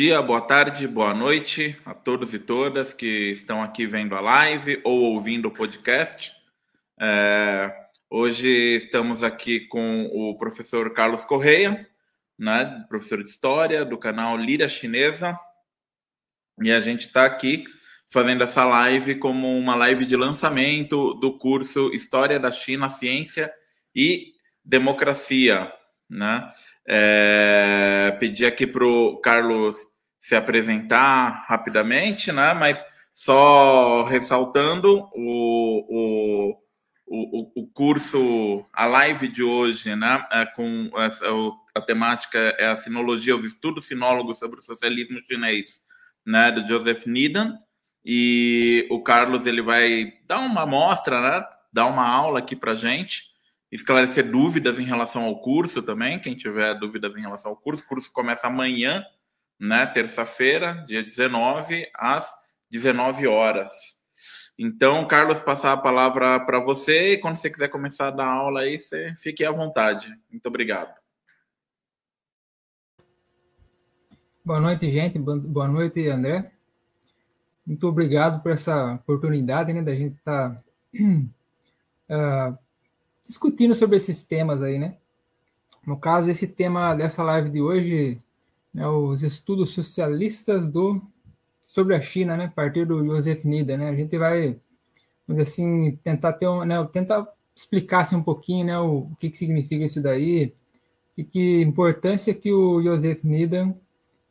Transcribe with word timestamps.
Dia, 0.00 0.22
boa 0.22 0.40
tarde, 0.40 0.88
boa 0.88 1.12
noite 1.12 1.78
a 1.84 1.92
todos 1.92 2.32
e 2.32 2.38
todas 2.38 2.90
que 2.90 3.32
estão 3.32 3.62
aqui 3.62 3.86
vendo 3.86 4.16
a 4.16 4.20
live 4.22 4.80
ou 4.82 4.98
ouvindo 4.98 5.48
o 5.48 5.50
podcast. 5.50 6.32
É, 6.98 7.70
hoje 8.08 8.48
estamos 8.76 9.22
aqui 9.22 9.68
com 9.68 10.06
o 10.06 10.38
professor 10.38 10.90
Carlos 10.94 11.22
Correia, 11.22 11.86
né, 12.38 12.82
professor 12.88 13.22
de 13.22 13.28
História 13.28 13.84
do 13.84 13.98
canal 13.98 14.38
Lira 14.38 14.70
Chinesa, 14.70 15.38
e 16.62 16.72
a 16.72 16.80
gente 16.80 17.04
está 17.04 17.26
aqui 17.26 17.66
fazendo 18.08 18.42
essa 18.42 18.64
live 18.64 19.16
como 19.16 19.54
uma 19.54 19.74
live 19.74 20.06
de 20.06 20.16
lançamento 20.16 21.12
do 21.12 21.36
curso 21.36 21.94
História 21.94 22.40
da 22.40 22.50
China, 22.50 22.88
Ciência 22.88 23.52
e 23.94 24.32
Democracia, 24.64 25.70
né? 26.08 26.50
É, 26.88 28.16
pedir 28.18 28.46
aqui 28.46 28.66
para 28.66 28.84
o 28.84 29.18
Carlos 29.18 29.89
se 30.20 30.36
apresentar 30.36 31.44
rapidamente, 31.46 32.30
né? 32.30 32.54
Mas 32.54 32.84
só 33.12 34.04
ressaltando 34.04 35.08
o, 35.14 35.86
o, 35.88 36.56
o, 37.06 37.62
o 37.62 37.66
curso, 37.72 38.64
a 38.72 38.86
live 38.86 39.28
de 39.28 39.42
hoje, 39.42 39.94
né? 39.96 40.26
É 40.30 40.46
com 40.46 40.90
essa, 40.96 41.24
a 41.74 41.80
temática 41.80 42.38
é 42.58 42.68
a 42.68 42.76
sinologia, 42.76 43.36
os 43.36 43.46
estudos 43.46 43.86
sinólogos 43.86 44.38
sobre 44.38 44.60
o 44.60 44.62
socialismo 44.62 45.20
chinês, 45.22 45.82
né? 46.24 46.52
Do 46.52 46.66
Joseph 46.66 47.06
Needham. 47.06 47.58
E 48.04 48.86
o 48.90 49.02
Carlos 49.02 49.44
ele 49.46 49.60
vai 49.60 50.14
dar 50.26 50.40
uma 50.40 50.62
amostra, 50.62 51.20
né? 51.20 51.46
Dar 51.72 51.86
uma 51.86 52.06
aula 52.06 52.38
aqui 52.38 52.56
para 52.56 52.74
gente 52.74 53.30
esclarecer 53.70 54.28
dúvidas 54.28 54.78
em 54.78 54.84
relação 54.84 55.24
ao 55.24 55.40
curso 55.40 55.82
também. 55.82 56.18
Quem 56.18 56.34
tiver 56.34 56.74
dúvidas 56.74 57.14
em 57.14 57.20
relação 57.20 57.52
ao 57.52 57.56
curso, 57.56 57.84
o 57.84 57.86
curso 57.86 58.12
começa 58.12 58.46
amanhã, 58.46 59.04
né, 59.60 59.86
terça-feira, 59.86 60.84
dia 60.86 61.04
19, 61.04 61.86
às 61.94 62.26
19 62.70 63.26
horas. 63.26 63.70
Então, 64.58 65.06
Carlos, 65.06 65.38
passar 65.38 65.72
a 65.72 65.76
palavra 65.76 66.40
para 66.40 66.58
você 66.58 67.12
e 67.12 67.18
quando 67.18 67.36
você 67.36 67.50
quiser 67.50 67.68
começar 67.68 68.08
a 68.08 68.10
dar 68.10 68.26
aula 68.26 68.60
aí, 68.60 68.78
você 68.78 69.14
fique 69.16 69.44
à 69.44 69.50
vontade. 69.50 70.14
Muito 70.30 70.46
obrigado. 70.46 70.94
Boa 74.44 74.60
noite, 74.60 74.90
gente. 74.90 75.18
Boa 75.18 75.68
noite, 75.68 76.08
André. 76.08 76.52
Muito 77.66 77.86
obrigado 77.86 78.42
por 78.42 78.52
essa 78.52 78.94
oportunidade, 78.94 79.72
né, 79.72 79.82
da 79.82 79.94
gente 79.94 80.16
estar 80.16 80.56
tá, 80.56 80.62
uh, 82.10 82.58
discutindo 83.24 83.74
sobre 83.74 83.96
esses 83.96 84.26
temas 84.26 84.62
aí, 84.62 84.78
né? 84.78 84.96
No 85.86 85.98
caso, 85.98 86.30
esse 86.30 86.48
tema 86.48 86.94
dessa 86.94 87.22
live 87.22 87.50
de 87.50 87.60
hoje, 87.60 88.18
né, 88.72 88.86
os 88.86 89.22
estudos 89.22 89.72
socialistas 89.72 90.66
do 90.66 91.02
sobre 91.68 91.94
a 91.94 92.02
China, 92.02 92.36
né, 92.36 92.46
a 92.46 92.50
partir 92.50 92.84
do 92.86 93.04
Joseph 93.04 93.44
Nida, 93.44 93.76
né? 93.76 93.88
A 93.90 93.94
gente 93.94 94.18
vai, 94.18 94.58
assim, 95.40 95.96
tentar 96.02 96.32
ter 96.32 96.48
um, 96.48 96.64
né, 96.64 96.84
tentar 96.92 97.28
explicar 97.54 98.00
assim, 98.00 98.16
um 98.16 98.22
pouquinho, 98.22 98.66
né, 98.66 98.78
o, 98.78 99.10
o 99.12 99.16
que, 99.20 99.30
que 99.30 99.38
significa 99.38 99.84
isso 99.84 100.00
daí 100.02 100.52
e 101.16 101.24
que 101.24 101.60
importância 101.62 102.34
que 102.34 102.52
o 102.52 102.82
Joseph 102.82 103.22
Nida 103.22 103.76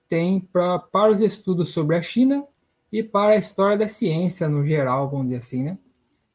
tem 0.10 0.40
pra, 0.42 0.80
para 0.80 1.12
os 1.12 1.22
estudos 1.22 1.72
sobre 1.72 1.96
a 1.96 2.02
China 2.02 2.46
e 2.92 3.04
para 3.04 3.34
a 3.34 3.38
história 3.38 3.78
da 3.78 3.88
ciência 3.88 4.50
no 4.50 4.66
geral, 4.66 5.10
vamos 5.10 5.28
dizer 5.28 5.38
assim, 5.38 5.64
né? 5.64 5.78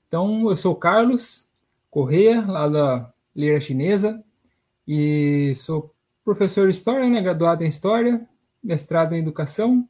Então, 0.09 0.49
eu 0.49 0.57
sou 0.57 0.73
o 0.73 0.77
Carlos, 0.77 1.51
Correia, 1.91 2.41
lá 2.47 2.69
da 2.69 3.13
Lira 3.35 3.61
Chinesa, 3.61 4.23
e 4.87 5.55
sou 5.57 5.94
professor 6.25 6.69
de 6.69 6.77
História, 6.77 7.09
né, 7.09 7.21
graduado 7.21 7.63
em 7.63 7.69
História, 7.69 8.27
mestrado 8.63 9.15
em 9.15 9.19
Educação, 9.19 9.89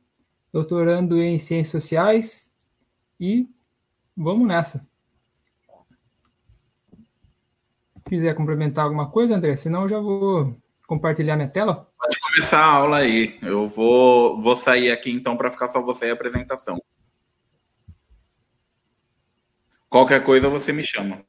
doutorando 0.53 1.21
em 1.23 1.39
Ciências 1.39 1.83
Sociais, 1.83 2.59
e 3.21 3.49
vamos 4.17 4.47
nessa. 4.47 4.87
Quiser 8.07 8.35
complementar 8.35 8.85
alguma 8.85 9.11
coisa, 9.11 9.37
André? 9.37 9.57
Senão 9.57 9.85
eu 9.85 9.89
já 9.89 10.01
vou 10.01 10.57
compartilhar 10.87 11.37
minha 11.37 11.49
tela. 11.49 11.91
Pode 11.99 12.19
começar 12.21 12.59
a 12.59 12.73
aula 12.73 12.99
aí. 12.99 13.39
Eu 13.41 13.69
vou, 13.69 14.41
vou 14.41 14.57
sair 14.57 14.91
aqui 14.91 15.11
então 15.11 15.37
para 15.37 15.51
ficar 15.51 15.69
só 15.69 15.81
você 15.81 16.07
e 16.07 16.11
a 16.11 16.13
apresentação. 16.13 16.83
Qualquer 19.89 20.23
coisa 20.23 20.49
você 20.49 20.73
me 20.73 20.83
chama. 20.83 21.25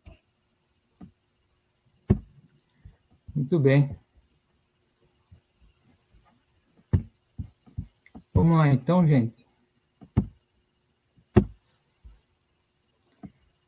Muito 3.33 3.59
bem. 3.59 3.95
Vamos 8.35 8.57
lá 8.57 8.67
então, 8.67 9.07
gente. 9.07 9.47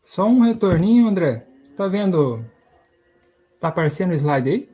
Só 0.04 0.26
um 0.26 0.42
retorninho, 0.42 1.08
André. 1.08 1.48
Tá 1.78 1.88
vendo? 1.88 2.44
Tá 3.62 3.70
aparecendo 3.70 4.12
o 4.12 4.14
slide 4.14 4.50
aí? 4.50 4.70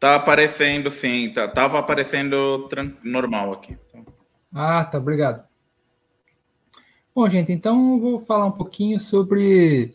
Tá 0.00 0.16
aparecendo, 0.16 0.90
sim. 0.90 1.32
Tá, 1.32 1.46
tava 1.46 1.78
aparecendo 1.78 2.68
normal 3.04 3.52
aqui. 3.52 3.78
Ah, 4.52 4.84
tá, 4.84 4.98
obrigado. 4.98 5.47
Bom, 7.18 7.28
gente, 7.28 7.50
então 7.50 7.94
eu 7.94 8.00
vou 8.00 8.20
falar 8.20 8.46
um 8.46 8.52
pouquinho 8.52 9.00
sobre. 9.00 9.92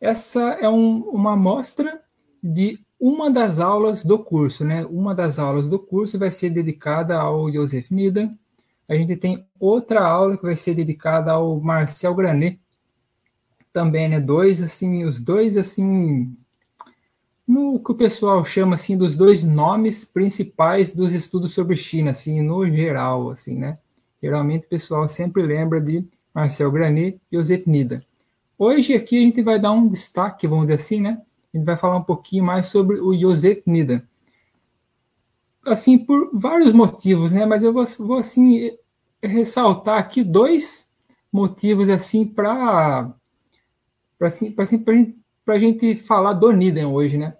Essa 0.00 0.40
é 0.54 0.68
um, 0.68 0.98
uma 1.10 1.34
amostra 1.34 2.02
de 2.42 2.80
uma 2.98 3.30
das 3.30 3.60
aulas 3.60 4.04
do 4.04 4.18
curso, 4.18 4.64
né? 4.64 4.84
Uma 4.86 5.14
das 5.14 5.38
aulas 5.38 5.68
do 5.68 5.78
curso 5.78 6.18
vai 6.18 6.32
ser 6.32 6.50
dedicada 6.50 7.16
ao 7.16 7.52
Joseph 7.52 7.88
Nida. 7.88 8.36
A 8.88 8.96
gente 8.96 9.14
tem 9.14 9.46
outra 9.60 10.04
aula 10.04 10.36
que 10.36 10.42
vai 10.42 10.56
ser 10.56 10.74
dedicada 10.74 11.30
ao 11.30 11.60
Marcel 11.60 12.12
Granet. 12.16 12.58
Também, 13.72 14.08
né? 14.08 14.18
Dois, 14.18 14.60
assim, 14.60 15.04
os 15.04 15.20
dois, 15.20 15.56
assim, 15.56 16.36
no 17.46 17.78
que 17.78 17.92
o 17.92 17.94
pessoal 17.94 18.44
chama 18.44 18.74
assim 18.74 18.98
dos 18.98 19.14
dois 19.14 19.44
nomes 19.44 20.04
principais 20.04 20.96
dos 20.96 21.14
estudos 21.14 21.54
sobre 21.54 21.76
China, 21.76 22.10
assim, 22.10 22.42
no 22.42 22.68
geral, 22.68 23.30
assim, 23.30 23.56
né? 23.56 23.78
Geralmente 24.20 24.66
o 24.66 24.68
pessoal 24.70 25.06
sempre 25.06 25.40
lembra 25.40 25.80
de 25.80 26.04
Marcel 26.34 26.70
Granit 26.72 27.20
e 27.30 27.36
Josep 27.36 27.68
Nida. 27.70 28.04
Hoje 28.58 28.94
aqui 28.94 29.18
a 29.18 29.20
gente 29.20 29.42
vai 29.42 29.60
dar 29.60 29.72
um 29.72 29.88
destaque, 29.88 30.46
vamos 30.46 30.66
dizer 30.66 30.80
assim, 30.80 31.00
né? 31.00 31.22
A 31.52 31.56
gente 31.56 31.66
vai 31.66 31.76
falar 31.76 31.96
um 31.96 32.02
pouquinho 32.02 32.44
mais 32.44 32.66
sobre 32.66 32.98
o 32.98 33.16
Josep 33.16 33.62
Nida. 33.66 34.06
Assim, 35.64 35.96
por 35.96 36.30
vários 36.32 36.74
motivos, 36.74 37.32
né? 37.32 37.46
Mas 37.46 37.62
eu 37.62 37.72
vou, 37.72 37.84
vou 37.98 38.18
assim 38.18 38.76
ressaltar 39.22 39.98
aqui 39.98 40.22
dois 40.22 40.92
motivos 41.32 41.88
assim 41.88 42.26
para 42.26 43.10
para 44.18 44.28
assim, 44.28 44.54
assim, 44.56 44.84
gente 44.86 45.16
gente 45.58 45.96
falar 45.96 46.32
do 46.34 46.52
Niden 46.52 46.86
hoje, 46.86 47.18
né? 47.18 47.36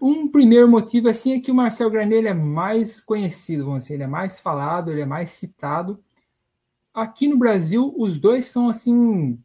Um 0.00 0.28
primeiro 0.28 0.68
motivo 0.68 1.08
assim 1.08 1.34
é 1.34 1.40
que 1.40 1.50
o 1.50 1.54
Marcel 1.54 1.90
Granet 1.90 2.26
é 2.26 2.32
mais 2.34 3.00
conhecido, 3.00 3.66
vamos 3.66 3.80
dizer, 3.80 3.94
ele 3.94 4.04
é 4.04 4.06
mais 4.06 4.40
falado, 4.40 4.90
ele 4.90 5.02
é 5.02 5.06
mais 5.06 5.32
citado. 5.32 6.02
Aqui 6.94 7.26
no 7.26 7.36
Brasil, 7.36 7.92
os 7.98 8.20
dois 8.20 8.46
são 8.46 8.68
assim 8.68 9.38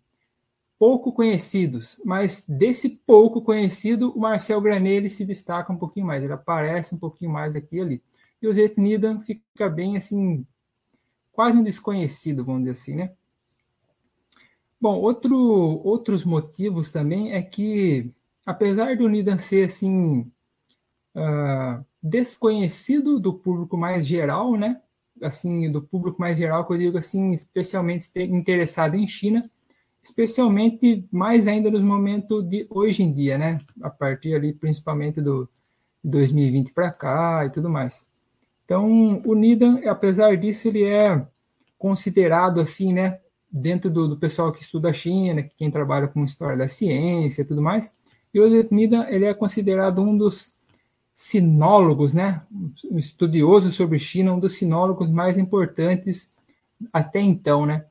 pouco 0.77 1.12
conhecidos, 1.12 2.01
mas 2.06 2.47
desse 2.47 3.01
pouco 3.06 3.41
conhecido, 3.41 4.12
o 4.12 4.19
Marcel 4.19 4.62
Granet 4.62 4.95
ele 4.95 5.09
se 5.09 5.25
destaca 5.25 5.73
um 5.73 5.77
pouquinho 5.77 6.06
mais, 6.06 6.23
ele 6.23 6.31
aparece 6.31 6.95
um 6.95 6.97
pouquinho 6.97 7.31
mais 7.31 7.56
aqui 7.56 7.77
e 7.77 7.81
ali. 7.81 8.03
E 8.41 8.47
o 8.47 8.53
Zet 8.53 8.79
Nidan 8.79 9.19
fica 9.21 9.68
bem 9.68 9.97
assim, 9.97 10.45
quase 11.33 11.57
um 11.57 11.63
desconhecido, 11.63 12.45
vamos 12.45 12.62
dizer 12.62 12.71
assim, 12.79 12.95
né? 12.95 13.12
Bom, 14.79 14.97
outro, 14.97 15.35
outros 15.83 16.23
motivos 16.23 16.94
também 16.94 17.33
é 17.33 17.41
que, 17.41 18.09
apesar 18.45 18.95
do 18.95 19.09
Nidan 19.09 19.38
ser 19.38 19.65
assim 19.65 20.31
uh, 21.13 21.85
desconhecido 22.01 23.19
do 23.19 23.33
público 23.33 23.75
mais 23.75 24.07
geral, 24.07 24.56
né? 24.56 24.81
Assim, 25.21 25.71
do 25.71 25.81
público 25.81 26.19
mais 26.19 26.38
geral, 26.38 26.66
que 26.66 26.74
eu 26.74 26.77
digo 26.77 26.98
assim, 26.98 27.33
especialmente 27.33 28.07
interessado 28.16 28.95
em 28.95 29.07
China, 29.07 29.50
especialmente 30.01 31.06
mais 31.12 31.48
ainda 31.48 31.69
nos 31.69 31.81
momentos 31.81 32.48
de 32.48 32.66
hoje 32.69 33.04
em 33.04 33.13
dia, 33.13 33.38
né? 33.38 33.62
A 33.81 33.89
partir 33.89 34.33
ali, 34.33 34.54
principalmente 34.54 35.21
do 35.21 35.50
2020 36.04 36.71
para 36.71 36.92
cá 36.92 37.45
e 37.45 37.50
tudo 37.50 37.69
mais. 37.69 38.10
Então, 38.66 39.21
o 39.25 39.33
Nidan, 39.33 39.81
apesar 39.89 40.38
disso, 40.38 40.68
ele 40.68 40.83
é 40.83 41.25
considerado 41.77 42.60
assim, 42.62 42.94
né? 42.94 43.19
dentro 43.51 43.89
do, 43.89 44.07
do, 44.07 44.18
pessoal 44.18 44.51
que 44.51 44.62
estuda 44.62 44.89
a 44.89 44.94
China, 44.94 45.44
quem 45.57 45.71
trabalha 45.71 46.07
com 46.07 46.24
história 46.24 46.57
da 46.57 46.68
ciência 46.68 47.42
e 47.42 47.45
tudo 47.45 47.62
mais, 47.62 47.98
Joseph 48.33 48.69
Mida 48.69 49.07
ele 49.10 49.25
é 49.25 49.33
considerado 49.33 50.01
um 50.01 50.16
dos 50.16 50.58
sinólogos, 51.19 52.13
né, 52.13 52.42
um 52.89 52.98
estudioso 52.98 53.74
sobre 53.74 54.00
China, 54.00 54.31
um 54.31 54.39
dos 54.39 54.57
sinólogos 54.57 55.10
mais 55.10 55.38
importantes 55.38 56.33
até 56.94 57.19
então, 57.19 57.66
né. 57.66 57.83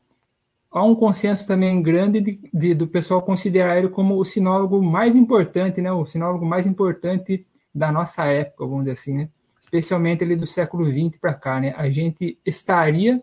há 0.70 0.82
um 0.82 0.94
consenso 0.94 1.46
também 1.46 1.82
grande 1.82 2.22
de, 2.22 2.40
de, 2.54 2.74
do 2.74 2.88
pessoal 2.88 3.20
considerar 3.20 3.76
ele 3.76 3.90
como 3.90 4.16
o 4.18 4.24
sinólogo 4.24 4.82
mais 4.82 5.14
importante, 5.14 5.78
né? 5.82 5.92
O 5.92 6.06
sinólogo 6.06 6.46
mais 6.46 6.66
importante 6.66 7.46
da 7.74 7.92
nossa 7.92 8.24
época, 8.24 8.64
vamos 8.64 8.84
dizer 8.84 8.92
assim, 8.92 9.18
né? 9.18 9.28
Especialmente 9.60 10.24
ele 10.24 10.34
do 10.34 10.46
século 10.46 10.86
XX 10.86 11.20
para 11.20 11.34
cá, 11.34 11.60
né? 11.60 11.74
A 11.76 11.90
gente 11.90 12.38
estaria 12.46 13.22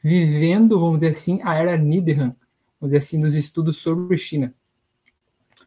vivendo, 0.00 0.78
vamos 0.78 1.00
dizer 1.00 1.16
assim, 1.16 1.40
a 1.42 1.56
era 1.56 1.76
Niederhan, 1.76 2.36
vamos 2.80 2.92
dizer 2.92 2.98
assim, 2.98 3.20
dos 3.20 3.34
estudos 3.34 3.78
sobre 3.78 4.16
China. 4.16 4.54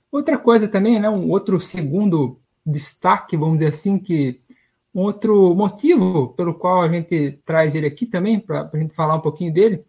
Outra 0.10 0.38
coisa 0.38 0.70
também, 0.70 1.02
né? 1.02 1.10
Um 1.10 1.30
outro 1.30 1.60
segundo 1.60 2.40
destaque, 2.66 3.38
vamos 3.38 3.60
dizer 3.60 3.72
assim, 3.72 4.00
que 4.00 4.40
um 4.94 5.02
outro 5.02 5.56
motivo 5.56 6.34
pelo 6.36 6.54
qual 6.54 6.82
a 6.82 6.88
gente 6.88 7.40
traz 7.46 7.76
ele 7.76 7.88
aqui 7.88 8.06
também, 8.06 8.40
para 8.40 8.70
a 8.72 8.78
gente 8.78 8.94
falar 8.94 9.16
um 9.16 9.22
pouquinho 9.22 9.54
dele, 9.54 9.82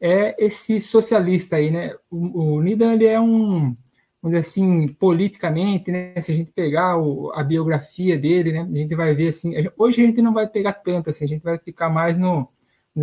é 0.00 0.34
esse 0.44 0.80
socialista 0.80 1.56
aí, 1.56 1.70
né? 1.70 1.94
O, 2.10 2.56
o 2.56 2.62
Nidan, 2.62 2.94
ele 2.94 3.06
é 3.06 3.20
um, 3.20 3.76
vamos 4.22 4.36
dizer 4.36 4.38
assim, 4.38 4.88
politicamente, 4.88 5.90
né? 5.90 6.20
Se 6.20 6.32
a 6.32 6.34
gente 6.34 6.52
pegar 6.52 6.98
o, 6.98 7.30
a 7.34 7.44
biografia 7.44 8.18
dele, 8.18 8.52
né? 8.52 8.60
A 8.60 8.76
gente 8.76 8.94
vai 8.94 9.14
ver 9.14 9.28
assim, 9.28 9.54
hoje 9.76 10.02
a 10.02 10.06
gente 10.06 10.22
não 10.22 10.32
vai 10.32 10.48
pegar 10.48 10.74
tanto, 10.74 11.10
assim, 11.10 11.24
a 11.26 11.28
gente 11.28 11.42
vai 11.42 11.58
ficar 11.58 11.90
mais 11.90 12.18
no, 12.18 12.48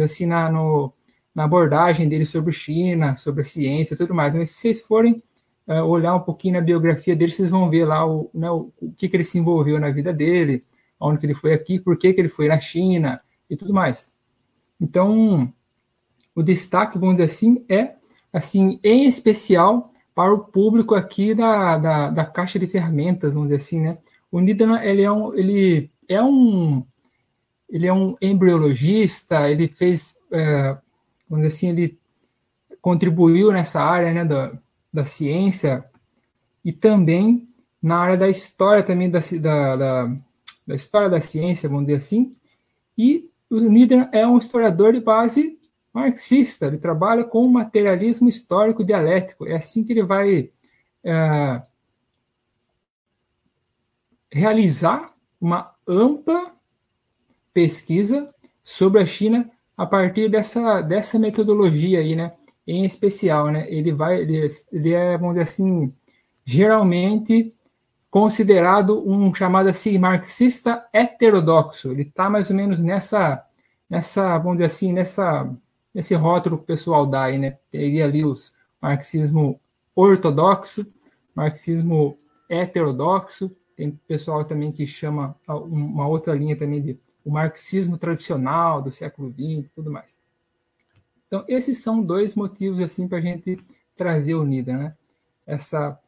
assim, 0.04 0.26
na, 0.26 0.52
no, 0.52 0.92
na 1.34 1.44
abordagem 1.46 2.10
dele 2.10 2.26
sobre 2.26 2.52
China, 2.52 3.16
sobre 3.18 3.42
a 3.42 3.46
ciência 3.46 3.98
tudo 3.98 4.14
mais. 4.14 4.36
Mas 4.36 4.52
se 4.52 4.58
vocês 4.58 4.82
forem 4.82 5.24
uh, 5.68 5.84
olhar 5.84 6.16
um 6.16 6.22
pouquinho 6.22 6.56
na 6.56 6.62
biografia 6.62 7.16
dele, 7.16 7.32
vocês 7.32 7.50
vão 7.50 7.70
ver 7.70 7.86
lá 7.86 8.06
o, 8.06 8.30
né, 8.34 8.50
o, 8.50 8.72
o 8.82 8.92
que, 8.94 9.10
que 9.10 9.16
ele 9.16 9.24
se 9.24 9.38
envolveu 9.38 9.80
na 9.80 9.92
vida 9.92 10.14
dele, 10.14 10.64
onde 11.00 11.20
que 11.20 11.26
ele 11.26 11.34
foi 11.34 11.54
aqui, 11.54 11.80
por 11.80 11.98
que, 11.98 12.14
que 12.14 12.22
ele 12.22 12.30
foi 12.30 12.48
na 12.48 12.60
China 12.60 13.22
e 13.50 13.56
tudo 13.56 13.74
mais. 13.74 14.16
Então, 14.80 15.52
o 16.36 16.44
destaque, 16.44 16.98
vamos 16.98 17.18
dizer 17.18 17.32
assim, 17.32 17.66
é, 17.68 17.96
assim, 18.32 18.80
em 18.84 19.06
especial 19.08 19.92
para 20.14 20.34
o 20.34 20.40
público 20.40 20.96
aqui 20.96 21.34
da, 21.34 21.78
da, 21.78 22.10
da 22.10 22.26
caixa 22.26 22.58
de 22.58 22.68
ferramentas, 22.68 23.34
vamos 23.34 23.50
dizer 23.50 23.62
assim, 23.62 23.82
né? 23.82 23.98
O 24.32 24.40
Nidan, 24.40 24.80
ele 24.82 25.02
é 25.02 25.12
um, 25.12 25.34
ele 25.34 25.92
é 26.08 26.22
um, 26.22 26.86
ele 27.70 27.88
é 27.88 27.94
um 27.94 28.16
embriologista, 28.22 29.50
ele 29.50 29.68
fez, 29.68 30.20
é, 30.32 30.78
vamos 31.30 31.46
dizer 31.46 31.56
assim, 31.56 31.70
ele 31.70 32.00
contribuiu 32.82 33.52
nessa 33.52 33.82
área, 33.82 34.14
né, 34.14 34.26
da 34.98 35.06
ciência 35.06 35.86
e 36.66 36.74
também 36.74 37.48
na 37.80 38.00
área 38.00 38.18
da 38.18 38.28
história 38.28 38.82
também 38.82 39.12
da, 39.12 39.20
da, 39.20 39.76
da, 39.76 40.18
da 40.66 40.76
história 40.76 41.08
da 41.08 41.22
ciência, 41.22 41.70
vamos 41.70 41.86
dizer 41.86 42.00
assim, 42.00 42.36
e 42.98 43.30
o 43.48 43.60
Nidan 43.60 44.10
é 44.12 44.26
um 44.26 44.40
historiador 44.40 44.94
de 44.94 45.00
base 45.00 45.60
marxista, 45.94 46.66
ele 46.66 46.80
trabalha 46.80 47.24
com 47.24 47.46
o 47.46 47.52
materialismo 47.52 48.28
histórico 48.28 48.84
dialético. 48.84 49.48
É 49.48 49.56
assim 49.56 49.84
que 49.84 49.94
ele 49.94 50.04
vai 50.04 50.50
é, 51.04 51.62
realizar 54.32 55.14
uma 55.40 55.76
ampla 55.88 56.54
pesquisa 57.54 58.34
sobre 58.64 59.02
a 59.02 59.06
China 59.06 59.50
a 59.78 59.86
partir 59.86 60.28
dessa, 60.28 60.82
dessa 60.82 61.20
metodologia 61.20 62.00
aí, 62.00 62.16
né? 62.16 62.34
Em 62.68 62.84
especial, 62.84 63.48
né? 63.48 63.66
Ele 63.72 63.94
vai, 63.94 64.22
ele, 64.22 64.46
ele 64.74 64.94
é, 64.94 65.18
vamos 65.18 65.36
dizer 65.36 65.48
assim, 65.48 65.94
geralmente 66.46 67.56
considerado 68.10 69.08
um 69.08 69.34
chamado 69.34 69.70
assim 69.70 69.98
marxista 69.98 70.86
heterodoxo. 70.92 71.92
Ele 71.92 72.04
está 72.04 72.30
mais 72.30 72.50
ou 72.50 72.56
menos 72.56 72.80
nessa, 72.82 73.46
nessa, 73.90 74.38
vamos 74.38 74.58
dizer 74.58 74.66
assim, 74.66 74.94
nessa 74.94 75.50
esse 75.96 76.14
rótulo 76.14 76.58
que 76.58 76.64
o 76.64 76.68
pessoal 76.68 77.08
dá 77.08 77.24
aí, 77.24 77.40
né? 77.40 77.58
Teria 77.72 78.06
ali 78.06 78.24
os 78.24 78.56
marxismo 78.80 79.60
ortodoxo, 79.96 80.86
marxismo 81.34 82.18
heterodoxo, 82.48 83.52
tem 83.76 83.92
pessoal 84.08 84.46
também 84.46 84.72
que 84.72 84.86
chama 84.86 85.36
uma 85.48 86.08
outra 86.08 86.36
linha 86.36 86.56
também 86.56 86.82
de 86.82 87.00
o 87.26 87.32
marxismo 87.32 87.98
tradicional 87.98 88.82
do 88.82 88.92
século 88.92 89.30
XX 89.32 89.70
tudo 89.76 89.92
mais. 89.92 90.20
Então, 91.28 91.44
esses 91.48 91.80
são 91.80 92.02
dois 92.02 92.36
motivos 92.36 92.80
assim 92.80 93.08
para 93.08 93.18
a 93.18 93.22
gente 93.22 93.60
trazer 93.96 94.36
o 94.36 94.44
NIDA, 94.44 94.78
né? 94.78 94.98
Essa 95.46 96.00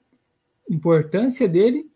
importância 0.69 1.47
dele 1.47 1.89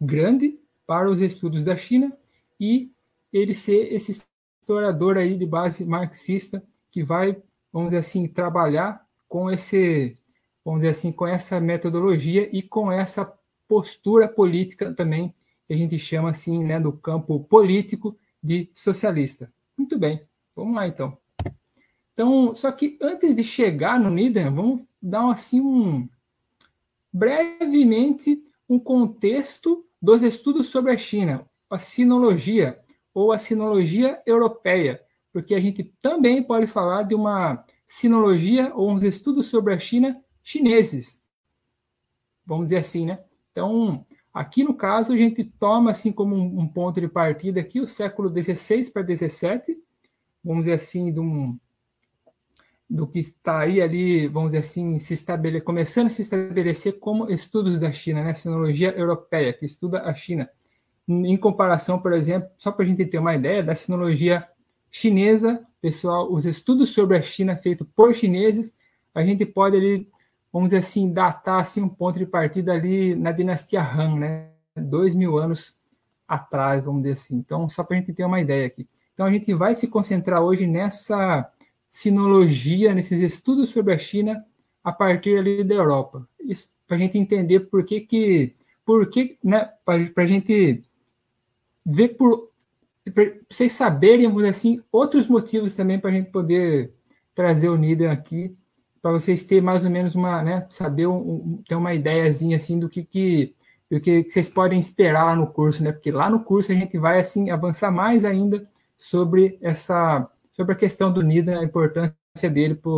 grande 0.00 0.58
para 0.86 1.10
os 1.10 1.20
estudos 1.20 1.64
da 1.64 1.76
China 1.76 2.12
e 2.58 2.90
ele 3.32 3.54
ser 3.54 3.92
esse 3.92 4.22
historiador 4.60 5.16
aí 5.16 5.36
de 5.36 5.46
base 5.46 5.84
marxista 5.84 6.62
que 6.90 7.02
vai, 7.02 7.40
vamos 7.72 7.88
dizer 7.88 7.98
assim, 7.98 8.28
trabalhar 8.28 9.04
com 9.28 9.50
esse, 9.50 10.16
vamos 10.64 10.80
dizer 10.80 10.92
assim, 10.92 11.12
com 11.12 11.26
essa 11.26 11.60
metodologia 11.60 12.48
e 12.52 12.62
com 12.62 12.92
essa 12.92 13.32
postura 13.66 14.28
política 14.28 14.92
também, 14.92 15.34
que 15.66 15.72
a 15.72 15.76
gente 15.76 15.98
chama 15.98 16.30
assim, 16.30 16.62
né, 16.62 16.78
do 16.78 16.92
campo 16.92 17.40
político 17.44 18.16
de 18.42 18.68
socialista. 18.74 19.50
Muito 19.76 19.98
bem, 19.98 20.20
vamos 20.54 20.74
lá 20.74 20.86
então. 20.86 21.21
Então, 22.12 22.54
só 22.54 22.70
que 22.70 22.98
antes 23.00 23.36
de 23.36 23.42
chegar 23.42 23.98
no 23.98 24.10
Nidan, 24.10 24.54
vamos 24.54 24.82
dar 25.00 25.30
assim 25.30 25.60
um 25.60 26.08
brevemente 27.12 28.42
um 28.68 28.78
contexto 28.78 29.84
dos 30.00 30.22
estudos 30.22 30.68
sobre 30.68 30.92
a 30.92 30.96
China, 30.96 31.46
a 31.68 31.78
sinologia 31.78 32.80
ou 33.12 33.32
a 33.32 33.38
sinologia 33.38 34.20
europeia, 34.24 35.02
porque 35.32 35.54
a 35.54 35.60
gente 35.60 35.92
também 36.00 36.42
pode 36.42 36.66
falar 36.66 37.02
de 37.02 37.14
uma 37.14 37.64
sinologia 37.86 38.72
ou 38.74 38.90
uns 38.90 39.02
estudos 39.04 39.46
sobre 39.46 39.74
a 39.74 39.78
China 39.78 40.18
chineses. 40.42 41.22
Vamos 42.44 42.66
dizer 42.66 42.78
assim, 42.78 43.06
né? 43.06 43.22
Então, 43.50 44.06
aqui 44.32 44.64
no 44.64 44.74
caso, 44.74 45.12
a 45.12 45.16
gente 45.16 45.44
toma 45.44 45.90
assim 45.90 46.10
como 46.10 46.34
um, 46.34 46.66
ponto 46.66 47.00
de 47.00 47.08
partida 47.08 47.60
aqui 47.60 47.80
o 47.80 47.86
século 47.86 48.30
XVI 48.30 48.90
para 48.90 49.04
XVII, 49.04 49.78
vamos 50.42 50.64
dizer 50.64 50.74
assim, 50.74 51.12
de 51.12 51.20
um, 51.20 51.58
do 52.92 53.06
que 53.06 53.18
estaria 53.18 53.84
ali, 53.84 54.28
vamos 54.28 54.50
dizer 54.50 54.64
assim, 54.64 54.98
se 54.98 55.14
estabele, 55.14 55.62
começando 55.62 56.08
a 56.08 56.10
se 56.10 56.20
estabelecer 56.20 56.98
como 56.98 57.30
estudos 57.32 57.80
da 57.80 57.90
China, 57.90 58.22
né? 58.22 58.34
Sinologia 58.34 58.90
europeia, 58.90 59.50
que 59.50 59.64
estuda 59.64 60.02
a 60.02 60.12
China. 60.12 60.46
Em 61.08 61.36
comparação, 61.38 61.98
por 61.98 62.12
exemplo, 62.12 62.50
só 62.58 62.70
para 62.70 62.84
a 62.84 62.88
gente 62.88 63.06
ter 63.06 63.16
uma 63.16 63.34
ideia, 63.34 63.62
da 63.62 63.74
sinologia 63.74 64.46
chinesa, 64.90 65.66
pessoal, 65.80 66.30
os 66.30 66.44
estudos 66.44 66.90
sobre 66.90 67.16
a 67.16 67.22
China 67.22 67.56
feitos 67.56 67.86
por 67.96 68.14
chineses, 68.14 68.76
a 69.14 69.24
gente 69.24 69.46
pode 69.46 69.74
ali, 69.74 70.06
vamos 70.52 70.68
dizer 70.68 70.80
assim, 70.80 71.10
datar 71.10 71.60
assim, 71.60 71.80
um 71.80 71.88
ponto 71.88 72.18
de 72.18 72.26
partida 72.26 72.74
ali 72.74 73.14
na 73.14 73.32
dinastia 73.32 73.82
Han, 73.82 74.18
né? 74.18 74.50
Dois 74.76 75.14
mil 75.14 75.38
anos 75.38 75.80
atrás, 76.28 76.84
vamos 76.84 77.04
dizer 77.04 77.14
assim. 77.14 77.38
Então, 77.38 77.70
só 77.70 77.82
para 77.82 77.96
a 77.96 78.00
gente 78.00 78.12
ter 78.12 78.24
uma 78.26 78.40
ideia 78.40 78.66
aqui. 78.66 78.86
Então, 79.14 79.24
a 79.24 79.32
gente 79.32 79.54
vai 79.54 79.74
se 79.74 79.88
concentrar 79.88 80.42
hoje 80.42 80.66
nessa 80.66 81.50
sinologia, 81.92 82.94
nesses 82.94 83.20
estudos 83.20 83.70
sobre 83.70 83.92
a 83.92 83.98
China 83.98 84.42
a 84.82 84.90
partir 84.90 85.38
ali 85.38 85.62
da 85.62 85.74
Europa. 85.74 86.26
Para 86.88 86.96
a 86.96 86.98
gente 86.98 87.18
entender 87.18 87.60
por 87.60 87.84
que 87.84 88.00
que, 88.00 88.56
por 88.84 89.08
que, 89.10 89.38
né, 89.44 89.70
para 89.84 90.10
a 90.16 90.26
gente 90.26 90.82
ver 91.84 92.08
por 92.16 92.50
para 93.12 93.32
vocês 93.50 93.72
saberem, 93.72 94.26
assim, 94.48 94.80
outros 94.90 95.28
motivos 95.28 95.74
também 95.74 95.98
para 95.98 96.10
a 96.10 96.12
gente 96.12 96.30
poder 96.30 96.94
trazer 97.34 97.68
o 97.68 97.76
Nidan 97.76 98.12
aqui, 98.12 98.56
para 99.02 99.10
vocês 99.10 99.44
terem 99.44 99.62
mais 99.62 99.84
ou 99.84 99.90
menos 99.90 100.14
uma, 100.14 100.40
né, 100.42 100.66
saber, 100.70 101.08
um, 101.08 101.60
ter 101.68 101.74
uma 101.74 101.92
ideiazinha 101.92 102.56
assim 102.56 102.78
do 102.78 102.88
que, 102.88 103.02
que, 103.02 103.54
do 103.90 104.00
que 104.00 104.22
vocês 104.22 104.48
podem 104.48 104.78
esperar 104.78 105.24
lá 105.24 105.34
no 105.34 105.48
curso, 105.48 105.82
né? 105.82 105.90
Porque 105.90 106.12
lá 106.12 106.30
no 106.30 106.44
curso 106.44 106.70
a 106.70 106.74
gente 106.76 106.96
vai 106.96 107.18
assim 107.18 107.50
avançar 107.50 107.90
mais 107.90 108.24
ainda 108.24 108.64
sobre 108.96 109.58
essa, 109.60 110.30
sobre 110.62 110.74
a 110.74 110.78
questão 110.78 111.12
do 111.12 111.22
Nidan, 111.22 111.58
a 111.58 111.64
importância 111.64 112.14
dele 112.48 112.74
para 112.76 112.90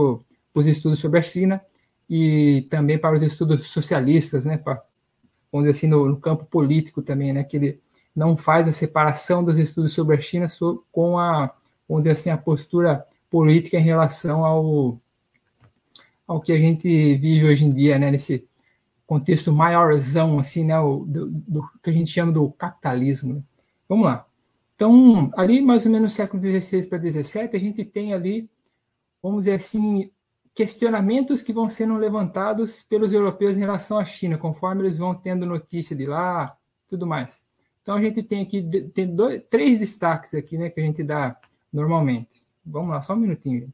os 0.54 0.66
estudos 0.66 1.00
sobre 1.00 1.18
a 1.18 1.22
China 1.22 1.60
e 2.08 2.66
também 2.70 2.98
para 2.98 3.16
os 3.16 3.22
estudos 3.22 3.68
socialistas, 3.68 4.44
né? 4.44 4.58
Para, 4.58 4.82
vamos 5.50 5.66
dizer 5.66 5.78
assim, 5.78 5.88
no, 5.88 6.06
no 6.06 6.20
campo 6.20 6.44
político 6.44 7.00
também, 7.00 7.32
né? 7.32 7.42
Que 7.42 7.56
ele 7.56 7.80
não 8.14 8.36
faz 8.36 8.68
a 8.68 8.72
separação 8.72 9.42
dos 9.42 9.58
estudos 9.58 9.92
sobre 9.94 10.14
a 10.14 10.20
China 10.20 10.46
com 10.92 11.18
a, 11.18 11.54
onde 11.88 12.10
assim, 12.10 12.30
a 12.30 12.36
postura 12.36 13.04
política 13.30 13.78
em 13.78 13.82
relação 13.82 14.44
ao, 14.44 15.00
ao 16.26 16.40
que 16.40 16.52
a 16.52 16.58
gente 16.58 16.86
vive 17.16 17.46
hoje 17.46 17.64
em 17.64 17.72
dia, 17.72 17.98
né, 17.98 18.10
nesse 18.10 18.46
contexto 19.06 19.52
maiorzão, 19.52 20.38
assim, 20.38 20.64
né, 20.64 20.76
do, 20.78 21.26
do 21.26 21.68
que 21.82 21.90
a 21.90 21.92
gente 21.92 22.10
chama 22.10 22.30
do 22.30 22.50
capitalismo. 22.52 23.44
Vamos 23.88 24.04
lá. 24.06 24.26
Então, 24.84 25.30
ali 25.34 25.62
mais 25.62 25.86
ou 25.86 25.90
menos 25.90 26.12
no 26.12 26.14
século 26.14 26.42
XVI 26.42 26.86
para 26.86 26.98
XVII, 26.98 27.48
a 27.54 27.58
gente 27.58 27.82
tem 27.86 28.12
ali, 28.12 28.50
vamos 29.22 29.44
dizer 29.44 29.54
assim, 29.54 30.12
questionamentos 30.54 31.42
que 31.42 31.54
vão 31.54 31.70
sendo 31.70 31.96
levantados 31.96 32.82
pelos 32.82 33.10
europeus 33.10 33.56
em 33.56 33.60
relação 33.60 33.98
à 33.98 34.04
China, 34.04 34.36
conforme 34.36 34.82
eles 34.82 34.98
vão 34.98 35.14
tendo 35.14 35.46
notícia 35.46 35.96
de 35.96 36.04
lá, 36.04 36.54
tudo 36.86 37.06
mais. 37.06 37.48
Então, 37.80 37.94
a 37.94 38.02
gente 38.02 38.22
tem 38.22 38.42
aqui 38.42 38.62
tem 38.94 39.06
dois, 39.16 39.42
três 39.44 39.78
destaques 39.78 40.34
aqui, 40.34 40.58
né, 40.58 40.68
que 40.68 40.78
a 40.78 40.84
gente 40.84 41.02
dá 41.02 41.34
normalmente. 41.72 42.44
Vamos 42.62 42.90
lá, 42.90 43.00
só 43.00 43.14
um 43.14 43.16
minutinho. 43.16 43.72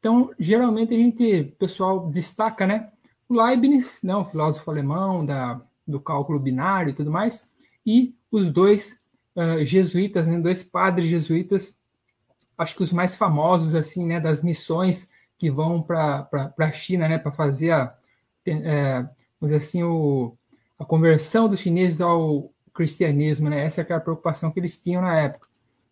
Então, 0.00 0.34
geralmente 0.40 0.92
a 0.92 0.98
gente, 0.98 1.40
o 1.40 1.52
pessoal 1.52 2.10
destaca, 2.10 2.66
né, 2.66 2.90
Leibniz, 3.34 4.02
né, 4.02 4.14
o 4.14 4.24
filósofo 4.24 4.70
alemão 4.70 5.24
da, 5.24 5.60
do 5.86 6.00
cálculo 6.00 6.38
binário 6.38 6.90
e 6.90 6.94
tudo 6.94 7.10
mais, 7.10 7.50
e 7.86 8.14
os 8.30 8.52
dois 8.52 9.04
uh, 9.36 9.64
jesuítas, 9.64 10.26
né, 10.26 10.38
dois 10.38 10.62
padres 10.62 11.08
jesuítas, 11.08 11.78
acho 12.56 12.76
que 12.76 12.82
os 12.82 12.92
mais 12.92 13.16
famosos 13.16 13.74
assim, 13.74 14.06
né, 14.06 14.20
das 14.20 14.44
missões 14.44 15.10
que 15.38 15.50
vão 15.50 15.82
para 15.82 16.28
a 16.58 16.72
China, 16.72 17.08
né, 17.08 17.18
para 17.18 17.32
fazer 17.32 17.72
a, 17.72 17.96
é, 18.46 19.00
vamos 19.40 19.52
dizer 19.52 19.56
assim, 19.56 19.82
o, 19.82 20.36
a 20.78 20.84
conversão 20.84 21.48
dos 21.48 21.60
chineses 21.60 22.00
ao 22.00 22.50
cristianismo, 22.72 23.48
né? 23.48 23.64
Essa 23.64 23.82
é 23.82 23.92
a 23.92 24.00
preocupação 24.00 24.50
que 24.50 24.58
eles 24.58 24.82
tinham 24.82 25.02
na 25.02 25.18
época. 25.18 25.46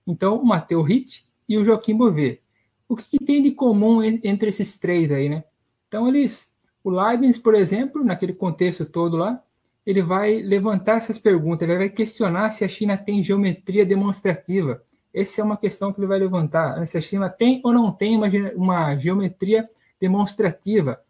Então, 0.06 0.40
o 0.40 0.46
Mateu 0.46 0.82
Ritt 0.82 1.26
e 1.48 1.58
o 1.58 1.64
Joaquim 1.64 1.94
Bouvet. 1.94 2.40
O 2.88 2.96
que, 2.96 3.04
que, 3.18 3.24
tem 3.24 3.42
de 3.42 3.50
comum 3.50 4.02
entre 4.02 4.48
esses 4.48 4.78
três 4.78 5.12
aí, 5.12 5.28
né? 5.28 5.44
Então, 5.86 6.08
eles, 6.08 6.56
o 6.88 6.90
Leibniz, 6.90 7.36
por 7.36 7.54
exemplo, 7.54 8.02
naquele 8.02 8.32
contexto 8.32 8.86
todo 8.86 9.16
lá, 9.16 9.42
ele 9.84 10.02
vai 10.02 10.40
levantar 10.40 10.96
essas 10.96 11.18
perguntas, 11.18 11.68
ele 11.68 11.78
vai 11.78 11.90
questionar 11.90 12.50
se 12.50 12.64
a 12.64 12.68
China 12.68 12.96
tem 12.96 13.22
geometria 13.22 13.84
demonstrativa. 13.84 14.82
Essa 15.12 15.42
é 15.42 15.44
uma 15.44 15.56
questão 15.56 15.92
que 15.92 16.00
ele 16.00 16.06
vai 16.06 16.18
levantar. 16.18 16.86
Se 16.86 16.96
a 16.96 17.00
China 17.00 17.28
tem 17.28 17.60
ou 17.62 17.72
não 17.72 17.92
tem 17.92 18.16
uma, 18.16 18.26
uma 18.54 18.96
geometria 18.96 19.68
demonstrativa. 20.00 21.00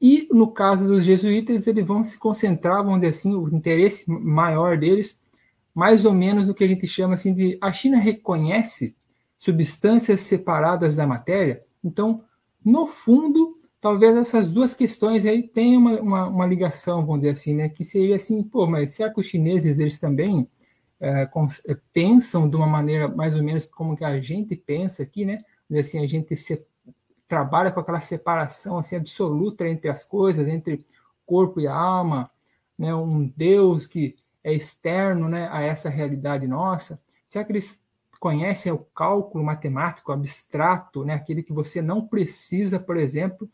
E 0.00 0.26
no 0.30 0.50
caso 0.50 0.86
dos 0.86 1.04
jesuítas, 1.04 1.66
eles 1.66 1.86
vão 1.86 2.02
se 2.02 2.18
concentrar, 2.18 2.82
vamos 2.82 3.00
dizer 3.00 3.10
assim, 3.10 3.34
o 3.34 3.48
interesse 3.54 4.10
maior 4.10 4.78
deles, 4.78 5.22
mais 5.74 6.06
ou 6.06 6.14
menos 6.14 6.46
no 6.46 6.54
que 6.54 6.64
a 6.64 6.68
gente 6.68 6.86
chama 6.86 7.14
assim 7.14 7.34
de 7.34 7.58
a 7.60 7.72
China 7.72 7.98
reconhece 7.98 8.96
substâncias 9.38 10.22
separadas 10.22 10.96
da 10.96 11.06
matéria. 11.06 11.62
Então, 11.84 12.22
no 12.64 12.86
fundo, 12.86 13.59
talvez 13.80 14.16
essas 14.16 14.50
duas 14.50 14.74
questões 14.74 15.24
aí 15.24 15.42
tenham 15.42 15.80
uma, 15.80 16.00
uma, 16.00 16.26
uma, 16.28 16.46
ligação, 16.46 17.04
vamos 17.04 17.22
dizer 17.22 17.32
assim, 17.32 17.54
né? 17.54 17.68
Que 17.68 17.84
seria 17.84 18.16
assim, 18.16 18.42
pô, 18.42 18.66
mas 18.66 18.92
será 18.92 19.12
que 19.12 19.20
os 19.20 19.26
chineses 19.26 19.78
eles 19.78 19.98
também 19.98 20.48
é, 21.00 21.22
é, 21.22 21.76
pensam 21.92 22.48
de 22.48 22.56
uma 22.56 22.66
maneira 22.66 23.08
mais 23.08 23.34
ou 23.34 23.42
menos 23.42 23.66
como 23.66 23.96
que 23.96 24.04
a 24.04 24.20
gente 24.20 24.54
pensa 24.54 25.02
aqui, 25.02 25.24
né? 25.24 25.42
Assim, 25.72 26.04
a 26.04 26.06
gente 26.06 26.36
se, 26.36 26.66
trabalha 27.28 27.70
com 27.70 27.80
aquela 27.80 28.00
separação 28.00 28.78
assim 28.78 28.96
absoluta 28.96 29.66
entre 29.66 29.88
as 29.88 30.04
coisas, 30.04 30.46
entre 30.48 30.84
corpo 31.24 31.60
e 31.60 31.66
alma, 31.66 32.30
né? 32.78 32.94
Um 32.94 33.32
Deus 33.36 33.86
que 33.86 34.16
é 34.42 34.52
externo, 34.52 35.28
né, 35.28 35.48
a 35.52 35.60
essa 35.60 35.88
realidade 35.88 36.46
nossa. 36.46 37.02
Será 37.26 37.44
que 37.44 37.52
eles 37.52 37.86
conhecem 38.18 38.72
o 38.72 38.78
cálculo 38.78 39.44
matemático 39.44 40.12
abstrato, 40.12 41.04
né? 41.04 41.14
Aquele 41.14 41.42
que 41.42 41.52
você 41.52 41.80
não 41.80 42.06
precisa, 42.06 42.78
por 42.78 42.96
exemplo, 42.96 43.48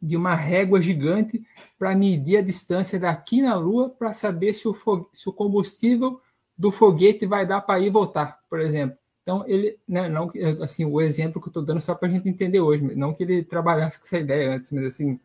de 0.00 0.16
uma 0.16 0.34
régua 0.34 0.80
gigante 0.80 1.42
para 1.78 1.94
medir 1.94 2.36
a 2.38 2.42
distância 2.42 2.98
daqui 2.98 3.40
na 3.40 3.54
Lua 3.56 3.88
para 3.88 4.12
saber 4.12 4.52
se 4.54 4.68
o, 4.68 4.74
se 5.14 5.28
o, 5.28 5.32
combustível 5.32 6.20
do 6.56 6.70
foguete 6.70 7.26
vai 7.26 7.46
dar 7.46 7.60
para 7.60 7.80
ir 7.80 7.86
e 7.86 7.90
voltar, 7.90 8.38
por 8.48 8.60
exemplo. 8.60 8.96
Então, 9.22 9.44
ele, 9.46 9.76
né, 9.88 10.08
não, 10.08 10.30
assim, 10.62 10.84
o 10.84 11.00
exemplo 11.00 11.40
que 11.40 11.48
eu 11.48 11.50
estou 11.50 11.64
dando 11.64 11.80
só 11.80 11.94
para 11.94 12.08
a 12.08 12.10
gente 12.10 12.28
entender 12.28 12.60
hoje, 12.60 12.94
não 12.94 13.12
que 13.12 13.24
ele 13.24 13.42
trabalhasse 13.42 13.98
com 13.98 14.06
essa 14.06 14.18
ideia 14.18 14.54
antes, 14.54 14.70
mas 14.70 14.86
assim, 14.86 15.18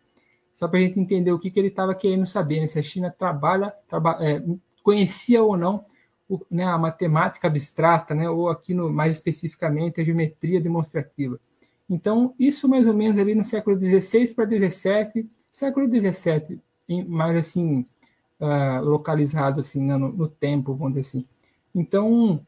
só 0.56 0.68
para 0.68 0.80
a 0.80 0.82
gente 0.82 1.00
entender 1.00 1.32
o 1.32 1.40
que, 1.40 1.52
que 1.52 1.60
ele 1.60 1.68
estava 1.68 1.94
querendo 1.94 2.26
saber, 2.26 2.62
né, 2.62 2.68
se 2.68 2.80
a 2.80 2.84
China 2.84 3.14
trabalha, 3.16 3.74
traba, 3.88 4.18
é, 4.22 4.42
conhecia 4.84 5.44
ou 5.44 5.56
não 5.56 5.86
o, 6.28 6.40
né, 6.50 6.64
a 6.64 6.78
matemática 6.78 7.48
abstrata, 7.48 8.16
né, 8.16 8.30
ou 8.30 8.50
aqui 8.50 8.74
no, 8.74 8.90
mais 8.90 9.18
especificamente 9.18 10.00
a 10.00 10.04
geometria 10.04 10.62
demonstrativa. 10.62 11.40
Então, 11.92 12.34
isso 12.40 12.70
mais 12.70 12.88
ou 12.88 12.94
menos 12.94 13.20
ali 13.20 13.36
no 13.36 13.44
século 13.44 13.78
XVI 13.78 14.34
para 14.34 14.48
XVII, 14.48 15.30
século 15.52 15.86
XVII, 15.88 16.58
mais 17.06 17.36
assim, 17.36 17.86
uh, 18.40 18.82
localizado 18.82 19.60
assim, 19.60 19.82
né, 19.86 19.98
no, 19.98 20.10
no, 20.10 20.30
tempo, 20.30 20.74
vamos 20.74 20.94
dizer 20.94 21.02
assim. 21.02 21.28
Então, 21.76 22.40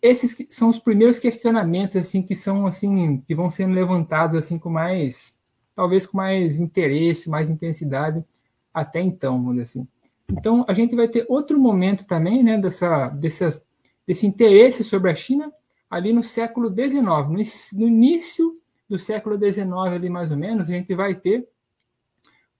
esses 0.00 0.46
são 0.48 0.70
os 0.70 0.78
primeiros 0.78 1.18
questionamentos 1.20 1.96
assim 1.96 2.22
que 2.22 2.34
são 2.34 2.66
assim 2.66 3.22
que 3.28 3.34
vão 3.34 3.50
sendo 3.50 3.74
levantados 3.74 4.36
assim 4.36 4.58
com 4.58 4.70
mais 4.70 5.38
talvez 5.76 6.06
com 6.06 6.16
mais 6.16 6.58
interesse, 6.58 7.28
mais 7.28 7.50
intensidade 7.50 8.24
até 8.72 9.02
então, 9.02 9.36
vamos 9.36 9.52
dizer 9.56 9.64
assim. 9.64 9.88
Então, 10.30 10.64
a 10.66 10.72
gente 10.72 10.96
vai 10.96 11.08
ter 11.08 11.26
outro 11.28 11.60
momento 11.60 12.06
também, 12.06 12.42
né, 12.42 12.56
dessa, 12.56 13.08
dessas, 13.08 13.62
desse 14.06 14.26
interesse 14.26 14.82
sobre 14.82 15.10
a 15.10 15.14
China 15.14 15.52
ali 15.90 16.10
no 16.10 16.22
século 16.22 16.70
XIX, 16.70 17.02
no, 17.02 17.34
no 17.34 17.86
início 17.86 18.61
do 18.92 18.98
século 18.98 19.38
XIX 19.38 19.70
ali 19.72 20.10
mais 20.10 20.30
ou 20.30 20.36
menos, 20.36 20.68
a 20.68 20.72
gente 20.72 20.94
vai 20.94 21.14
ter, 21.14 21.48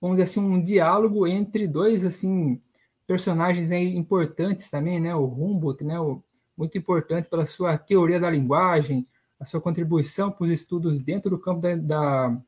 vamos 0.00 0.16
dizer 0.16 0.30
assim, 0.30 0.40
um 0.40 0.64
diálogo 0.64 1.26
entre 1.26 1.68
dois 1.68 2.06
assim 2.06 2.58
personagens 3.06 3.70
importantes 3.70 4.70
também, 4.70 4.98
né? 4.98 5.14
O 5.14 5.26
Humboldt, 5.26 5.84
né? 5.84 6.00
O, 6.00 6.22
muito 6.56 6.78
importante 6.78 7.28
pela 7.28 7.46
sua 7.46 7.76
teoria 7.76 8.18
da 8.18 8.30
linguagem, 8.30 9.06
a 9.38 9.44
sua 9.44 9.60
contribuição 9.60 10.30
para 10.30 10.44
os 10.44 10.50
estudos 10.50 11.00
dentro 11.02 11.28
do 11.28 11.38
campo 11.38 11.60
da, 11.60 11.76
da, 11.76 12.38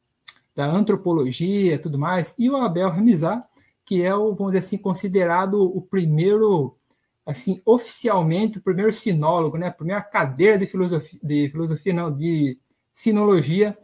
da 0.57 0.67
antropologia, 0.67 1.79
tudo 1.79 1.99
mais, 1.99 2.35
e 2.39 2.49
o 2.49 2.57
Abel 2.57 2.89
Ramizar, 2.89 3.47
que 3.85 4.03
é 4.03 4.15
o, 4.15 4.35
vamos 4.35 4.53
dizer 4.53 4.67
assim, 4.67 4.79
considerado 4.79 5.61
o 5.63 5.83
primeiro, 5.83 6.75
assim, 7.27 7.61
oficialmente, 7.67 8.57
o 8.57 8.63
primeiro 8.63 8.95
sinólogo, 8.95 9.59
né? 9.59 9.67
A 9.67 9.73
primeira 9.73 10.01
cadeira 10.01 10.59
de 10.59 10.67
filosofia, 10.67 11.21
de 11.23 11.51
filosofia 11.51 11.93
não, 11.93 12.11
de 12.11 12.59
sinologia, 12.95 13.77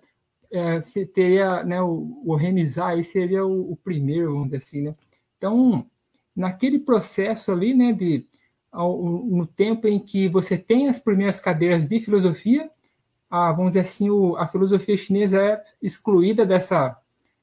é, 0.50 0.80
teria, 1.12 1.62
né, 1.64 1.82
o, 1.82 2.22
o 2.24 2.34
remizar 2.36 2.90
aí 2.90 3.04
seria 3.04 3.44
o, 3.44 3.72
o, 3.72 3.76
primeiro, 3.76 4.32
vamos 4.32 4.46
dizer 4.46 4.62
assim, 4.62 4.82
né? 4.82 4.94
Então, 5.36 5.86
naquele 6.34 6.78
processo 6.78 7.52
ali, 7.52 7.74
né, 7.74 7.92
de 7.92 8.26
ao, 8.72 9.02
no 9.04 9.46
tempo 9.46 9.88
em 9.88 9.98
que 9.98 10.28
você 10.28 10.56
tem 10.56 10.88
as 10.88 11.00
primeiras 11.00 11.40
cadeiras 11.40 11.88
de 11.88 12.00
filosofia, 12.00 12.70
a, 13.28 13.52
vamos 13.52 13.72
dizer 13.72 13.80
assim, 13.80 14.10
o, 14.10 14.36
a 14.36 14.46
filosofia 14.48 14.96
chinesa 14.96 15.42
é 15.42 15.64
excluída 15.82 16.46
dessa 16.46 16.96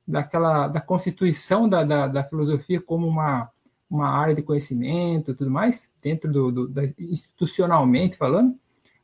daquela 0.07 0.69
da 0.69 0.79
constituição 0.79 1.67
da, 1.67 1.83
da, 1.83 2.07
da 2.07 2.23
filosofia 2.23 2.79
como 2.79 3.05
uma 3.05 3.51
uma 3.89 4.09
área 4.09 4.35
de 4.35 4.41
conhecimento 4.41 5.33
tudo 5.35 5.49
mais, 5.49 5.93
dentro 6.01 6.31
do, 6.31 6.51
do 6.51 6.67
da, 6.67 6.83
institucionalmente 6.99 8.17
falando, 8.17 8.57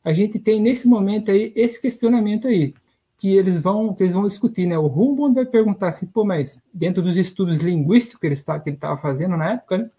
a 0.04 0.14
gente 0.14 0.38
tem 0.40 0.62
nesse 0.62 0.88
momento 0.88 1.32
aí 1.32 1.54
esse 1.56 1.82
questionamento 1.82 2.48
aí 2.48 2.74
que 3.18 3.30
eles 3.30 3.62
vão 3.62 3.94
que 3.94 4.04
eles 4.04 4.14
vão 4.14 4.28
discutir, 4.28 4.68
né? 4.68 4.78
O 4.78 4.88
Humboldt 4.88 5.36
vai 5.36 5.46
perguntar 5.46 5.88
assim, 5.88 6.08
pô, 6.08 6.26
mas 6.26 6.62
dentro 6.74 7.02
dos 7.02 7.18
estudos 7.18 7.60
linguísticos 7.60 8.20
que 8.20 8.28
ele 8.28 8.34
está 8.34 8.60
que 8.60 8.70
ele 8.70 8.78
estava 8.78 9.00
fazendo 9.00 9.38
na 9.38 9.54
época, 9.54 9.78
né? 9.78 9.90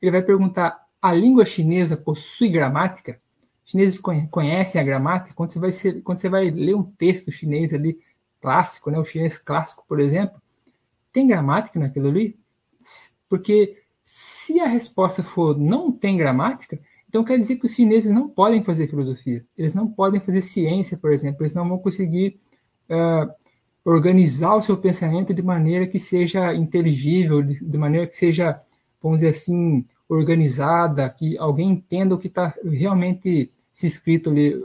ele 0.00 0.10
vai 0.10 0.22
perguntar: 0.22 0.86
a 1.00 1.12
língua 1.12 1.44
chinesa 1.44 1.96
possui 1.96 2.48
gramática? 2.48 3.20
Chineses 3.64 4.00
conhecem 4.30 4.80
a 4.80 4.84
gramática? 4.84 5.34
Quando 5.34 5.48
você 5.48 5.58
vai 5.58 5.72
ser, 5.72 6.02
quando 6.02 6.18
você 6.18 6.28
vai 6.28 6.50
ler 6.50 6.76
um 6.76 6.82
texto 6.82 7.32
chinês 7.32 7.72
ali 7.72 7.98
clássico, 8.40 8.90
né? 8.90 8.98
O 8.98 9.04
chinês 9.04 9.38
clássico, 9.38 9.84
por 9.88 9.98
exemplo, 9.98 10.40
tem 11.12 11.26
gramática 11.26 11.80
naquilo 11.80 12.08
ali? 12.08 12.38
Porque 13.28 13.82
se 14.02 14.60
a 14.60 14.66
resposta 14.66 15.22
for 15.22 15.58
não 15.58 15.90
tem 15.90 16.16
gramática, 16.16 16.78
então 17.14 17.22
quer 17.22 17.38
dizer 17.38 17.60
que 17.60 17.66
os 17.66 17.72
chineses 17.72 18.10
não 18.10 18.28
podem 18.28 18.64
fazer 18.64 18.88
filosofia, 18.88 19.46
eles 19.56 19.72
não 19.72 19.86
podem 19.86 20.18
fazer 20.18 20.42
ciência, 20.42 20.98
por 20.98 21.12
exemplo, 21.12 21.44
eles 21.44 21.54
não 21.54 21.68
vão 21.68 21.78
conseguir 21.78 22.40
uh, 22.90 23.32
organizar 23.84 24.56
o 24.56 24.62
seu 24.64 24.76
pensamento 24.76 25.32
de 25.32 25.40
maneira 25.40 25.86
que 25.86 26.00
seja 26.00 26.52
inteligível, 26.52 27.40
de, 27.40 27.64
de 27.64 27.78
maneira 27.78 28.08
que 28.08 28.16
seja, 28.16 28.60
vamos 29.00 29.18
dizer 29.18 29.28
assim, 29.28 29.86
organizada, 30.08 31.08
que 31.08 31.38
alguém 31.38 31.70
entenda 31.70 32.16
o 32.16 32.18
que 32.18 32.26
está 32.26 32.52
realmente 32.64 33.48
se 33.72 33.86
escrito 33.86 34.30
ali. 34.30 34.60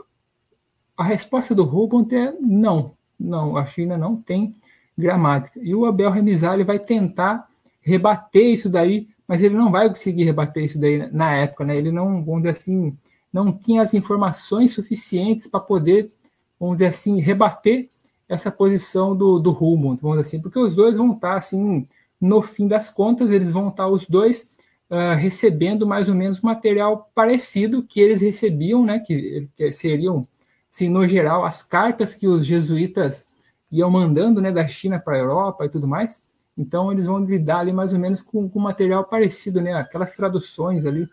A 0.97 1.03
resposta 1.03 1.53
do 1.53 1.63
Rubens 1.63 2.11
é 2.11 2.33
não, 2.41 2.93
não, 3.19 3.57
a 3.57 3.67
China 3.67 3.95
não 3.95 4.15
tem 4.15 4.55
gramática. 4.97 5.59
E 5.61 5.75
o 5.75 5.85
Abel 5.85 6.09
Remizar 6.09 6.65
vai 6.65 6.79
tentar 6.79 7.47
rebater 7.79 8.51
isso 8.51 8.71
daí 8.71 9.07
mas 9.29 9.43
ele 9.43 9.53
não 9.53 9.71
vai 9.71 9.87
conseguir 9.87 10.23
rebater 10.23 10.63
isso 10.63 10.81
daí 10.81 11.07
na 11.11 11.31
época, 11.35 11.63
né? 11.63 11.77
Ele 11.77 11.91
não, 11.91 12.25
vamos 12.25 12.41
dizer 12.41 12.57
assim, 12.57 12.97
não 13.31 13.53
tinha 13.53 13.83
as 13.83 13.93
informações 13.93 14.73
suficientes 14.73 15.47
para 15.47 15.59
poder, 15.59 16.11
vamos 16.59 16.77
dizer 16.77 16.87
assim, 16.87 17.19
rebater 17.19 17.87
essa 18.27 18.51
posição 18.51 19.15
do, 19.15 19.37
do 19.37 19.51
Humboldt, 19.51 20.01
vamos 20.01 20.17
dizer 20.17 20.27
assim, 20.27 20.41
porque 20.41 20.57
os 20.57 20.73
dois 20.73 20.97
vão 20.97 21.11
estar, 21.11 21.37
assim, 21.37 21.85
no 22.19 22.41
fim 22.41 22.67
das 22.67 22.89
contas, 22.89 23.29
eles 23.29 23.51
vão 23.51 23.69
estar 23.69 23.87
os 23.87 24.07
dois 24.07 24.55
uh, 24.89 25.15
recebendo 25.15 25.85
mais 25.85 26.09
ou 26.09 26.15
menos 26.15 26.41
material 26.41 27.11
parecido 27.13 27.83
que 27.83 27.99
eles 27.99 28.21
recebiam, 28.21 28.83
né? 28.83 28.97
Que, 28.97 29.47
que 29.55 29.71
seriam, 29.71 30.27
assim, 30.73 30.89
no 30.89 31.07
geral, 31.07 31.45
as 31.45 31.63
cartas 31.63 32.15
que 32.15 32.27
os 32.27 32.47
jesuítas 32.47 33.31
iam 33.71 33.91
mandando, 33.91 34.41
né, 34.41 34.51
da 34.51 34.67
China 34.67 34.97
para 34.97 35.17
a 35.17 35.19
Europa 35.19 35.65
e 35.65 35.69
tudo 35.69 35.87
mais. 35.87 36.27
Então, 36.59 36.91
eles 36.91 37.05
vão 37.05 37.23
lidar 37.23 37.59
ali 37.59 37.71
mais 37.71 37.93
ou 37.93 37.99
menos 37.99 38.21
com, 38.21 38.49
com 38.49 38.59
material 38.59 39.05
parecido, 39.05 39.61
né? 39.61 39.71
Aquelas 39.75 40.13
traduções 40.13 40.85
ali, 40.85 41.09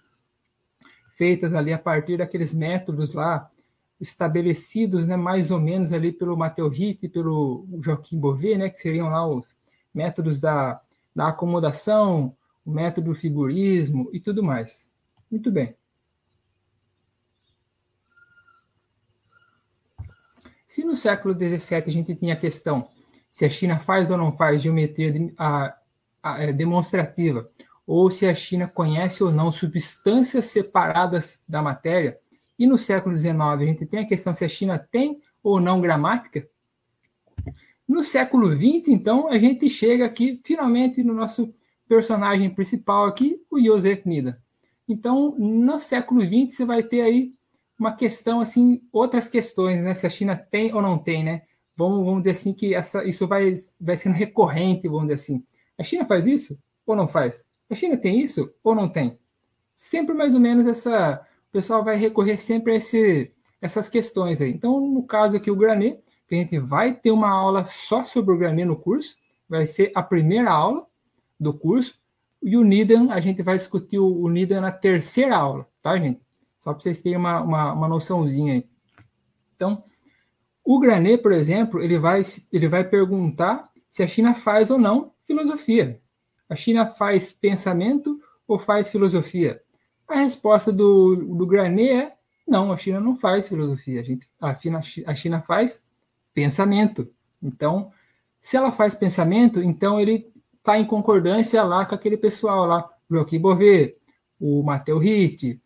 feitas 1.16 1.54
ali 1.54 1.72
a 1.72 1.78
partir 1.78 2.18
daqueles 2.18 2.52
métodos 2.52 3.14
lá 3.14 3.48
estabelecidos, 4.00 5.06
né, 5.06 5.16
mais 5.16 5.52
ou 5.52 5.60
menos 5.60 5.92
ali 5.92 6.12
pelo 6.12 6.36
Matteo 6.36 6.68
Ritt 6.68 7.06
e 7.06 7.08
pelo 7.08 7.64
Joaquim 7.80 8.18
Bové, 8.18 8.58
né, 8.58 8.68
que 8.68 8.78
seriam 8.78 9.08
lá 9.08 9.26
os 9.26 9.56
métodos 9.94 10.40
da, 10.40 10.80
da 11.14 11.28
acomodação, 11.28 12.36
o 12.64 12.70
método 12.72 13.12
do 13.12 13.18
figurismo 13.18 14.10
e 14.12 14.18
tudo 14.18 14.42
mais. 14.42 14.92
Muito 15.30 15.50
bem. 15.50 15.76
Se 20.66 20.84
no 20.84 20.96
século 20.96 21.32
XVII 21.32 21.84
a 21.86 21.90
gente 21.90 22.14
tinha 22.16 22.34
a 22.34 22.36
questão 22.38 22.90
se 23.30 23.44
a 23.44 23.50
China 23.50 23.78
faz 23.78 24.10
ou 24.10 24.16
não 24.16 24.36
faz 24.36 24.62
geometria 24.62 25.12
de, 25.12 25.32
a, 25.36 25.76
a, 26.22 26.42
é, 26.42 26.52
demonstrativa, 26.52 27.48
ou 27.86 28.10
se 28.10 28.26
a 28.26 28.34
China 28.34 28.66
conhece 28.66 29.22
ou 29.22 29.30
não 29.30 29.52
substâncias 29.52 30.46
separadas 30.46 31.44
da 31.48 31.62
matéria, 31.62 32.18
e 32.58 32.66
no 32.66 32.78
século 32.78 33.16
XIX 33.16 33.36
a 33.38 33.58
gente 33.58 33.86
tem 33.86 34.00
a 34.00 34.06
questão 34.06 34.34
se 34.34 34.44
a 34.44 34.48
China 34.48 34.78
tem 34.78 35.20
ou 35.42 35.60
não 35.60 35.80
gramática, 35.80 36.48
no 37.88 38.02
século 38.02 38.48
XX, 38.48 38.88
então, 38.88 39.28
a 39.28 39.38
gente 39.38 39.70
chega 39.70 40.04
aqui 40.04 40.40
finalmente 40.44 41.04
no 41.04 41.14
nosso 41.14 41.54
personagem 41.88 42.50
principal 42.50 43.06
aqui, 43.06 43.40
o 43.48 43.62
Joseph 43.62 44.04
Nida. 44.04 44.42
Então, 44.88 45.36
no 45.38 45.78
século 45.78 46.20
XX, 46.24 46.56
você 46.56 46.64
vai 46.64 46.82
ter 46.82 47.02
aí 47.02 47.32
uma 47.78 47.94
questão, 47.94 48.40
assim, 48.40 48.82
outras 48.92 49.30
questões, 49.30 49.82
né? 49.84 49.94
Se 49.94 50.06
a 50.06 50.10
China 50.10 50.36
tem 50.36 50.74
ou 50.74 50.82
não 50.82 50.98
tem, 50.98 51.22
né? 51.22 51.42
Vamos, 51.76 52.04
vamos 52.04 52.22
dizer 52.22 52.32
assim 52.32 52.54
que 52.54 52.74
essa, 52.74 53.04
isso 53.04 53.26
vai, 53.26 53.54
vai 53.80 53.96
sendo 53.96 54.14
recorrente, 54.14 54.88
vamos 54.88 55.08
dizer 55.08 55.14
assim. 55.14 55.44
A 55.78 55.82
China 55.82 56.06
faz 56.06 56.26
isso 56.26 56.58
ou 56.86 56.96
não 56.96 57.06
faz? 57.06 57.44
A 57.68 57.74
China 57.74 57.96
tem 57.96 58.20
isso 58.20 58.52
ou 58.64 58.74
não 58.74 58.88
tem? 58.88 59.18
Sempre 59.74 60.14
mais 60.14 60.34
ou 60.34 60.40
menos 60.40 60.66
essa... 60.66 61.26
O 61.48 61.52
pessoal 61.52 61.84
vai 61.84 61.96
recorrer 61.96 62.38
sempre 62.38 62.72
a 62.72 62.76
esse, 62.76 63.30
essas 63.60 63.88
questões 63.88 64.40
aí. 64.40 64.50
Então, 64.50 64.80
no 64.80 65.02
caso 65.02 65.36
aqui, 65.36 65.50
o 65.50 65.56
Granet, 65.56 66.00
a 66.30 66.34
gente 66.34 66.58
vai 66.58 66.94
ter 66.94 67.10
uma 67.10 67.30
aula 67.30 67.66
só 67.66 68.04
sobre 68.04 68.34
o 68.34 68.38
Granet 68.38 68.66
no 68.66 68.76
curso, 68.76 69.16
vai 69.48 69.64
ser 69.64 69.92
a 69.94 70.02
primeira 70.02 70.50
aula 70.50 70.84
do 71.38 71.54
curso, 71.54 71.98
e 72.42 72.56
o 72.56 72.62
Nidan, 72.62 73.10
a 73.10 73.20
gente 73.20 73.42
vai 73.42 73.56
discutir 73.56 73.98
o, 73.98 74.22
o 74.22 74.28
Nidan 74.28 74.60
na 74.60 74.72
terceira 74.72 75.36
aula, 75.36 75.66
tá, 75.82 75.96
gente? 75.98 76.20
Só 76.58 76.72
para 76.72 76.82
vocês 76.82 77.02
terem 77.02 77.18
uma, 77.18 77.40
uma, 77.40 77.72
uma 77.72 77.88
noçãozinha 77.88 78.54
aí. 78.54 78.68
Então, 79.54 79.82
o 80.66 80.80
Granet, 80.80 81.22
por 81.22 81.30
exemplo, 81.30 81.80
ele 81.80 81.96
vai, 81.96 82.22
ele 82.52 82.68
vai 82.68 82.82
perguntar 82.82 83.70
se 83.88 84.02
a 84.02 84.08
China 84.08 84.34
faz 84.34 84.68
ou 84.68 84.76
não 84.76 85.12
filosofia. 85.24 86.00
A 86.48 86.56
China 86.56 86.86
faz 86.86 87.32
pensamento 87.32 88.20
ou 88.48 88.58
faz 88.58 88.90
filosofia? 88.90 89.62
A 90.08 90.16
resposta 90.16 90.72
do, 90.72 91.14
do 91.14 91.46
Granet 91.46 91.90
é 91.90 92.12
não, 92.46 92.72
a 92.72 92.76
China 92.76 93.00
não 93.00 93.16
faz 93.16 93.48
filosofia. 93.48 94.00
A, 94.00 94.04
gente, 94.04 94.28
a, 94.40 94.58
China, 94.58 94.80
a 95.06 95.14
China 95.14 95.40
faz 95.40 95.86
pensamento. 96.34 97.08
Então, 97.40 97.92
se 98.40 98.56
ela 98.56 98.72
faz 98.72 98.96
pensamento, 98.96 99.62
então 99.62 100.00
ele 100.00 100.32
está 100.58 100.78
em 100.78 100.84
concordância 100.84 101.62
lá 101.62 101.86
com 101.86 101.94
aquele 101.94 102.16
pessoal 102.16 102.66
lá, 102.66 102.90
Joaquim 103.08 103.38
Bové, 103.38 103.94
o 104.40 104.64
Matteo 104.64 104.98
Ritt, 104.98 105.60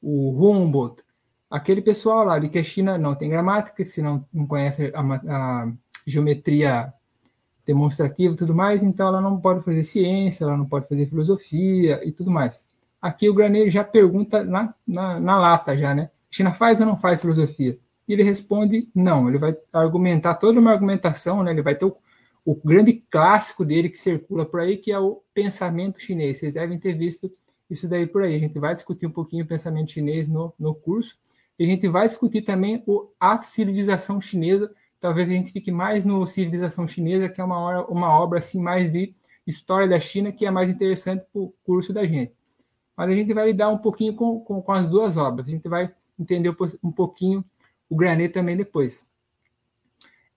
o 0.00 0.30
Humboldt, 0.30 1.02
aquele 1.50 1.80
pessoal 1.80 2.24
lá 2.24 2.38
de 2.38 2.48
que 2.48 2.58
a 2.58 2.64
China 2.64 2.98
não 2.98 3.14
tem 3.14 3.28
gramática, 3.28 3.86
se 3.86 4.02
não, 4.02 4.24
não 4.32 4.46
conhece 4.46 4.92
a, 4.94 5.00
a 5.02 5.72
geometria 6.06 6.92
demonstrativa 7.66 8.34
e 8.34 8.36
tudo 8.36 8.54
mais, 8.54 8.82
então 8.82 9.08
ela 9.08 9.20
não 9.20 9.40
pode 9.40 9.64
fazer 9.64 9.82
ciência, 9.82 10.44
ela 10.44 10.56
não 10.56 10.66
pode 10.66 10.88
fazer 10.88 11.08
filosofia 11.08 12.00
e 12.06 12.12
tudo 12.12 12.30
mais. 12.30 12.68
Aqui 13.02 13.28
o 13.28 13.34
Granet 13.34 13.70
já 13.70 13.84
pergunta 13.84 14.44
na, 14.44 14.74
na, 14.86 15.20
na 15.20 15.38
lata 15.38 15.76
já, 15.76 15.94
né? 15.94 16.10
China 16.30 16.52
faz 16.52 16.80
ou 16.80 16.86
não 16.86 16.96
faz 16.96 17.20
filosofia? 17.20 17.78
E 18.08 18.12
ele 18.12 18.22
responde 18.22 18.88
não, 18.94 19.28
ele 19.28 19.38
vai 19.38 19.56
argumentar 19.72 20.36
toda 20.36 20.60
uma 20.60 20.72
argumentação, 20.72 21.42
né? 21.42 21.50
Ele 21.50 21.62
vai 21.62 21.74
ter 21.74 21.84
o, 21.84 21.96
o 22.44 22.54
grande 22.54 23.02
clássico 23.10 23.64
dele 23.64 23.88
que 23.88 23.98
circula 23.98 24.46
por 24.46 24.60
aí, 24.60 24.76
que 24.76 24.92
é 24.92 24.98
o 24.98 25.22
pensamento 25.34 26.00
chinês. 26.00 26.38
Vocês 26.38 26.54
devem 26.54 26.78
ter 26.78 26.96
visto 26.96 27.30
isso 27.68 27.88
daí 27.88 28.06
por 28.06 28.22
aí. 28.22 28.36
A 28.36 28.38
gente 28.38 28.58
vai 28.58 28.74
discutir 28.74 29.06
um 29.06 29.10
pouquinho 29.10 29.44
o 29.44 29.48
pensamento 29.48 29.90
chinês 29.90 30.28
no, 30.28 30.54
no 30.58 30.74
curso. 30.74 31.16
E 31.58 31.64
a 31.64 31.66
gente 31.66 31.88
vai 31.88 32.06
discutir 32.08 32.42
também 32.42 32.82
o, 32.86 33.10
a 33.18 33.42
civilização 33.42 34.20
chinesa. 34.20 34.70
Talvez 35.00 35.28
a 35.28 35.32
gente 35.32 35.52
fique 35.52 35.70
mais 35.70 36.04
no 36.04 36.26
civilização 36.26 36.86
chinesa, 36.86 37.28
que 37.28 37.40
é 37.40 37.44
uma, 37.44 37.58
hora, 37.58 37.84
uma 37.86 38.08
obra 38.08 38.38
assim 38.38 38.62
mais 38.62 38.92
de 38.92 39.14
história 39.46 39.88
da 39.88 40.00
China, 40.00 40.32
que 40.32 40.44
é 40.44 40.50
mais 40.50 40.68
interessante 40.68 41.24
para 41.32 41.40
o 41.40 41.54
curso 41.64 41.92
da 41.92 42.04
gente. 42.04 42.32
Mas 42.96 43.10
a 43.10 43.14
gente 43.14 43.32
vai 43.32 43.46
lidar 43.46 43.68
um 43.68 43.78
pouquinho 43.78 44.14
com, 44.14 44.40
com, 44.40 44.60
com 44.60 44.72
as 44.72 44.88
duas 44.88 45.16
obras. 45.16 45.46
A 45.46 45.50
gente 45.50 45.68
vai 45.68 45.92
entender 46.18 46.54
um 46.82 46.90
pouquinho 46.90 47.44
o 47.88 47.96
Granet 47.96 48.32
também 48.32 48.56
depois. 48.56 49.08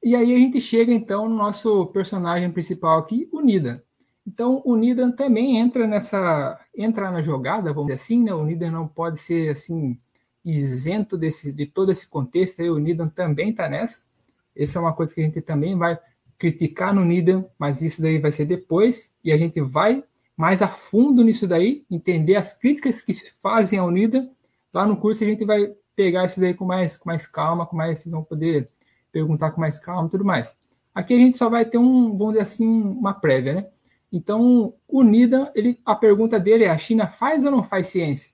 E 0.01 0.15
aí 0.15 0.33
a 0.33 0.37
gente 0.37 0.61
chega 0.61 0.93
então 0.93 1.27
no 1.27 1.35
nosso 1.35 1.87
personagem 1.87 2.51
principal 2.51 2.99
aqui, 2.99 3.27
o 3.31 3.41
Nidan. 3.41 3.81
Então 4.25 4.61
o 4.63 4.75
Nidan 4.75 5.11
também 5.11 5.57
entra 5.57 5.87
nessa 5.87 6.59
entra 6.75 7.11
na 7.11 7.21
jogada, 7.21 7.73
vamos 7.73 7.87
dizer 7.87 8.01
assim, 8.01 8.23
né? 8.23 8.33
O 8.33 8.43
Nidan 8.43 8.71
não 8.71 8.87
pode 8.87 9.19
ser 9.19 9.49
assim 9.49 9.99
isento 10.43 11.17
desse 11.17 11.51
de 11.51 11.65
todo 11.65 11.91
esse 11.91 12.07
contexto, 12.07 12.61
aí 12.61 12.69
o 12.69 12.77
Nidan 12.77 13.09
também 13.09 13.49
está 13.49 13.67
nessa. 13.67 14.07
Essa 14.55 14.79
é 14.79 14.81
uma 14.81 14.93
coisa 14.93 15.13
que 15.13 15.21
a 15.21 15.23
gente 15.23 15.41
também 15.41 15.77
vai 15.77 15.97
criticar 16.37 16.93
no 16.93 17.03
Nidan, 17.03 17.45
mas 17.57 17.81
isso 17.81 18.01
daí 18.01 18.17
vai 18.17 18.31
ser 18.31 18.45
depois 18.45 19.15
e 19.23 19.31
a 19.31 19.37
gente 19.37 19.59
vai 19.61 20.03
mais 20.35 20.61
a 20.61 20.67
fundo 20.67 21.21
nisso 21.21 21.45
daí, 21.45 21.83
entender 21.91 22.35
as 22.35 22.57
críticas 22.57 23.01
que 23.01 23.13
se 23.13 23.33
fazem 23.41 23.77
ao 23.77 23.91
Nidan. 23.91 24.29
Lá 24.73 24.87
no 24.87 24.95
curso 24.95 25.23
a 25.23 25.27
gente 25.27 25.43
vai 25.43 25.73
pegar 25.95 26.25
isso 26.25 26.39
daí 26.39 26.53
com 26.53 26.63
mais 26.63 26.97
com 26.97 27.09
mais 27.09 27.27
calma, 27.27 27.65
com 27.65 27.75
mais 27.75 28.05
vão 28.05 28.23
poder 28.23 28.69
perguntar 29.11 29.51
com 29.51 29.59
mais 29.59 29.79
calma 29.79 30.07
e 30.07 30.11
tudo 30.11 30.23
mais. 30.23 30.57
Aqui 30.95 31.13
a 31.13 31.17
gente 31.17 31.37
só 31.37 31.49
vai 31.49 31.65
ter 31.65 31.77
um, 31.77 32.17
vamos 32.17 32.33
dizer 32.33 32.43
assim, 32.43 32.81
uma 32.81 33.13
prévia, 33.13 33.53
né? 33.53 33.67
Então, 34.11 34.73
o 34.87 35.03
Nidan, 35.03 35.49
ele, 35.53 35.79
a 35.85 35.95
pergunta 35.95 36.39
dele 36.39 36.63
é: 36.63 36.69
a 36.69 36.77
China 36.77 37.07
faz 37.07 37.45
ou 37.45 37.51
não 37.51 37.63
faz 37.63 37.87
ciência? 37.87 38.33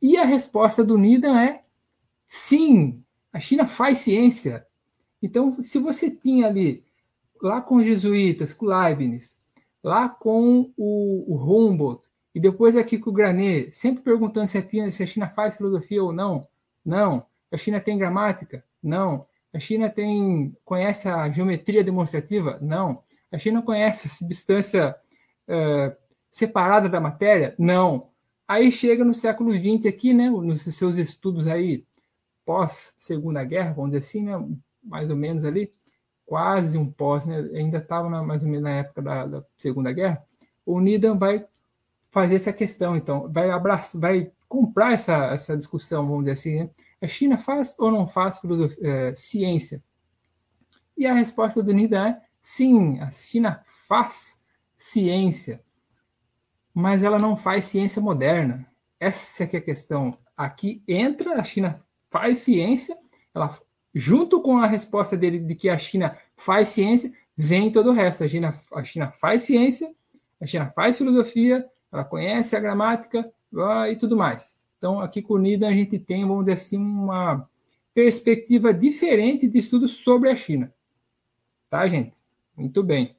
E 0.00 0.16
a 0.16 0.24
resposta 0.24 0.84
do 0.84 0.98
Nidan 0.98 1.40
é: 1.40 1.62
sim, 2.26 3.02
a 3.32 3.40
China 3.40 3.66
faz 3.66 3.98
ciência. 3.98 4.66
Então, 5.22 5.60
se 5.62 5.78
você 5.78 6.10
tinha 6.10 6.46
ali, 6.46 6.84
lá 7.42 7.60
com 7.60 7.76
os 7.76 7.84
jesuítas, 7.84 8.52
com 8.52 8.66
Leibniz, 8.66 9.40
lá 9.82 10.08
com 10.08 10.72
o, 10.76 11.24
o 11.34 11.36
Humboldt, 11.36 12.02
e 12.34 12.40
depois 12.40 12.76
aqui 12.76 12.98
com 12.98 13.10
o 13.10 13.12
Granet, 13.12 13.72
sempre 13.72 14.02
perguntando 14.02 14.46
se 14.46 14.58
a, 14.58 14.62
China, 14.62 14.90
se 14.92 15.02
a 15.02 15.06
China 15.06 15.28
faz 15.28 15.56
filosofia 15.56 16.02
ou 16.02 16.12
não. 16.12 16.46
Não. 16.84 17.26
A 17.50 17.56
China 17.56 17.80
tem 17.80 17.98
gramática? 17.98 18.64
Não. 18.82 19.26
A 19.52 19.58
China 19.58 19.88
tem 19.90 20.56
conhece 20.64 21.08
a 21.08 21.28
geometria 21.30 21.82
demonstrativa? 21.82 22.58
Não. 22.60 23.02
A 23.32 23.38
China 23.38 23.62
conhece 23.62 24.06
a 24.06 24.10
substância 24.10 24.94
uh, 25.48 25.96
separada 26.30 26.88
da 26.88 27.00
matéria? 27.00 27.54
Não. 27.58 28.10
Aí 28.48 28.72
chega 28.72 29.04
no 29.04 29.14
século 29.14 29.52
XX 29.52 29.84
aqui, 29.86 30.14
né, 30.14 30.30
nos 30.30 30.62
seus 30.62 30.96
estudos 30.96 31.46
aí 31.46 31.84
pós 32.46 32.96
Segunda 32.98 33.44
Guerra, 33.44 33.74
vamos 33.74 33.90
dizer 33.90 34.06
assim, 34.06 34.24
né, 34.24 34.32
mais 34.82 35.10
ou 35.10 35.16
menos 35.16 35.44
ali, 35.44 35.70
quase 36.24 36.78
um 36.78 36.90
pós, 36.90 37.26
né, 37.26 37.40
ainda 37.54 37.76
estava 37.76 38.08
mais 38.08 38.42
ou 38.42 38.48
menos 38.48 38.64
na 38.64 38.70
época 38.70 39.02
da, 39.02 39.26
da 39.26 39.44
Segunda 39.58 39.92
Guerra. 39.92 40.24
O 40.64 40.80
Needham 40.80 41.18
vai 41.18 41.46
fazer 42.10 42.36
essa 42.36 42.52
questão, 42.52 42.96
então, 42.96 43.30
vai 43.30 43.50
abraçar, 43.50 44.00
vai 44.00 44.32
comprar 44.48 44.94
essa, 44.94 45.26
essa 45.26 45.54
discussão, 45.54 46.06
vamos 46.06 46.24
dizer 46.24 46.32
assim, 46.32 46.58
né? 46.60 46.70
A 47.02 47.06
China 47.06 47.38
faz 47.38 47.78
ou 47.78 47.92
não 47.92 48.08
faz 48.08 48.40
é, 48.80 49.14
ciência? 49.14 49.82
E 50.96 51.06
a 51.06 51.12
resposta 51.14 51.62
do 51.62 51.72
NIDA 51.72 52.08
é 52.08 52.22
sim, 52.40 52.98
a 52.98 53.10
China 53.12 53.62
faz 53.86 54.42
ciência, 54.76 55.62
mas 56.78 57.02
ela 57.02 57.18
não 57.18 57.36
faz 57.36 57.64
ciência 57.64 58.00
moderna. 58.00 58.64
Essa 59.00 59.42
é 59.42 59.56
a 59.56 59.60
questão. 59.60 60.16
Aqui 60.36 60.80
entra, 60.86 61.34
a 61.34 61.42
China 61.42 61.74
faz 62.08 62.38
ciência, 62.38 62.96
ela, 63.34 63.58
junto 63.92 64.40
com 64.40 64.58
a 64.58 64.66
resposta 64.68 65.16
dele 65.16 65.40
de 65.40 65.56
que 65.56 65.68
a 65.68 65.76
China 65.76 66.16
faz 66.36 66.68
ciência, 66.68 67.12
vem 67.36 67.72
todo 67.72 67.90
o 67.90 67.92
resto. 67.92 68.22
A 68.22 68.28
China, 68.28 68.62
a 68.72 68.84
China 68.84 69.08
faz 69.20 69.42
ciência, 69.42 69.92
a 70.40 70.46
China 70.46 70.70
faz 70.70 70.96
filosofia, 70.96 71.68
ela 71.90 72.04
conhece 72.04 72.54
a 72.54 72.60
gramática 72.60 73.28
e 73.90 73.96
tudo 73.96 74.16
mais. 74.16 74.62
Então, 74.78 75.00
aqui 75.00 75.20
com 75.20 75.34
o 75.34 75.38
NIDA, 75.38 75.66
a 75.66 75.72
gente 75.72 75.98
tem, 75.98 76.24
vamos 76.24 76.44
dizer 76.44 76.58
assim, 76.58 76.78
uma 76.78 77.50
perspectiva 77.92 78.72
diferente 78.72 79.48
de 79.48 79.58
estudos 79.58 79.96
sobre 79.96 80.30
a 80.30 80.36
China. 80.36 80.72
Tá, 81.68 81.88
gente? 81.88 82.14
Muito 82.56 82.84
bem. 82.84 83.16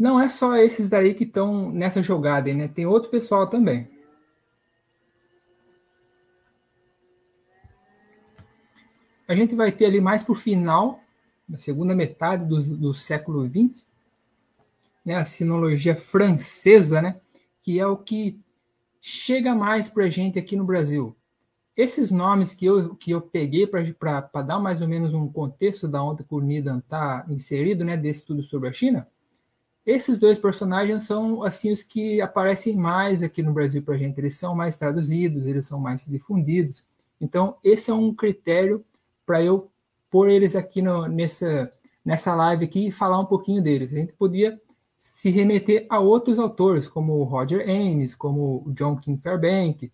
Não 0.00 0.18
é 0.18 0.30
só 0.30 0.56
esses 0.56 0.88
daí 0.88 1.12
que 1.12 1.24
estão 1.24 1.70
nessa 1.70 2.02
jogada, 2.02 2.50
né? 2.54 2.68
Tem 2.68 2.86
outro 2.86 3.10
pessoal 3.10 3.46
também. 3.46 3.86
A 9.28 9.34
gente 9.34 9.54
vai 9.54 9.70
ter 9.70 9.84
ali 9.84 10.00
mais 10.00 10.22
para 10.22 10.32
o 10.32 10.36
final, 10.36 11.00
na 11.46 11.58
segunda 11.58 11.94
metade 11.94 12.46
do, 12.46 12.62
do 12.78 12.94
século 12.94 13.46
XX, 13.46 13.86
né, 15.04 15.16
a 15.16 15.24
sinologia 15.26 15.94
francesa, 15.94 17.02
né, 17.02 17.20
que 17.60 17.78
é 17.78 17.86
o 17.86 17.98
que 17.98 18.40
chega 19.02 19.54
mais 19.54 19.90
para 19.90 20.04
a 20.04 20.08
gente 20.10 20.38
aqui 20.38 20.56
no 20.56 20.64
Brasil. 20.64 21.14
esses 21.76 22.10
nomes 22.10 22.54
que 22.54 22.64
eu, 22.64 22.94
que 22.96 23.10
eu 23.10 23.20
peguei 23.20 23.66
para 23.66 24.42
dar 24.42 24.58
mais 24.58 24.80
ou 24.80 24.88
menos 24.88 25.12
um 25.12 25.30
contexto 25.30 25.86
da 25.86 26.02
onde 26.02 26.24
o 26.28 26.40
Nidan 26.40 26.78
está 26.78 27.26
inserido, 27.28 27.84
né, 27.84 27.98
desse 27.98 28.20
estudo 28.20 28.42
sobre 28.42 28.68
a 28.70 28.72
China, 28.72 29.06
esses 29.86 30.20
dois 30.20 30.38
personagens 30.38 31.04
são 31.04 31.42
assim 31.42 31.72
os 31.72 31.82
que 31.82 32.20
aparecem 32.20 32.76
mais 32.76 33.22
aqui 33.22 33.42
no 33.42 33.52
Brasil 33.52 33.82
para 33.82 33.94
a 33.94 33.98
gente. 33.98 34.18
Eles 34.18 34.36
são 34.36 34.54
mais 34.54 34.76
traduzidos, 34.76 35.46
eles 35.46 35.66
são 35.66 35.80
mais 35.80 36.06
difundidos. 36.06 36.86
Então, 37.20 37.56
esse 37.64 37.90
é 37.90 37.94
um 37.94 38.14
critério 38.14 38.84
para 39.24 39.42
eu 39.42 39.70
pôr 40.10 40.28
eles 40.28 40.56
aqui 40.56 40.82
no, 40.82 41.06
nessa, 41.06 41.72
nessa 42.04 42.34
live 42.34 42.64
aqui 42.64 42.88
e 42.88 42.92
falar 42.92 43.18
um 43.18 43.26
pouquinho 43.26 43.62
deles. 43.62 43.92
A 43.92 43.98
gente 43.98 44.12
podia 44.12 44.60
se 44.98 45.30
remeter 45.30 45.86
a 45.88 45.98
outros 45.98 46.38
autores, 46.38 46.88
como 46.88 47.14
o 47.14 47.24
Roger 47.24 47.62
Ames, 47.62 48.14
como 48.14 48.62
o 48.66 48.72
John 48.72 48.96
King 48.96 49.20
Fairbank, 49.20 49.90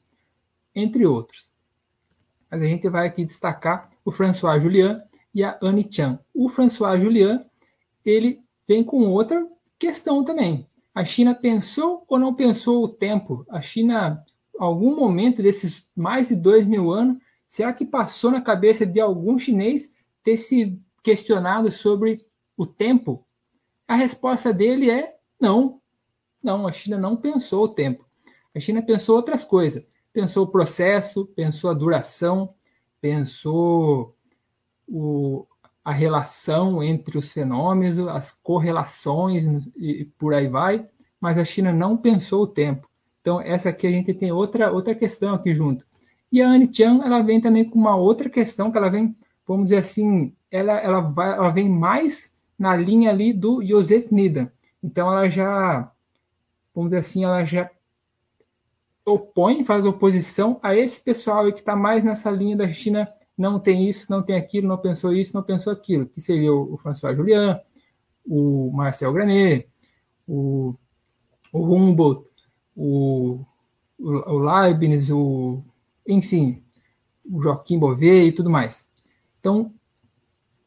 entre 0.75 1.07
outros. 1.07 1.49
Mas 2.51 2.63
a 2.63 2.67
gente 2.67 2.89
vai 2.89 3.07
aqui 3.07 3.25
destacar 3.25 3.91
o 4.05 4.11
François 4.11 4.61
Julian 4.61 5.03
e 5.35 5.45
a 5.45 5.59
Anne 5.63 5.87
Chan. 5.89 6.19
O 6.35 6.49
François 6.49 7.01
Julian, 7.01 7.45
ele 8.05 8.41
vem 8.67 8.83
com 8.83 9.11
outra 9.11 9.47
questão 9.79 10.25
também. 10.25 10.69
A 10.95 11.05
China 11.05 11.35
pensou 11.35 12.05
ou 12.09 12.19
não 12.19 12.35
pensou 12.35 12.85
o 12.85 12.89
tempo? 12.89 13.45
A 13.51 13.61
China, 13.61 14.25
algum 14.59 14.97
momento 14.97 15.43
desses 15.43 15.89
mais 15.95 16.29
de 16.29 16.37
dois 16.37 16.67
mil 16.67 16.91
anos, 16.91 17.19
será 17.49 17.73
que 17.73 17.85
passou 17.85 18.31
na 18.31 18.41
cabeça 18.41 18.87
de 18.87 19.01
algum 19.01 19.39
chinês 19.39 19.95
ter 20.25 20.37
se 20.37 20.81
questionado 21.03 21.71
sobre 21.71 22.25
o 22.57 22.67
tempo? 22.67 23.27
A 23.87 23.95
resposta 23.95 24.53
dele 24.53 24.91
é 24.91 25.17
não. 25.41 25.81
Não, 26.43 26.67
a 26.67 26.73
China 26.73 26.99
não 26.99 27.17
pensou 27.17 27.65
o 27.65 27.69
tempo. 27.69 28.07
A 28.55 28.61
China 28.61 28.81
pensou 28.81 29.17
outras 29.17 29.45
coisas. 29.45 29.87
Pensou 30.13 30.45
o 30.45 30.51
processo, 30.51 31.27
pensou 31.37 31.69
a 31.69 31.75
duração, 31.75 32.55
pensou 33.01 34.17
o, 34.89 35.47
a 35.87 35.93
relação 35.93 36.83
entre 36.83 37.17
os 37.17 37.33
fenômenos, 37.33 37.97
as 38.09 38.33
correlações 38.43 39.45
e 39.77 40.05
por 40.19 40.35
aí 40.35 40.49
vai, 40.49 40.85
mas 41.21 41.39
a 41.39 41.45
China 41.45 41.73
não 41.73 41.97
pensou 41.97 42.43
o 42.43 42.47
tempo. 42.49 42.91
Então, 43.21 43.41
essa 43.41 43.69
aqui 43.69 43.87
a 43.87 43.91
gente 43.93 44.13
tem 44.13 44.33
outra, 44.33 44.73
outra 44.73 44.97
questão 44.97 45.33
aqui 45.33 45.55
junto. 45.55 45.87
E 46.33 46.43
a 46.43 46.49
Anne 46.49 46.69
Chan, 46.75 47.03
ela 47.05 47.23
vem 47.23 47.41
também 47.41 47.65
com 47.65 47.79
uma 47.79 47.95
outra 47.95 48.29
questão, 48.29 48.73
que 48.73 48.77
ela 48.77 48.89
vem, 48.89 49.15
vamos 49.47 49.67
dizer 49.67 49.77
assim, 49.77 50.35
ela, 50.51 50.73
ela, 50.73 51.01
vai, 51.03 51.37
ela 51.37 51.51
vem 51.51 51.69
mais 51.69 52.37
na 52.59 52.75
linha 52.75 53.11
ali 53.11 53.33
do 53.33 53.65
Joseph 53.65 54.11
Nida. 54.11 54.53
Então, 54.83 55.09
ela 55.09 55.29
já, 55.29 55.89
vamos 56.75 56.91
dizer 56.91 57.03
assim, 57.03 57.23
ela 57.23 57.45
já 57.45 57.71
opõe, 59.05 59.65
faz 59.65 59.87
oposição 59.87 60.59
a 60.65 60.75
esse 60.75 61.05
pessoal 61.05 61.53
que 61.53 61.61
está 61.61 61.77
mais 61.77 62.05
nessa 62.05 62.29
linha 62.29 62.57
da 62.57 62.73
China 62.73 63.07
não 63.37 63.61
tem 63.61 63.89
isso, 63.89 64.11
não 64.11 64.23
tem 64.23 64.37
aquilo, 64.37 64.67
não 64.67 64.79
pensou 64.79 65.13
isso, 65.13 65.35
não 65.35 65.43
pensou 65.43 65.73
aquilo, 65.73 66.07
que 66.07 66.21
seria 66.21 66.53
o, 66.53 66.79
François 66.79 67.17
Julian, 67.17 67.61
o 68.27 68.71
Marcel 68.73 69.13
Granet, 69.13 69.69
o, 70.27 70.75
o 71.53 71.75
Humboldt, 71.75 72.27
o, 72.75 73.41
o, 73.99 74.39
Leibniz, 74.39 75.11
o, 75.11 75.63
enfim, 76.07 76.63
o 77.31 77.43
Joaquim 77.43 77.79
Bouvet 77.79 78.29
e 78.29 78.33
tudo 78.33 78.49
mais. 78.49 78.91
Então, 79.39 79.73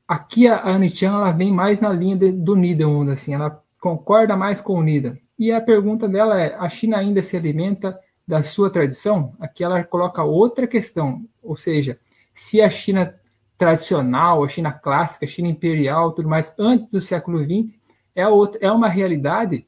aqui 0.08 0.48
a 0.48 0.68
Anne 0.68 0.90
Chan 0.90 1.14
ela 1.14 1.32
vem 1.32 1.52
mais 1.52 1.82
na 1.82 1.92
linha 1.92 2.16
de, 2.16 2.32
do 2.32 2.56
Nida, 2.56 2.86
assim, 3.12 3.34
ela 3.34 3.64
concorda 3.80 4.36
mais 4.38 4.62
com 4.62 4.74
o 4.74 4.84
Nida. 4.84 5.20
E 5.38 5.52
a 5.52 5.62
pergunta 5.62 6.08
dela 6.08 6.40
é: 6.40 6.54
a 6.56 6.70
China 6.70 6.98
ainda 6.98 7.24
se 7.24 7.36
alimenta 7.36 7.98
da 8.28 8.44
sua 8.44 8.70
tradição? 8.70 9.34
Aqui 9.40 9.64
ela 9.64 9.84
coloca 9.84 10.24
outra 10.24 10.68
questão, 10.68 11.26
ou 11.42 11.58
seja, 11.58 12.00
se 12.40 12.62
a 12.62 12.70
China 12.70 13.14
tradicional, 13.58 14.46
a 14.46 14.48
China 14.48 14.72
clássica, 14.72 15.26
a 15.26 15.30
China 15.30 15.50
imperial, 15.50 16.14
tudo 16.14 16.30
mais, 16.30 16.58
antes 16.58 16.90
do 16.90 17.02
século 17.02 17.38
XX, 17.40 17.78
é, 18.16 18.26
outra, 18.30 18.58
é 18.62 18.72
uma 18.72 18.88
realidade 18.88 19.68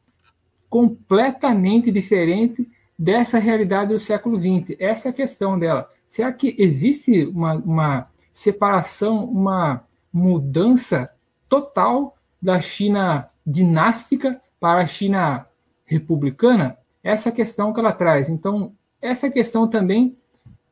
completamente 0.70 1.92
diferente 1.92 2.66
dessa 2.98 3.40
realidade 3.40 3.92
do 3.92 4.00
século 4.00 4.40
XX. 4.40 4.78
Essa 4.80 5.10
é 5.10 5.12
a 5.12 5.14
questão 5.14 5.60
dela. 5.60 5.92
Será 6.08 6.32
que 6.32 6.56
existe 6.58 7.26
uma, 7.26 7.56
uma 7.56 8.08
separação, 8.34 9.26
uma 9.26 9.84
mudança 10.12 11.12
total 11.50 12.16
da 12.42 12.62
China 12.62 13.30
dinástica 13.46 14.40
para 14.62 14.80
a 14.80 14.88
China 14.88 15.46
republicana? 15.84 16.78
Essa 17.04 17.30
é 17.30 17.32
questão 17.34 17.74
que 17.74 17.82
ela 17.82 17.92
traz. 17.92 18.30
Então, 18.30 18.74
essa 19.02 19.30
questão 19.30 19.68
também 19.68 20.16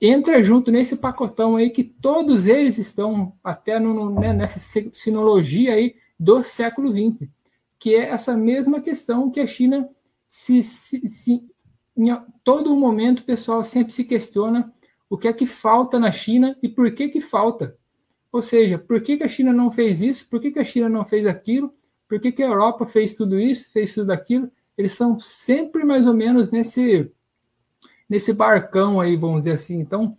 entra 0.01 0.41
junto 0.43 0.71
nesse 0.71 0.97
pacotão 0.97 1.55
aí 1.55 1.69
que 1.69 1.83
todos 1.83 2.47
eles 2.47 2.77
estão 2.77 3.33
até 3.43 3.79
no, 3.79 4.19
né, 4.19 4.33
nessa 4.33 4.59
sinologia 4.93 5.73
aí 5.73 5.95
do 6.19 6.43
século 6.43 6.91
XX, 6.91 7.29
que 7.77 7.95
é 7.95 8.09
essa 8.09 8.35
mesma 8.37 8.81
questão 8.81 9.29
que 9.29 9.39
a 9.39 9.47
China 9.47 9.89
se, 10.27 10.61
se, 10.63 11.09
se 11.09 11.43
em 11.97 12.09
todo 12.43 12.75
momento 12.75 13.19
o 13.19 13.25
pessoal 13.25 13.63
sempre 13.63 13.93
se 13.93 14.03
questiona 14.03 14.73
o 15.09 15.17
que 15.17 15.27
é 15.27 15.33
que 15.33 15.45
falta 15.45 15.99
na 15.99 16.11
China 16.11 16.57
e 16.61 16.69
por 16.69 16.91
que 16.91 17.09
que 17.09 17.19
falta. 17.19 17.75
Ou 18.31 18.41
seja, 18.41 18.77
por 18.77 19.01
que, 19.01 19.17
que 19.17 19.23
a 19.23 19.27
China 19.27 19.51
não 19.51 19.71
fez 19.71 20.01
isso? 20.01 20.29
Por 20.29 20.39
que, 20.39 20.51
que 20.51 20.59
a 20.59 20.63
China 20.63 20.87
não 20.87 21.03
fez 21.03 21.25
aquilo? 21.25 21.73
Por 22.07 22.19
que, 22.19 22.31
que 22.31 22.43
a 22.43 22.47
Europa 22.47 22.85
fez 22.85 23.15
tudo 23.15 23.39
isso, 23.39 23.71
fez 23.71 23.93
tudo 23.93 24.11
aquilo? 24.11 24.51
Eles 24.77 24.93
são 24.93 25.19
sempre 25.19 25.83
mais 25.83 26.05
ou 26.05 26.13
menos 26.13 26.51
nesse 26.51 27.11
nesse 28.09 28.33
barcão 28.33 28.99
aí, 28.99 29.15
vamos 29.15 29.41
dizer 29.41 29.53
assim. 29.53 29.79
Então, 29.79 30.17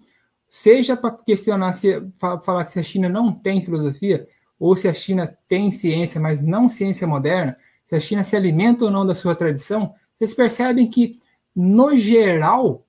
seja 0.49 0.97
para 0.97 1.11
questionar 1.11 1.73
se 1.73 2.03
falar 2.19 2.65
que 2.65 2.73
se 2.73 2.81
a 2.81 2.83
China 2.83 3.09
não 3.09 3.33
tem 3.33 3.65
filosofia 3.65 4.27
ou 4.59 4.77
se 4.77 4.87
a 4.87 4.95
China 4.95 5.37
tem 5.49 5.71
ciência, 5.71 6.21
mas 6.21 6.43
não 6.43 6.69
ciência 6.69 7.07
moderna, 7.07 7.57
se 7.89 7.97
a 7.97 8.01
China 8.01 8.23
se 8.23 8.37
alimenta 8.37 8.85
ou 8.85 8.91
não 8.91 9.07
da 9.07 9.15
sua 9.15 9.35
tradição, 9.35 9.95
vocês 10.19 10.35
percebem 10.35 10.89
que 10.89 11.19
no 11.57 11.97
geral 11.97 12.85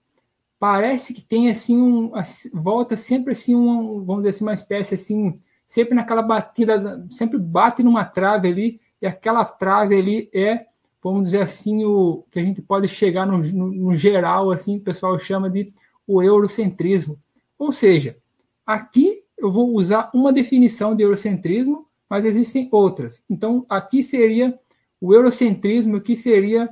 parece 0.59 1.13
que 1.13 1.21
tem 1.21 1.49
assim 1.49 1.81
um 1.81 2.11
volta 2.53 2.95
sempre 2.95 3.31
assim 3.31 3.55
um, 3.55 4.03
vamos 4.03 4.23
dizer 4.23 4.35
assim 4.35 4.43
uma 4.43 4.53
espécie 4.53 4.93
assim 4.93 5.41
sempre 5.67 5.95
naquela 5.95 6.21
batida 6.21 7.03
sempre 7.11 7.39
bate 7.39 7.81
numa 7.81 8.05
trave 8.05 8.47
ali 8.47 8.81
e 9.01 9.07
aquela 9.07 9.43
trave 9.43 9.95
ali 9.95 10.29
é 10.31 10.67
vamos 11.03 11.23
dizer 11.25 11.41
assim, 11.41 11.83
o 11.83 12.23
que 12.31 12.39
a 12.39 12.43
gente 12.43 12.61
pode 12.61 12.87
chegar 12.87 13.25
no, 13.25 13.39
no, 13.39 13.71
no 13.71 13.95
geral, 13.95 14.51
assim, 14.51 14.77
o 14.77 14.81
pessoal 14.81 15.17
chama 15.19 15.49
de 15.49 15.73
o 16.05 16.21
eurocentrismo. 16.21 17.17
Ou 17.57 17.71
seja, 17.71 18.17
aqui 18.65 19.23
eu 19.37 19.51
vou 19.51 19.75
usar 19.75 20.11
uma 20.13 20.31
definição 20.31 20.95
de 20.95 21.03
eurocentrismo, 21.03 21.87
mas 22.09 22.25
existem 22.25 22.69
outras. 22.71 23.23
Então, 23.29 23.65
aqui 23.69 24.03
seria 24.03 24.57
o 24.99 25.13
eurocentrismo, 25.13 26.01
que 26.01 26.15
seria 26.15 26.69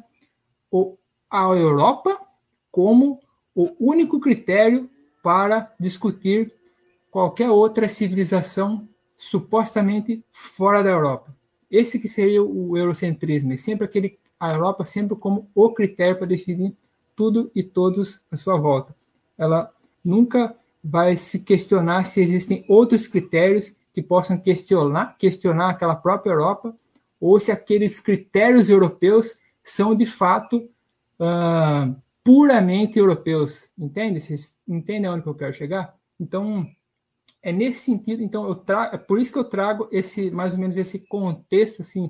o, 0.69 0.97
a 1.29 1.45
Europa 1.55 2.19
como 2.71 3.19
o 3.55 3.73
único 3.79 4.19
critério 4.19 4.89
para 5.23 5.73
discutir 5.79 6.53
qualquer 7.09 7.49
outra 7.49 7.87
civilização 7.87 8.87
supostamente 9.17 10.23
fora 10.31 10.83
da 10.83 10.91
Europa. 10.91 11.35
Esse 11.69 11.99
que 11.99 12.07
seria 12.07 12.43
o 12.43 12.77
eurocentrismo, 12.77 13.53
e 13.53 13.57
sempre 13.57 13.85
aquele 13.85 14.18
a 14.39 14.53
Europa 14.53 14.85
sempre 14.85 15.15
como 15.15 15.49
o 15.53 15.71
critério 15.71 16.17
para 16.17 16.27
definir 16.27 16.75
tudo 17.15 17.51
e 17.53 17.61
todos 17.61 18.21
à 18.31 18.37
sua 18.37 18.57
volta. 18.57 18.95
Ela 19.37 19.71
nunca 20.03 20.55
vai 20.83 21.17
se 21.17 21.43
questionar 21.43 22.05
se 22.05 22.21
existem 22.21 22.65
outros 22.67 23.07
critérios 23.07 23.75
que 23.93 24.01
possam 24.01 24.37
questionar, 24.37 25.17
questionar 25.17 25.71
aquela 25.71 25.95
própria 25.95 26.31
Europa, 26.31 26.73
ou 27.19 27.39
se 27.39 27.51
aqueles 27.51 27.99
critérios 27.99 28.69
europeus 28.69 29.39
são 29.63 29.93
de 29.93 30.05
fato 30.05 30.69
uh, 31.19 31.95
puramente 32.23 32.97
europeus. 32.97 33.73
Entende? 33.77 34.21
Vocês 34.21 34.57
entendem 34.67 35.09
onde 35.09 35.27
eu 35.27 35.35
quero 35.35 35.53
chegar? 35.53 35.93
Então, 36.17 36.65
é 37.41 37.51
nesse 37.51 37.81
sentido, 37.81 38.23
então 38.23 38.47
eu 38.47 38.55
trago, 38.55 38.95
é 38.95 38.97
por 38.97 39.19
isso 39.19 39.33
que 39.33 39.39
eu 39.39 39.43
trago 39.43 39.87
esse 39.91 40.29
mais 40.31 40.53
ou 40.53 40.59
menos 40.59 40.77
esse 40.77 40.99
contexto 41.07 41.81
assim 41.81 42.09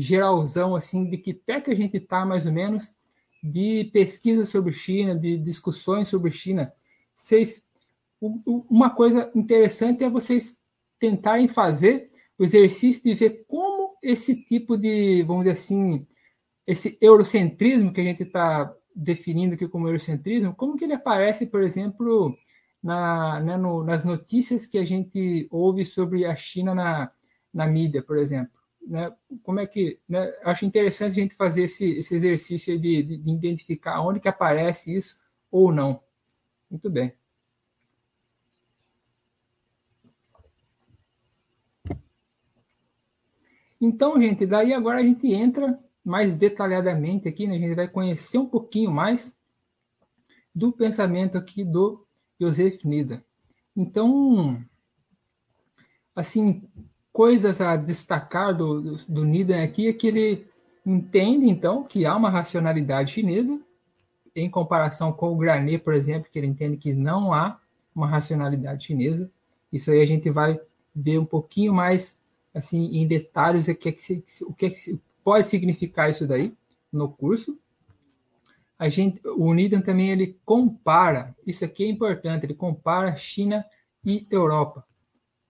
geralzão 0.00 0.76
assim 0.76 1.10
de 1.10 1.18
que 1.18 1.34
pé 1.34 1.60
que 1.60 1.72
a 1.72 1.74
gente 1.74 1.96
está 1.96 2.24
mais 2.24 2.46
ou 2.46 2.52
menos 2.52 2.96
de 3.42 3.90
pesquisa 3.92 4.46
sobre 4.46 4.72
China, 4.72 5.14
de 5.14 5.36
discussões 5.36 6.08
sobre 6.08 6.30
China. 6.30 6.72
Vocês, 7.14 7.68
uma 8.20 8.90
coisa 8.90 9.30
interessante 9.34 10.04
é 10.04 10.10
vocês 10.10 10.60
tentarem 11.00 11.48
fazer 11.48 12.10
o 12.38 12.44
exercício 12.44 13.02
de 13.02 13.14
ver 13.14 13.44
como 13.48 13.96
esse 14.00 14.44
tipo 14.44 14.76
de, 14.76 15.22
vamos 15.24 15.44
dizer 15.44 15.54
assim, 15.54 16.06
esse 16.64 16.96
eurocentrismo 17.00 17.92
que 17.92 18.00
a 18.00 18.04
gente 18.04 18.22
está 18.22 18.72
definindo 18.94 19.54
aqui 19.54 19.66
como 19.66 19.88
eurocentrismo, 19.88 20.54
como 20.54 20.76
que 20.76 20.84
ele 20.84 20.94
aparece, 20.94 21.46
por 21.46 21.62
exemplo, 21.62 22.36
na, 22.82 23.40
né, 23.40 23.56
no, 23.56 23.82
nas 23.82 24.04
notícias 24.04 24.66
que 24.66 24.78
a 24.78 24.84
gente 24.84 25.48
ouve 25.50 25.84
sobre 25.84 26.24
a 26.24 26.36
China 26.36 26.74
na, 26.74 27.10
na 27.52 27.66
mídia, 27.66 28.02
por 28.02 28.18
exemplo 28.18 28.57
né, 28.88 29.14
como 29.42 29.60
é 29.60 29.66
que 29.66 30.00
né, 30.08 30.32
acho 30.42 30.64
interessante 30.64 31.12
a 31.12 31.22
gente 31.22 31.34
fazer 31.34 31.64
esse, 31.64 31.98
esse 31.98 32.16
exercício 32.16 32.78
de, 32.78 33.02
de, 33.02 33.30
identificar 33.30 34.00
onde 34.00 34.18
que 34.18 34.28
aparece 34.28 34.96
isso 34.96 35.20
ou 35.50 35.70
não. 35.70 36.02
Muito 36.70 36.88
bem. 36.88 37.12
Então, 43.80 44.20
gente, 44.20 44.46
daí 44.46 44.72
agora 44.72 44.98
a 44.98 45.02
gente 45.02 45.32
entra 45.32 45.78
mais 46.02 46.38
detalhadamente 46.38 47.28
aqui, 47.28 47.46
né, 47.46 47.56
a 47.56 47.58
gente 47.58 47.74
vai 47.74 47.88
conhecer 47.88 48.38
um 48.38 48.46
pouquinho 48.46 48.90
mais 48.90 49.38
do 50.54 50.72
pensamento 50.72 51.36
aqui 51.36 51.62
do 51.62 52.06
Joseph 52.40 52.82
Nida. 52.84 53.24
Então, 53.76 54.64
assim, 56.16 56.68
coisas 57.12 57.60
a 57.60 57.76
destacar 57.76 58.56
do, 58.56 58.80
do, 58.80 58.96
do 59.08 59.24
Nida 59.24 59.62
aqui 59.62 59.88
é 59.88 59.92
que 59.92 60.06
ele 60.06 60.46
entende, 60.84 61.48
então, 61.48 61.84
que 61.84 62.06
há 62.06 62.16
uma 62.16 62.30
racionalidade 62.30 63.12
chinesa, 63.12 63.60
em 64.34 64.48
comparação 64.48 65.12
com 65.12 65.32
o 65.32 65.36
Granet, 65.36 65.82
por 65.82 65.94
exemplo, 65.94 66.30
que 66.30 66.38
ele 66.38 66.46
entende 66.46 66.76
que 66.76 66.92
não 66.92 67.32
há 67.32 67.58
uma 67.94 68.06
racionalidade 68.06 68.86
chinesa. 68.86 69.30
Isso 69.72 69.90
aí 69.90 70.00
a 70.00 70.06
gente 70.06 70.30
vai 70.30 70.60
ver 70.94 71.18
um 71.18 71.24
pouquinho 71.24 71.72
mais 71.72 72.20
assim 72.54 72.96
em 72.96 73.06
detalhes 73.06 73.68
o 73.68 73.74
que, 73.74 73.88
é 73.88 73.92
que, 73.92 74.24
o 74.42 74.54
que, 74.54 74.66
é 74.66 74.70
que 74.70 75.00
pode 75.22 75.48
significar 75.48 76.10
isso 76.10 76.26
daí 76.26 76.54
no 76.92 77.08
curso. 77.08 77.58
A 78.78 78.88
gente, 78.88 79.20
o 79.26 79.52
Needham 79.52 79.82
também 79.82 80.10
ele 80.10 80.38
compara, 80.44 81.34
isso 81.46 81.64
aqui 81.64 81.84
é 81.84 81.88
importante, 81.88 82.46
ele 82.46 82.54
compara 82.54 83.16
China 83.16 83.64
e 84.04 84.26
Europa. 84.30 84.86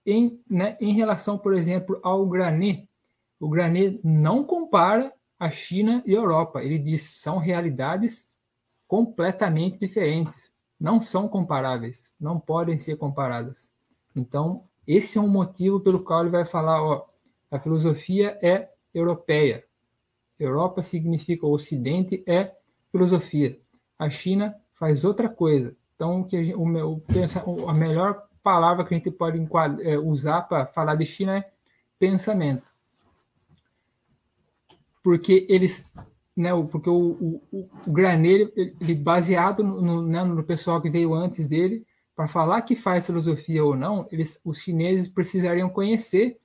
Em, 0.09 0.41
né, 0.49 0.75
em 0.79 0.93
relação, 0.93 1.37
por 1.37 1.53
exemplo, 1.53 1.99
ao 2.01 2.25
Granet, 2.25 2.89
o 3.39 3.47
Granet 3.47 3.99
não 4.03 4.43
compara 4.43 5.13
a 5.39 5.51
China 5.51 6.01
e 6.05 6.15
a 6.15 6.17
Europa. 6.17 6.63
Ele 6.63 6.79
diz 6.79 7.03
são 7.03 7.37
realidades 7.37 8.31
completamente 8.87 9.77
diferentes, 9.77 10.55
não 10.79 11.01
são 11.01 11.27
comparáveis, 11.27 12.13
não 12.19 12.39
podem 12.39 12.79
ser 12.79 12.97
comparadas. 12.97 13.71
Então, 14.15 14.63
esse 14.87 15.19
é 15.19 15.21
um 15.21 15.27
motivo 15.27 15.79
pelo 15.79 16.03
qual 16.03 16.21
ele 16.21 16.31
vai 16.31 16.45
falar, 16.45 16.81
ó, 16.81 17.07
a 17.51 17.59
filosofia 17.59 18.37
é 18.41 18.69
europeia. 18.93 19.63
Europa 20.39 20.81
significa 20.81 21.45
o 21.45 21.51
Ocidente 21.51 22.23
é 22.25 22.55
filosofia. 22.91 23.59
A 23.97 24.09
China 24.09 24.55
faz 24.73 25.03
outra 25.03 25.29
coisa. 25.29 25.75
Então, 25.95 26.23
que 26.23 26.55
o, 26.55 26.65
meu, 26.65 27.03
a 27.67 27.73
melhor 27.73 28.28
palavra 28.43 28.85
que 28.85 28.93
a 28.93 28.97
gente 28.97 29.11
pode 29.11 29.39
é, 29.81 29.97
usar 29.97 30.41
para 30.43 30.65
falar 30.65 30.95
de 30.95 31.05
China 31.05 31.37
é 31.37 31.51
pensamento. 31.97 32.63
Porque 35.03 35.45
eles 35.49 35.91
né, 36.39 36.51
porque 36.71 36.89
o, 36.89 37.41
o, 37.51 37.69
o 37.85 37.91
Graneiro, 37.91 38.51
ele 38.55 38.95
baseado 38.95 39.61
no, 39.61 40.01
né, 40.01 40.23
no, 40.23 40.43
pessoal 40.43 40.81
que 40.81 40.89
veio 40.89 41.13
antes 41.13 41.49
dele, 41.49 41.85
para 42.15 42.29
falar 42.29 42.61
que 42.61 42.75
faz 42.75 43.05
filosofia 43.05 43.63
ou 43.63 43.75
não, 43.75 44.07
eles, 44.09 44.39
os 44.43 44.59
chineses 44.59 45.09
precisariam 45.09 45.69
conhecer 45.69 46.39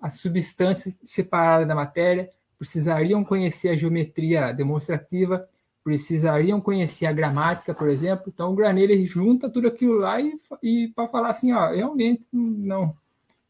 a 0.00 0.10
substância 0.10 0.92
separada 1.04 1.64
da 1.64 1.74
matéria, 1.74 2.30
precisariam 2.58 3.24
conhecer 3.24 3.68
a 3.68 3.76
geometria 3.76 4.52
demonstrativa, 4.52 5.48
precisariam 5.88 6.60
conhecer 6.60 7.06
a 7.06 7.12
gramática, 7.14 7.72
por 7.72 7.88
exemplo. 7.88 8.24
Então, 8.28 8.52
o 8.52 8.54
Graneiro 8.54 8.92
ele 8.92 9.06
junta 9.06 9.48
tudo 9.48 9.68
aquilo 9.68 9.94
lá 9.94 10.20
e, 10.20 10.38
e 10.62 10.88
para 10.88 11.08
falar 11.08 11.30
assim, 11.30 11.50
ó, 11.50 11.70
realmente 11.70 12.26
não, 12.30 12.94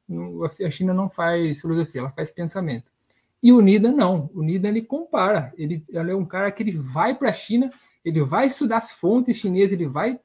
não, 0.08 0.44
a 0.44 0.70
China 0.70 0.94
não 0.94 1.10
faz 1.10 1.60
filosofia, 1.60 2.02
ela 2.02 2.12
faz 2.12 2.30
pensamento. 2.30 2.84
E 3.42 3.52
o 3.52 3.60
Nida 3.60 3.90
não. 3.90 4.30
O 4.32 4.40
Nida 4.40 4.68
ele 4.68 4.82
compara. 4.82 5.52
Ele, 5.58 5.82
ele 5.88 6.12
é 6.12 6.14
um 6.14 6.24
cara 6.24 6.52
que 6.52 6.62
ele 6.62 6.78
vai 6.78 7.12
para 7.12 7.30
a 7.30 7.32
China, 7.32 7.72
ele 8.04 8.22
vai 8.22 8.46
estudar 8.46 8.76
as 8.76 8.92
fontes 8.92 9.36
chinesas, 9.36 9.72
ele 9.72 9.88
vai 9.88 10.20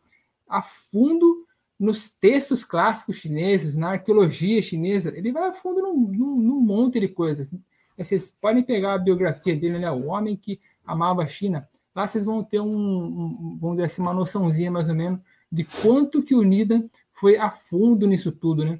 a 0.47 0.61
fundo 0.61 1.47
nos 1.79 2.11
textos 2.11 2.63
clássicos 2.63 3.15
chineses, 3.15 3.75
na 3.75 3.93
arqueologia 3.93 4.61
chinesa, 4.61 5.11
ele 5.17 5.31
vai 5.31 5.49
a 5.49 5.53
fundo 5.53 5.81
num, 5.81 5.95
num, 5.95 6.35
num 6.35 6.59
monte 6.61 6.99
de 6.99 7.07
coisas. 7.07 7.49
Vocês 7.97 8.37
podem 8.39 8.61
pegar 8.61 8.93
a 8.93 8.99
biografia 8.99 9.55
dele, 9.55 9.79
né? 9.79 9.89
O 9.89 10.05
homem 10.05 10.37
que 10.37 10.59
amava 10.85 11.23
a 11.23 11.27
China. 11.27 11.67
Lá 11.95 12.07
vocês 12.07 12.25
vão 12.25 12.43
ter 12.43 12.59
um, 12.59 12.67
um 12.67 13.57
vamos 13.59 13.79
assim, 13.79 14.01
uma 14.01 14.13
noçãozinha 14.13 14.71
mais 14.71 14.89
ou 14.89 14.95
menos 14.95 15.19
de 15.51 15.63
quanto 15.63 16.23
que 16.23 16.33
o 16.33 16.41
Nida 16.41 16.83
foi 17.13 17.37
a 17.37 17.51
fundo 17.51 18.07
nisso 18.07 18.31
tudo, 18.31 18.65
né? 18.65 18.79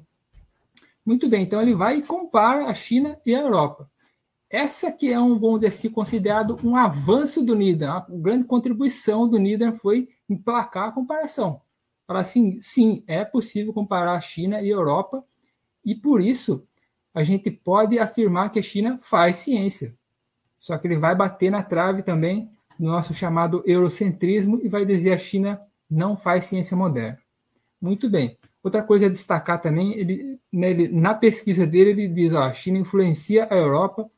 Muito 1.06 1.28
bem, 1.28 1.42
então 1.42 1.62
ele 1.62 1.74
vai 1.74 1.98
e 1.98 2.02
compara 2.02 2.66
a 2.66 2.74
China 2.74 3.18
e 3.24 3.34
a 3.34 3.40
Europa. 3.40 3.88
Essa 4.50 4.90
que 4.90 5.12
é 5.12 5.18
um, 5.18 5.38
bom 5.38 5.58
dizer 5.58 5.90
considerado 5.90 6.58
um 6.64 6.76
avanço 6.76 7.44
do 7.44 7.54
NIDA. 7.54 7.92
A 7.92 8.06
grande 8.08 8.44
contribuição 8.44 9.28
do 9.28 9.38
NIDA 9.38 9.72
foi 9.78 10.08
emplacar 10.28 10.88
a 10.88 10.92
comparação. 10.92 11.60
Falar 12.06 12.20
assim, 12.20 12.60
sim, 12.60 13.02
é 13.06 13.24
possível 13.24 13.72
comparar 13.72 14.14
a 14.14 14.20
China 14.20 14.60
e 14.60 14.66
a 14.66 14.74
Europa, 14.74 15.24
e 15.84 15.94
por 15.94 16.20
isso 16.20 16.66
a 17.12 17.22
gente 17.22 17.50
pode 17.50 17.98
afirmar 17.98 18.50
que 18.50 18.58
a 18.58 18.62
China 18.62 18.98
faz 19.02 19.38
ciência. 19.38 19.96
Só 20.58 20.76
que 20.78 20.86
ele 20.86 20.98
vai 20.98 21.14
bater 21.14 21.50
na 21.50 21.62
trave 21.62 22.02
também 22.02 22.50
nosso 22.78 23.14
chamado 23.14 23.62
eurocentrismo 23.66 24.60
e 24.62 24.68
vai 24.68 24.84
dizer 24.84 25.12
a 25.12 25.18
China 25.18 25.60
não 25.90 26.16
faz 26.16 26.46
ciência 26.46 26.76
moderna. 26.76 27.18
Muito 27.80 28.08
bem. 28.08 28.38
Outra 28.62 28.82
coisa 28.82 29.06
a 29.06 29.10
destacar 29.10 29.60
também, 29.60 29.92
ele, 29.92 30.40
né, 30.50 30.70
ele 30.70 30.88
na 30.88 31.12
pesquisa 31.14 31.66
dele, 31.66 31.90
ele 31.90 32.08
diz: 32.08 32.32
ó, 32.32 32.44
a 32.44 32.54
China 32.54 32.78
influencia 32.78 33.46
a 33.50 33.56
Europa 33.56 34.08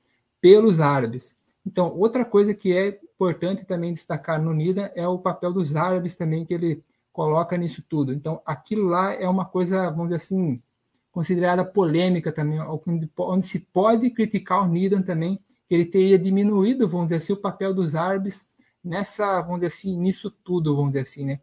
pelos 0.40 0.80
árabes. 0.80 1.40
Então, 1.66 1.92
outra 1.98 2.24
coisa 2.24 2.54
que 2.54 2.72
é 2.72 2.98
importante 3.02 3.64
também 3.64 3.92
destacar 3.92 4.40
no 4.40 4.54
NIDA 4.54 4.92
é 4.94 5.06
o 5.08 5.18
papel 5.18 5.52
dos 5.52 5.74
árabes 5.74 6.16
também 6.16 6.44
que 6.44 6.54
ele 6.54 6.84
coloca 7.12 7.56
nisso 7.56 7.82
tudo. 7.88 8.12
Então, 8.12 8.40
aquilo 8.46 8.86
lá 8.86 9.12
é 9.12 9.28
uma 9.28 9.44
coisa, 9.44 9.90
vamos 9.90 10.10
dizer 10.10 10.16
assim, 10.16 10.62
considerada 11.10 11.64
polêmica 11.64 12.30
também, 12.30 12.60
onde 12.60 13.46
se 13.46 13.58
pode 13.58 14.10
criticar 14.10 14.62
o 14.62 14.68
NIDA 14.68 15.02
também, 15.02 15.40
que 15.68 15.74
ele 15.74 15.86
teria 15.86 16.18
diminuído, 16.18 16.88
vamos 16.88 17.06
dizer 17.06 17.16
assim, 17.16 17.32
o 17.32 17.36
papel 17.36 17.74
dos 17.74 17.94
árabes 17.94 18.50
nessa, 18.84 19.40
vamos 19.40 19.60
dizer 19.60 19.68
assim, 19.68 19.98
nisso 19.98 20.30
tudo, 20.44 20.74
vamos 20.76 20.92
dizer 20.92 21.02
assim, 21.02 21.24
né? 21.24 21.40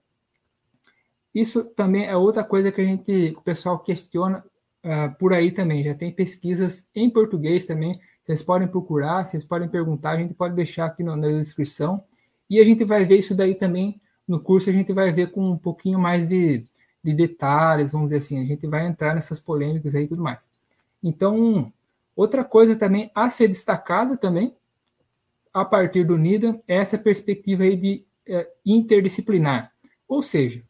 Isso 1.34 1.64
também 1.64 2.06
é 2.06 2.16
outra 2.16 2.44
coisa 2.44 2.72
que 2.72 2.80
a 2.80 2.86
gente, 2.86 3.34
o 3.36 3.42
pessoal 3.42 3.80
questiona 3.80 4.46
uh, 4.84 5.18
por 5.18 5.34
aí 5.34 5.52
também. 5.52 5.84
Já 5.84 5.96
tem 5.96 6.12
pesquisas 6.12 6.90
em 6.94 7.10
português 7.10 7.66
também 7.66 8.00
vocês 8.24 8.42
podem 8.42 8.68
procurar, 8.68 9.26
vocês 9.26 9.44
podem 9.44 9.68
perguntar, 9.68 10.12
a 10.12 10.18
gente 10.18 10.34
pode 10.34 10.56
deixar 10.56 10.86
aqui 10.86 11.04
na 11.04 11.16
descrição. 11.18 12.04
E 12.50 12.60
a 12.60 12.64
gente 12.64 12.84
vai 12.86 13.06
ver 13.06 13.20
isso 13.20 13.36
daí 13.36 13.54
também 13.54 14.00
no 14.26 14.40
curso, 14.40 14.70
a 14.70 14.74
gente 14.74 14.94
vai 14.94 15.12
ver 15.12 15.32
com 15.32 15.52
um 15.52 15.58
pouquinho 15.58 16.00
mais 16.00 16.28
de, 16.28 16.64
de 17.04 17.14
detalhes, 17.14 17.92
vamos 17.92 18.10
dizer 18.10 18.22
assim, 18.22 18.42
a 18.42 18.46
gente 18.46 18.66
vai 18.66 18.88
entrar 18.88 19.14
nessas 19.14 19.42
polêmicas 19.42 19.94
aí 19.94 20.06
e 20.06 20.08
tudo 20.08 20.24
mais. 20.24 20.48
Então, 21.04 21.72
outra 22.16 22.44
coisa 22.44 22.76
também 22.76 23.12
a 23.14 23.30
ser 23.30 23.48
destacada 23.48 24.18
também, 24.18 24.56
a 25.54 25.64
partir 25.64 26.04
do 26.04 26.18
NIDA, 26.18 26.62
é 26.68 26.78
essa 26.78 26.98
perspectiva 26.98 27.64
aí 27.64 27.78
de 27.78 28.06
é, 28.28 28.50
interdisciplinar. 28.66 29.72
Ou 30.08 30.24
seja, 30.24 30.64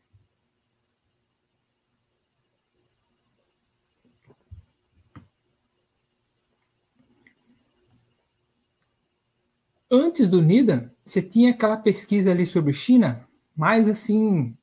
Antes 9.95 10.27
do 10.27 10.41
NIDA, 10.41 10.91
você 11.05 11.21
tinha 11.21 11.51
aquela 11.51 11.77
pesquisa 11.77 12.31
ali 12.31 12.47
sobre 12.47 12.73
China, 12.73 13.27
mais 13.55 13.87
assim, 13.87 14.57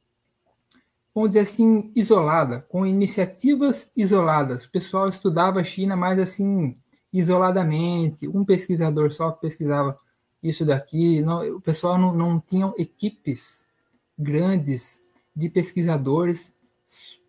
vamos 1.14 1.30
dizer 1.30 1.40
assim, 1.40 1.90
isolada, 1.94 2.64
com 2.68 2.86
iniciativas 2.86 3.92
isoladas. 3.96 4.64
O 4.64 4.70
pessoal 4.70 5.08
estudava 5.08 5.60
a 5.60 5.64
China 5.64 5.96
mais 5.96 6.18
assim, 6.18 6.76
isoladamente, 7.12 8.28
um 8.28 8.44
pesquisador 8.44 9.12
só 9.12 9.30
pesquisava 9.30 9.98
isso 10.42 10.64
daqui. 10.64 11.20
Não, 11.22 11.56
o 11.56 11.60
pessoal 11.60 11.98
não, 11.98 12.14
não 12.14 12.40
tinha 12.40 12.72
equipes 12.78 13.68
grandes 14.18 15.04
de 15.34 15.48
pesquisadores 15.48 16.58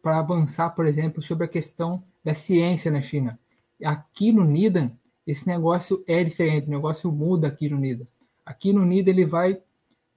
para 0.02 0.20
avançar, 0.20 0.72
por 0.72 0.86
exemplo, 0.86 1.22
sobre 1.22 1.46
a 1.46 1.50
questão 1.50 2.04
da 2.24 2.34
ciência 2.34 2.92
na 2.92 3.02
China. 3.02 3.40
Aqui 3.84 4.32
no 4.32 4.44
NIDA, 4.44 4.92
esse 5.26 5.48
negócio 5.48 6.04
é 6.08 6.24
diferente, 6.24 6.68
o 6.68 6.72
negócio 6.72 7.12
muda 7.12 7.48
aqui 7.48 7.70
no 7.70 7.78
NIDA. 7.78 8.08
Aqui 8.46 8.74
no 8.74 8.86
NIDA 8.86 9.12
ele 9.12 9.26
vai, 9.26 9.60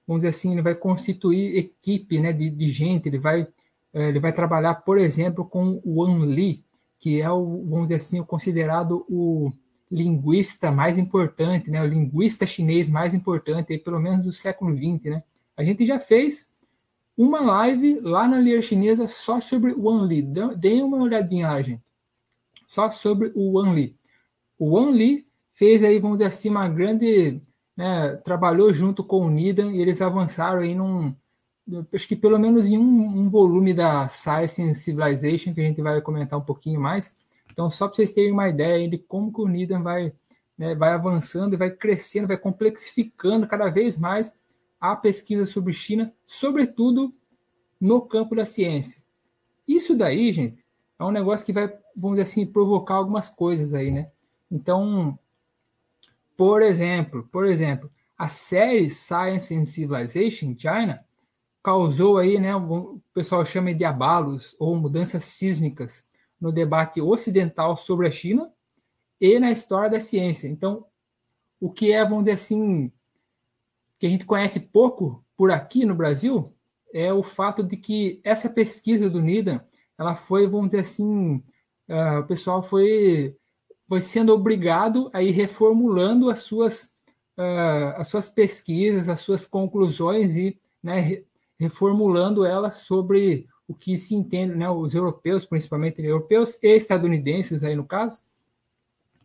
vamos 0.07 0.21
dizer 0.21 0.29
assim, 0.29 0.53
ele 0.53 0.61
vai 0.61 0.75
constituir 0.75 1.57
equipe 1.57 2.19
né, 2.19 2.33
de, 2.33 2.49
de 2.49 2.71
gente, 2.71 3.07
ele 3.07 3.19
vai, 3.19 3.47
ele 3.95 4.19
vai 4.19 4.33
trabalhar, 4.33 4.75
por 4.75 4.97
exemplo, 4.97 5.45
com 5.45 5.81
o 5.83 6.01
Wan 6.01 6.25
Li, 6.25 6.63
que 6.99 7.21
é 7.21 7.29
o, 7.31 7.63
vamos 7.69 7.87
dizer 7.87 7.95
assim, 7.95 8.19
o 8.19 8.25
considerado 8.25 9.05
o 9.09 9.51
linguista 9.91 10.71
mais 10.71 10.97
importante, 10.97 11.69
né, 11.69 11.81
o 11.81 11.87
linguista 11.87 12.45
chinês 12.45 12.89
mais 12.89 13.13
importante, 13.13 13.77
pelo 13.77 13.99
menos 13.99 14.23
do 14.23 14.33
século 14.33 14.75
XX. 14.75 15.05
Né? 15.05 15.23
A 15.55 15.63
gente 15.63 15.85
já 15.85 15.99
fez 15.99 16.51
uma 17.17 17.39
live 17.39 17.99
lá 18.01 18.27
na 18.27 18.39
Lia 18.39 18.61
Chinesa 18.61 19.07
só 19.07 19.39
sobre 19.39 19.71
o 19.71 19.83
Wan 19.83 20.05
Li. 20.05 20.21
Deem 20.57 20.83
uma 20.83 20.97
olhadinha 20.97 21.47
lá, 21.47 21.61
gente. 21.61 21.81
Só 22.67 22.91
sobre 22.91 23.31
o 23.35 23.53
Wan 23.53 23.73
Li. 23.73 23.95
O 24.59 24.71
Wan 24.71 24.91
Li 24.91 25.25
fez 25.53 25.83
aí, 25.83 25.99
vamos 25.99 26.17
dizer 26.17 26.29
assim, 26.29 26.49
uma 26.49 26.67
grande. 26.67 27.39
Né, 27.77 28.15
trabalhou 28.23 28.73
junto 28.73 29.03
com 29.03 29.25
o 29.25 29.29
Nidan 29.29 29.73
e 29.73 29.81
eles 29.81 30.01
avançaram 30.01 30.61
aí 30.61 30.73
num. 30.73 31.13
Acho 31.93 32.07
que 32.07 32.15
pelo 32.15 32.37
menos 32.37 32.67
em 32.67 32.77
um, 32.77 33.19
um 33.19 33.29
volume 33.29 33.73
da 33.73 34.07
Science 34.09 34.61
and 34.61 34.73
Civilization, 34.75 35.53
que 35.53 35.61
a 35.61 35.63
gente 35.63 35.81
vai 35.81 35.99
comentar 36.01 36.37
um 36.37 36.43
pouquinho 36.43 36.79
mais. 36.79 37.17
Então, 37.51 37.71
só 37.71 37.87
para 37.87 37.95
vocês 37.95 38.13
terem 38.13 38.31
uma 38.31 38.47
ideia 38.49 38.87
de 38.87 38.97
como 38.97 39.33
que 39.33 39.41
o 39.41 39.47
Nidan 39.47 39.81
vai 39.81 40.13
né, 40.57 40.75
vai 40.75 40.91
avançando 40.91 41.53
e 41.53 41.57
vai 41.57 41.69
crescendo, 41.69 42.27
vai 42.27 42.37
complexificando 42.37 43.47
cada 43.47 43.69
vez 43.69 43.99
mais 43.99 44.41
a 44.79 44.95
pesquisa 44.95 45.45
sobre 45.45 45.73
China, 45.73 46.13
sobretudo 46.25 47.11
no 47.79 48.01
campo 48.01 48.35
da 48.35 48.45
ciência. 48.45 49.03
Isso 49.67 49.97
daí, 49.97 50.31
gente, 50.31 50.63
é 50.97 51.03
um 51.03 51.11
negócio 51.11 51.45
que 51.45 51.53
vai, 51.53 51.67
vamos 51.95 52.17
dizer 52.17 52.29
assim, 52.29 52.45
provocar 52.45 52.95
algumas 52.95 53.29
coisas 53.29 53.73
aí, 53.73 53.91
né? 53.91 54.11
Então, 54.49 55.17
por 56.37 56.61
exemplo, 56.61 57.27
por 57.31 57.45
exemplo, 57.45 57.91
a 58.17 58.29
série 58.29 58.89
Science 58.89 59.53
and 59.53 59.65
Civilization 59.65 60.55
China 60.57 61.03
causou 61.65 62.19
aí, 62.19 62.39
né, 62.39 62.55
o 62.55 63.01
pessoal 63.11 63.43
chama 63.43 63.73
de 63.73 63.83
abalos 63.83 64.55
ou 64.59 64.75
mudanças 64.75 65.25
sísmicas 65.25 66.07
no 66.39 66.51
debate 66.51 67.01
ocidental 67.01 67.75
sobre 67.75 68.07
a 68.07 68.11
China 68.11 68.53
e 69.19 69.39
na 69.39 69.51
história 69.51 69.89
da 69.89 69.99
ciência. 69.99 70.47
Então, 70.47 70.85
o 71.59 71.71
que 71.71 71.91
é, 71.91 72.03
vamos 72.03 72.25
dizer 72.25 72.35
assim, 72.35 72.91
que 73.97 74.05
a 74.05 74.09
gente 74.09 74.25
conhece 74.25 74.71
pouco 74.71 75.25
por 75.35 75.49
aqui 75.49 75.85
no 75.85 75.95
Brasil 75.95 76.53
é 76.93 77.11
o 77.11 77.23
fato 77.23 77.63
de 77.63 77.77
que 77.77 78.21
essa 78.23 78.47
pesquisa 78.47 79.09
do 79.09 79.19
NIDA, 79.19 79.67
ela 79.97 80.15
foi, 80.15 80.45
vamos 80.45 80.69
dizer 80.69 80.81
assim, 80.81 81.43
uh, 81.89 82.19
o 82.19 82.27
pessoal 82.27 82.61
foi, 82.61 83.35
foi 83.89 84.01
sendo 84.01 84.31
obrigado 84.35 85.09
a 85.11 85.23
ir 85.23 85.31
reformulando 85.31 86.29
as 86.29 86.41
suas, 86.41 86.95
uh, 87.39 87.97
as 87.97 88.07
suas 88.07 88.29
pesquisas, 88.29 89.09
as 89.09 89.21
suas 89.21 89.47
conclusões 89.47 90.35
e 90.35 90.59
né, 90.83 91.23
reformulando 91.59 92.45
elas 92.45 92.77
sobre 92.77 93.47
o 93.67 93.73
que 93.73 93.97
se 93.97 94.15
entende, 94.15 94.55
né, 94.55 94.69
os 94.69 94.93
europeus, 94.93 95.45
principalmente 95.45 96.01
europeus 96.01 96.61
e 96.61 96.75
estadunidenses 96.75 97.63
aí 97.63 97.75
no 97.75 97.85
caso, 97.85 98.21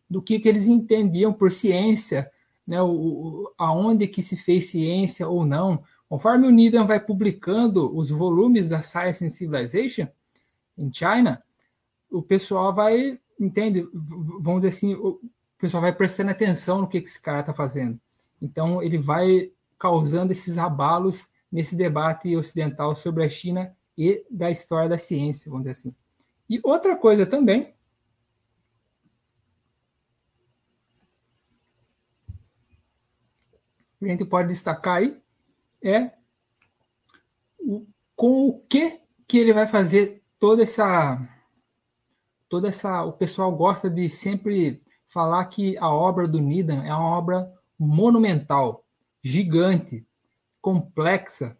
do 0.08 0.22
que, 0.22 0.40
que 0.40 0.48
eles 0.48 0.66
entendiam 0.66 1.32
por 1.32 1.52
ciência, 1.52 2.30
né, 2.66 2.80
o, 2.82 3.52
aonde 3.58 4.06
que 4.08 4.22
se 4.22 4.36
fez 4.36 4.70
ciência 4.70 5.28
ou 5.28 5.44
não. 5.44 5.82
Conforme 6.08 6.48
o 6.48 6.50
Needham 6.50 6.86
vai 6.86 6.98
publicando 6.98 7.96
os 7.96 8.10
volumes 8.10 8.68
da 8.68 8.82
Science 8.82 9.24
and 9.24 9.28
Civilization 9.28 10.08
em 10.76 10.92
China, 10.92 11.42
o 12.10 12.22
pessoal 12.22 12.74
vai, 12.74 13.20
entende, 13.38 13.86
vamos 13.92 14.62
dizer 14.62 14.68
assim, 14.68 14.94
o 14.94 15.20
pessoal 15.58 15.82
vai 15.82 15.94
prestando 15.94 16.30
atenção 16.30 16.80
no 16.80 16.88
que, 16.88 17.00
que 17.00 17.08
esse 17.08 17.20
cara 17.20 17.40
está 17.40 17.52
fazendo. 17.52 18.00
Então, 18.42 18.82
ele 18.82 18.98
vai 18.98 19.52
causando 19.78 20.32
esses 20.32 20.58
abalos 20.58 21.28
nesse 21.50 21.76
debate 21.76 22.36
ocidental 22.36 22.94
sobre 22.94 23.24
a 23.24 23.28
China 23.28 23.76
e 23.96 24.24
da 24.30 24.50
história 24.50 24.88
da 24.88 24.98
ciência, 24.98 25.50
vamos 25.50 25.66
dizer 25.66 25.78
assim. 25.78 25.96
E 26.48 26.60
outra 26.62 26.96
coisa 26.96 27.26
também, 27.26 27.74
a 34.02 34.06
gente 34.06 34.24
pode 34.24 34.48
destacar 34.48 34.96
aí, 34.96 35.20
é 35.82 36.12
o, 37.58 37.86
com 38.16 38.48
o 38.48 38.60
que 38.68 39.00
que 39.26 39.38
ele 39.38 39.52
vai 39.52 39.66
fazer 39.66 40.22
toda 40.38 40.62
essa 40.62 41.20
toda 42.48 42.68
essa 42.68 43.04
o 43.04 43.12
pessoal 43.12 43.54
gosta 43.54 43.88
de 43.88 44.10
sempre 44.10 44.82
falar 45.08 45.44
que 45.46 45.78
a 45.78 45.88
obra 45.88 46.26
do 46.26 46.40
Needham 46.40 46.82
é 46.84 46.94
uma 46.94 47.16
obra 47.16 47.52
monumental, 47.78 48.84
gigante, 49.22 50.06
complexa, 50.61 51.57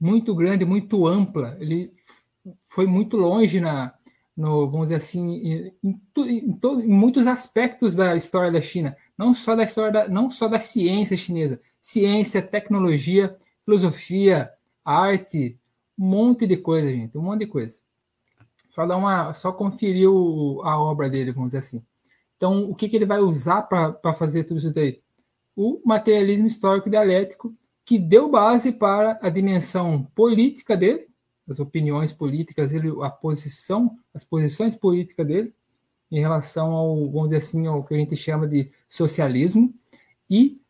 muito 0.00 0.34
grande, 0.34 0.64
muito 0.64 1.06
ampla. 1.06 1.56
Ele 1.60 1.92
foi 2.68 2.86
muito 2.86 3.16
longe 3.16 3.60
na, 3.60 3.94
no, 4.36 4.70
vamos 4.70 4.86
dizer 4.86 4.96
assim, 4.96 5.34
em, 5.36 5.74
em, 5.82 6.00
em, 6.16 6.58
em, 6.62 6.88
muitos 6.88 7.26
aspectos 7.26 7.96
da 7.96 8.14
história 8.16 8.52
da 8.52 8.62
China, 8.62 8.96
não 9.16 9.34
só 9.34 9.56
da 9.56 9.64
história, 9.64 9.92
da, 9.92 10.08
não 10.08 10.30
só 10.30 10.46
da 10.46 10.60
ciência 10.60 11.16
chinesa, 11.16 11.60
ciência, 11.80 12.40
tecnologia, 12.40 13.36
filosofia, 13.64 14.50
arte, 14.84 15.58
um 15.98 16.06
monte 16.06 16.46
de 16.46 16.56
coisa, 16.56 16.88
gente, 16.88 17.18
um 17.18 17.22
monte 17.22 17.40
de 17.40 17.46
coisa. 17.46 17.80
Só 18.70 18.86
dar 18.86 18.96
uma, 18.96 19.34
só 19.34 19.50
conferir 19.50 20.08
o, 20.08 20.62
a 20.62 20.80
obra 20.80 21.10
dele, 21.10 21.32
vamos 21.32 21.48
dizer 21.48 21.58
assim. 21.58 21.84
Então, 22.36 22.70
o 22.70 22.74
que, 22.76 22.88
que 22.88 22.94
ele 22.94 23.04
vai 23.04 23.18
usar 23.18 23.62
para 23.62 24.14
fazer 24.14 24.44
tudo 24.44 24.58
isso 24.58 24.72
daí? 24.72 25.02
O 25.56 25.82
materialismo 25.84 26.46
histórico 26.46 26.88
dialético 26.88 27.52
que 27.88 27.98
deu 27.98 28.28
base 28.28 28.72
para 28.72 29.18
a 29.22 29.30
dimensão 29.30 30.06
política 30.14 30.76
dele, 30.76 31.06
as 31.48 31.58
opiniões 31.58 32.12
políticas, 32.12 32.74
ele, 32.74 32.92
a 33.02 33.08
posição, 33.08 33.96
as 34.12 34.22
posições 34.22 34.76
políticas 34.76 35.26
dele 35.26 35.54
em 36.12 36.20
relação 36.20 36.72
ao, 36.72 37.10
vamos 37.10 37.30
dizer 37.30 37.38
assim, 37.38 37.66
ao 37.66 37.82
que 37.82 37.94
a 37.94 37.96
gente 37.96 38.14
chama 38.14 38.46
de 38.46 38.70
socialismo 38.90 39.72
e 40.28 40.60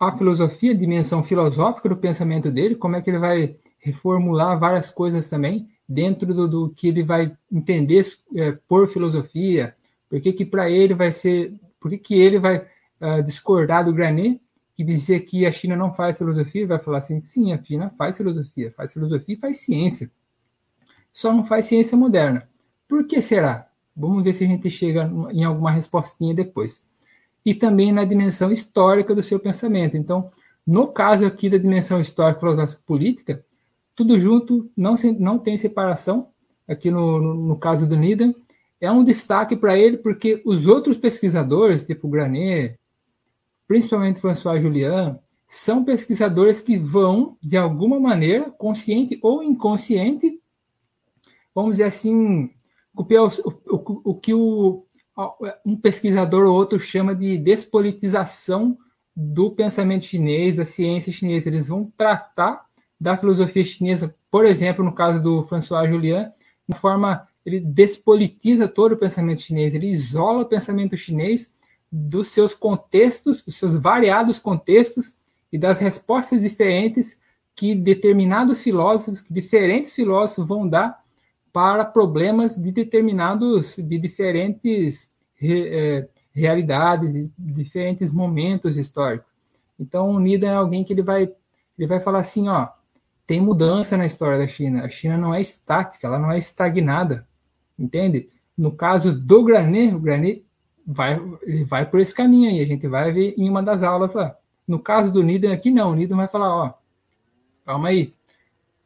a 0.00 0.18
filosofia, 0.18 0.72
a 0.72 0.76
dimensão 0.76 1.22
filosófica 1.22 1.88
do 1.88 1.96
pensamento 1.96 2.50
dele, 2.50 2.74
como 2.74 2.96
é 2.96 3.02
que 3.02 3.08
ele 3.08 3.20
vai 3.20 3.56
reformular 3.78 4.58
várias 4.58 4.90
coisas 4.90 5.30
também 5.30 5.68
dentro 5.88 6.34
do, 6.34 6.48
do 6.48 6.70
que 6.70 6.88
ele 6.88 7.04
vai 7.04 7.36
entender 7.52 8.04
é, 8.34 8.50
por 8.66 8.88
filosofia, 8.88 9.76
porque 10.10 10.32
que 10.32 10.44
para 10.44 10.68
ele 10.68 10.92
vai 10.92 11.12
ser, 11.12 11.54
por 11.78 11.96
que 11.96 12.16
ele 12.16 12.40
vai 12.40 12.66
uh, 13.00 13.22
discordar 13.24 13.84
do 13.84 13.92
Granet 13.92 14.40
que 14.76 14.84
dizer 14.84 15.20
que 15.20 15.46
a 15.46 15.50
China 15.50 15.74
não 15.74 15.94
faz 15.94 16.18
filosofia, 16.18 16.66
vai 16.66 16.78
falar 16.78 16.98
assim: 16.98 17.20
sim, 17.20 17.52
a 17.52 17.62
China 17.62 17.92
faz 17.96 18.18
filosofia, 18.18 18.72
faz 18.76 18.92
filosofia 18.92 19.34
e 19.34 19.38
faz 19.38 19.56
ciência. 19.58 20.10
Só 21.12 21.32
não 21.32 21.46
faz 21.46 21.64
ciência 21.64 21.96
moderna. 21.96 22.46
Por 22.86 23.06
que 23.06 23.22
será? 23.22 23.68
Vamos 23.96 24.22
ver 24.22 24.34
se 24.34 24.44
a 24.44 24.46
gente 24.46 24.68
chega 24.68 25.10
em 25.32 25.44
alguma 25.44 25.70
respostinha 25.70 26.34
depois. 26.34 26.90
E 27.42 27.54
também 27.54 27.90
na 27.90 28.04
dimensão 28.04 28.52
histórica 28.52 29.14
do 29.14 29.22
seu 29.22 29.40
pensamento. 29.40 29.96
Então, 29.96 30.30
no 30.66 30.88
caso 30.88 31.26
aqui 31.26 31.48
da 31.48 31.56
dimensão 31.56 31.98
histórica 32.00 32.40
filosófica 32.40 32.82
política, 32.84 33.44
tudo 33.94 34.18
junto, 34.20 34.70
não, 34.76 34.94
não 35.18 35.38
tem 35.38 35.56
separação. 35.56 36.28
Aqui 36.68 36.90
no, 36.90 37.18
no, 37.18 37.34
no 37.34 37.56
caso 37.56 37.88
do 37.88 37.96
Needham, 37.96 38.34
é 38.78 38.90
um 38.90 39.04
destaque 39.04 39.56
para 39.56 39.78
ele, 39.78 39.96
porque 39.96 40.42
os 40.44 40.66
outros 40.66 40.98
pesquisadores, 40.98 41.86
tipo 41.86 42.08
Granet, 42.08 42.78
principalmente 43.66 44.20
François 44.20 44.60
Julian, 44.60 45.18
são 45.48 45.84
pesquisadores 45.84 46.60
que 46.60 46.76
vão, 46.76 47.36
de 47.42 47.56
alguma 47.56 48.00
maneira, 48.00 48.50
consciente 48.50 49.18
ou 49.22 49.42
inconsciente, 49.42 50.40
vamos 51.54 51.72
dizer 51.72 51.84
assim, 51.84 52.50
copiar 52.94 53.24
o, 53.24 53.30
o, 53.66 54.10
o 54.10 54.14
que 54.14 54.34
o, 54.34 54.84
um 55.64 55.76
pesquisador 55.76 56.46
ou 56.46 56.54
outro 56.54 56.78
chama 56.78 57.14
de 57.14 57.38
despolitização 57.38 58.76
do 59.14 59.50
pensamento 59.50 60.04
chinês, 60.04 60.56
da 60.56 60.64
ciência 60.64 61.12
chinesa. 61.12 61.48
Eles 61.48 61.68
vão 61.68 61.90
tratar 61.96 62.66
da 63.00 63.16
filosofia 63.16 63.64
chinesa, 63.64 64.14
por 64.30 64.44
exemplo, 64.44 64.84
no 64.84 64.92
caso 64.92 65.22
do 65.22 65.44
François 65.44 65.88
Julian, 65.88 66.32
de 66.68 66.78
forma 66.78 67.26
ele 67.44 67.60
despolitiza 67.60 68.66
todo 68.66 68.92
o 68.92 68.96
pensamento 68.96 69.40
chinês, 69.40 69.74
ele 69.74 69.88
isola 69.88 70.42
o 70.42 70.46
pensamento 70.46 70.96
chinês 70.96 71.55
dos 71.96 72.30
seus 72.30 72.54
contextos, 72.54 73.44
dos 73.44 73.56
seus 73.56 73.74
variados 73.74 74.38
contextos 74.38 75.16
e 75.50 75.58
das 75.58 75.80
respostas 75.80 76.42
diferentes 76.42 77.22
que 77.54 77.74
determinados 77.74 78.62
filósofos, 78.62 79.22
que 79.22 79.32
diferentes 79.32 79.94
filósofos 79.94 80.46
vão 80.46 80.68
dar 80.68 81.02
para 81.52 81.86
problemas 81.86 82.56
de 82.56 82.70
determinados, 82.70 83.76
de 83.76 83.98
diferentes 83.98 85.14
é, 85.42 86.06
realidades, 86.34 87.10
de 87.10 87.30
diferentes 87.38 88.12
momentos 88.12 88.76
históricos. 88.76 89.32
Então, 89.80 90.10
o 90.10 90.20
Nida 90.20 90.46
é 90.46 90.54
alguém 90.54 90.84
que 90.84 90.92
ele 90.92 91.02
vai, 91.02 91.32
ele 91.78 91.88
vai 91.88 92.00
falar 92.00 92.18
assim, 92.18 92.48
ó, 92.48 92.68
tem 93.26 93.40
mudança 93.40 93.96
na 93.96 94.04
história 94.04 94.38
da 94.38 94.46
China. 94.46 94.84
A 94.84 94.90
China 94.90 95.16
não 95.16 95.34
é 95.34 95.40
estática, 95.40 96.06
ela 96.06 96.18
não 96.18 96.30
é 96.30 96.38
estagnada, 96.38 97.26
entende? 97.78 98.28
No 98.56 98.72
caso 98.72 99.18
do 99.18 99.42
Granet, 99.42 99.94
o 99.94 99.98
Granet 99.98 100.45
vai, 100.86 101.20
ele 101.42 101.64
vai 101.64 101.84
por 101.84 101.98
esse 101.98 102.14
caminho 102.14 102.50
aí, 102.50 102.60
a 102.60 102.66
gente 102.66 102.86
vai 102.86 103.10
ver 103.12 103.34
em 103.36 103.48
uma 103.50 103.62
das 103.62 103.82
aulas 103.82 104.14
lá. 104.14 104.36
No 104.66 104.78
caso 104.78 105.12
do 105.12 105.22
Nidan 105.22 105.52
aqui, 105.52 105.70
não, 105.70 105.92
o 105.92 105.94
Nidan 105.94 106.16
vai 106.16 106.28
falar, 106.28 106.54
ó, 106.54 106.74
calma 107.64 107.88
aí, 107.88 108.14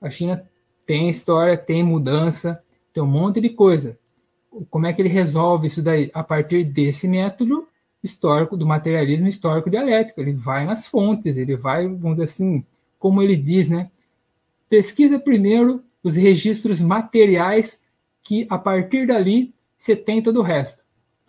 a 0.00 0.08
China 0.08 0.42
tem 0.86 1.10
história, 1.10 1.56
tem 1.56 1.82
mudança, 1.82 2.62
tem 2.92 3.02
um 3.02 3.06
monte 3.06 3.40
de 3.40 3.50
coisa. 3.50 3.98
Como 4.70 4.86
é 4.86 4.92
que 4.92 5.02
ele 5.02 5.08
resolve 5.08 5.66
isso 5.66 5.82
daí? 5.82 6.10
A 6.12 6.24
partir 6.24 6.64
desse 6.64 7.06
método 7.06 7.68
histórico, 8.02 8.56
do 8.56 8.66
materialismo 8.66 9.28
histórico 9.28 9.70
dialético. 9.70 10.20
Ele 10.20 10.32
vai 10.32 10.64
nas 10.64 10.86
fontes, 10.86 11.36
ele 11.36 11.56
vai, 11.56 11.86
vamos 11.86 12.12
dizer 12.12 12.24
assim, 12.24 12.64
como 12.98 13.22
ele 13.22 13.36
diz, 13.36 13.70
né? 13.70 13.90
Pesquisa 14.68 15.18
primeiro 15.18 15.84
os 16.02 16.16
registros 16.16 16.80
materiais 16.80 17.86
que, 18.22 18.46
a 18.48 18.58
partir 18.58 19.06
dali, 19.06 19.54
você 19.76 19.94
tem 19.94 20.22
todo 20.22 20.40
o 20.40 20.42
resto 20.42 20.79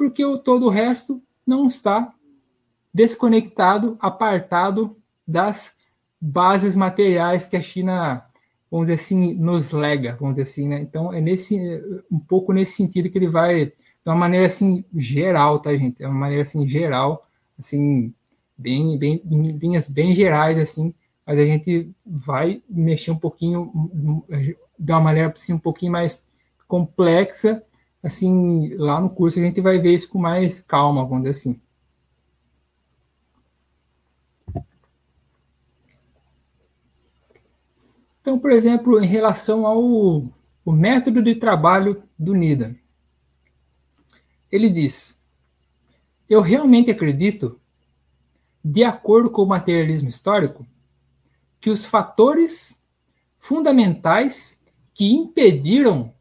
porque 0.01 0.25
o, 0.25 0.35
todo 0.35 0.65
o 0.65 0.69
resto 0.69 1.21
não 1.45 1.67
está 1.67 2.11
desconectado, 2.91 3.97
apartado 3.99 4.97
das 5.27 5.75
bases 6.19 6.75
materiais 6.75 7.47
que 7.47 7.55
a 7.55 7.61
China, 7.61 8.25
vamos 8.71 8.87
dizer 8.87 8.99
assim, 8.99 9.35
nos 9.35 9.69
lega, 9.69 10.17
vamos 10.19 10.37
dizer 10.37 10.49
assim, 10.49 10.67
né? 10.67 10.81
Então 10.81 11.13
é 11.13 11.21
nesse 11.21 11.55
um 12.11 12.17
pouco 12.17 12.51
nesse 12.51 12.77
sentido 12.77 13.11
que 13.11 13.17
ele 13.19 13.27
vai 13.27 13.67
de 13.67 13.73
uma 14.07 14.15
maneira 14.15 14.47
assim 14.47 14.83
geral, 14.97 15.59
tá, 15.59 15.75
gente? 15.75 16.01
É 16.01 16.07
uma 16.07 16.17
maneira 16.17 16.41
assim 16.41 16.67
geral, 16.67 17.27
assim, 17.59 18.11
bem, 18.57 18.97
bem, 18.97 19.21
em 19.23 19.51
linhas 19.51 19.87
bem 19.87 20.15
gerais, 20.15 20.57
assim, 20.57 20.95
mas 21.27 21.37
a 21.37 21.45
gente 21.45 21.91
vai 22.03 22.63
mexer 22.67 23.11
um 23.11 23.19
pouquinho 23.19 23.71
de 24.79 24.91
uma 24.91 24.99
maneira 24.99 25.31
assim, 25.37 25.53
um 25.53 25.59
pouquinho 25.59 25.91
mais 25.91 26.27
complexa, 26.67 27.63
assim, 28.03 28.75
lá 28.75 28.99
no 28.99 29.09
curso 29.09 29.39
a 29.39 29.41
gente 29.41 29.61
vai 29.61 29.79
ver 29.79 29.93
isso 29.93 30.09
com 30.09 30.19
mais 30.19 30.61
calma, 30.61 31.05
vamos 31.05 31.23
dizer 31.23 31.31
assim. 31.31 31.61
Então, 38.21 38.37
por 38.37 38.51
exemplo, 38.51 39.03
em 39.03 39.07
relação 39.07 39.65
ao 39.65 40.31
o 40.63 40.71
método 40.71 41.21
de 41.23 41.35
trabalho 41.35 42.03
do 42.17 42.33
NIDA. 42.33 42.75
Ele 44.51 44.69
diz: 44.69 45.23
Eu 46.29 46.41
realmente 46.41 46.91
acredito, 46.91 47.59
de 48.63 48.83
acordo 48.83 49.29
com 49.29 49.43
o 49.43 49.47
materialismo 49.47 50.09
histórico, 50.09 50.65
que 51.59 51.69
os 51.69 51.85
fatores 51.85 52.85
fundamentais 53.39 54.63
que 54.93 55.11
impediram 55.11 56.13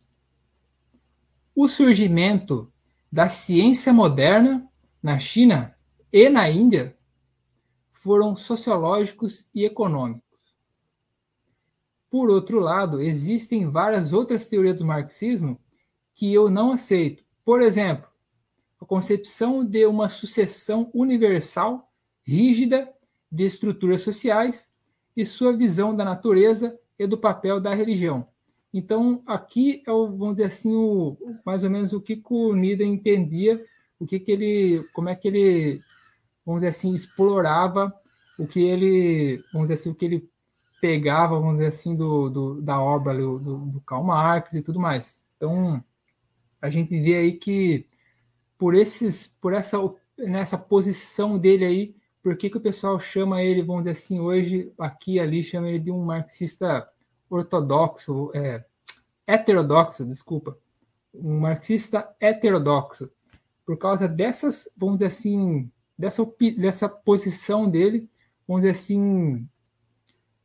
o 1.62 1.68
surgimento 1.68 2.72
da 3.12 3.28
ciência 3.28 3.92
moderna 3.92 4.66
na 5.02 5.18
China 5.18 5.76
e 6.10 6.26
na 6.30 6.48
Índia 6.48 6.96
foram 8.02 8.34
sociológicos 8.34 9.50
e 9.54 9.66
econômicos. 9.66 10.24
Por 12.08 12.30
outro 12.30 12.60
lado, 12.60 13.02
existem 13.02 13.68
várias 13.68 14.14
outras 14.14 14.48
teorias 14.48 14.78
do 14.78 14.86
marxismo 14.86 15.60
que 16.14 16.32
eu 16.32 16.48
não 16.48 16.72
aceito. 16.72 17.22
Por 17.44 17.60
exemplo, 17.60 18.08
a 18.80 18.86
concepção 18.86 19.62
de 19.62 19.84
uma 19.84 20.08
sucessão 20.08 20.90
universal, 20.94 21.92
rígida, 22.22 22.90
de 23.30 23.44
estruturas 23.44 24.00
sociais 24.00 24.74
e 25.14 25.26
sua 25.26 25.54
visão 25.54 25.94
da 25.94 26.06
natureza 26.06 26.80
e 26.98 27.06
do 27.06 27.18
papel 27.18 27.60
da 27.60 27.74
religião. 27.74 28.29
Então, 28.72 29.22
aqui 29.26 29.82
é 29.86 29.92
o, 29.92 30.06
vamos 30.16 30.36
dizer 30.36 30.44
assim, 30.44 30.74
o, 30.74 31.16
mais 31.44 31.64
ou 31.64 31.70
menos 31.70 31.92
o 31.92 32.00
que 32.00 32.22
o 32.30 32.54
Nida 32.54 32.84
entendia, 32.84 33.64
o 33.98 34.06
que, 34.06 34.20
que 34.20 34.30
ele, 34.30 34.84
como 34.92 35.08
é 35.08 35.16
que 35.16 35.28
ele, 35.28 35.80
vamos 36.46 36.60
dizer 36.60 36.68
assim, 36.68 36.94
explorava 36.94 37.92
o 38.38 38.46
que 38.46 38.60
ele, 38.60 39.42
vamos 39.52 39.68
dizer 39.68 39.80
assim, 39.80 39.90
o 39.90 39.94
que 39.94 40.04
ele 40.04 40.30
pegava, 40.80 41.38
vamos 41.38 41.56
dizer 41.56 41.68
assim, 41.68 41.96
do, 41.96 42.30
do 42.30 42.62
da 42.62 42.80
obra 42.80 43.14
do, 43.14 43.38
do, 43.38 43.80
Karl 43.82 44.04
Marx 44.04 44.54
e 44.54 44.62
tudo 44.62 44.80
mais. 44.80 45.18
Então, 45.36 45.82
a 46.62 46.70
gente 46.70 46.98
vê 46.98 47.16
aí 47.16 47.32
que 47.32 47.86
por 48.56 48.74
esses, 48.74 49.36
por 49.40 49.52
essa 49.52 49.78
nessa 50.16 50.58
posição 50.58 51.38
dele 51.38 51.64
aí, 51.64 51.94
por 52.22 52.36
que, 52.36 52.50
que 52.50 52.58
o 52.58 52.60
pessoal 52.60 53.00
chama 53.00 53.42
ele, 53.42 53.62
vamos 53.62 53.84
dizer 53.84 53.96
assim, 53.96 54.20
hoje 54.20 54.72
aqui 54.78 55.18
ali 55.18 55.42
chama 55.42 55.68
ele 55.68 55.78
de 55.78 55.90
um 55.90 56.04
marxista 56.04 56.86
ortodoxo, 57.30 58.30
é, 58.34 58.64
heterodoxo, 59.26 60.04
desculpa, 60.04 60.58
um 61.14 61.38
marxista 61.40 62.08
heterodoxo, 62.20 63.10
por 63.64 63.78
causa 63.78 64.08
dessas, 64.08 64.68
vamos 64.76 64.96
dizer 64.96 65.06
assim, 65.06 65.70
dessa, 65.96 66.26
dessa 66.58 66.88
posição 66.88 67.70
dele, 67.70 68.08
vamos 68.46 68.62
dizer 68.62 68.72
assim, 68.72 69.46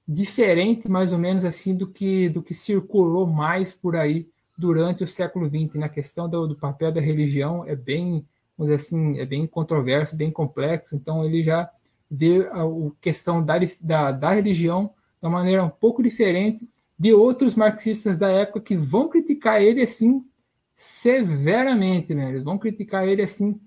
diferente 0.07 0.87
mais 0.87 1.11
ou 1.11 1.17
menos 1.17 1.43
assim 1.43 1.75
do 1.75 1.87
que 1.87 2.29
do 2.29 2.43
que 2.43 2.53
circulou 2.53 3.25
mais 3.25 3.73
por 3.73 3.95
aí 3.95 4.29
durante 4.57 5.03
o 5.03 5.07
século 5.07 5.47
XX. 5.47 5.75
Na 5.75 5.89
questão 5.89 6.29
do, 6.29 6.47
do 6.47 6.55
papel 6.55 6.91
da 6.91 7.01
religião 7.01 7.65
é 7.65 7.75
bem, 7.75 8.25
vamos 8.57 8.71
dizer 8.71 8.75
assim, 8.75 9.19
é 9.19 9.25
bem 9.25 9.47
controverso, 9.47 10.15
bem 10.15 10.31
complexo. 10.31 10.95
Então 10.95 11.25
ele 11.25 11.43
já 11.43 11.69
vê 12.09 12.47
a, 12.51 12.63
a 12.63 12.91
questão 13.01 13.43
da, 13.43 13.55
da, 13.81 14.11
da 14.11 14.31
religião 14.31 14.93
de 15.19 15.27
uma 15.27 15.39
maneira 15.39 15.63
um 15.63 15.69
pouco 15.69 16.03
diferente 16.03 16.67
de 16.97 17.13
outros 17.13 17.55
marxistas 17.55 18.17
da 18.17 18.29
época 18.29 18.61
que 18.61 18.75
vão 18.75 19.09
criticar 19.09 19.61
ele 19.61 19.81
assim 19.81 20.25
severamente, 20.73 22.13
né? 22.13 22.29
Eles 22.29 22.43
vão 22.43 22.57
criticar 22.57 23.07
ele 23.07 23.21
assim 23.21 23.59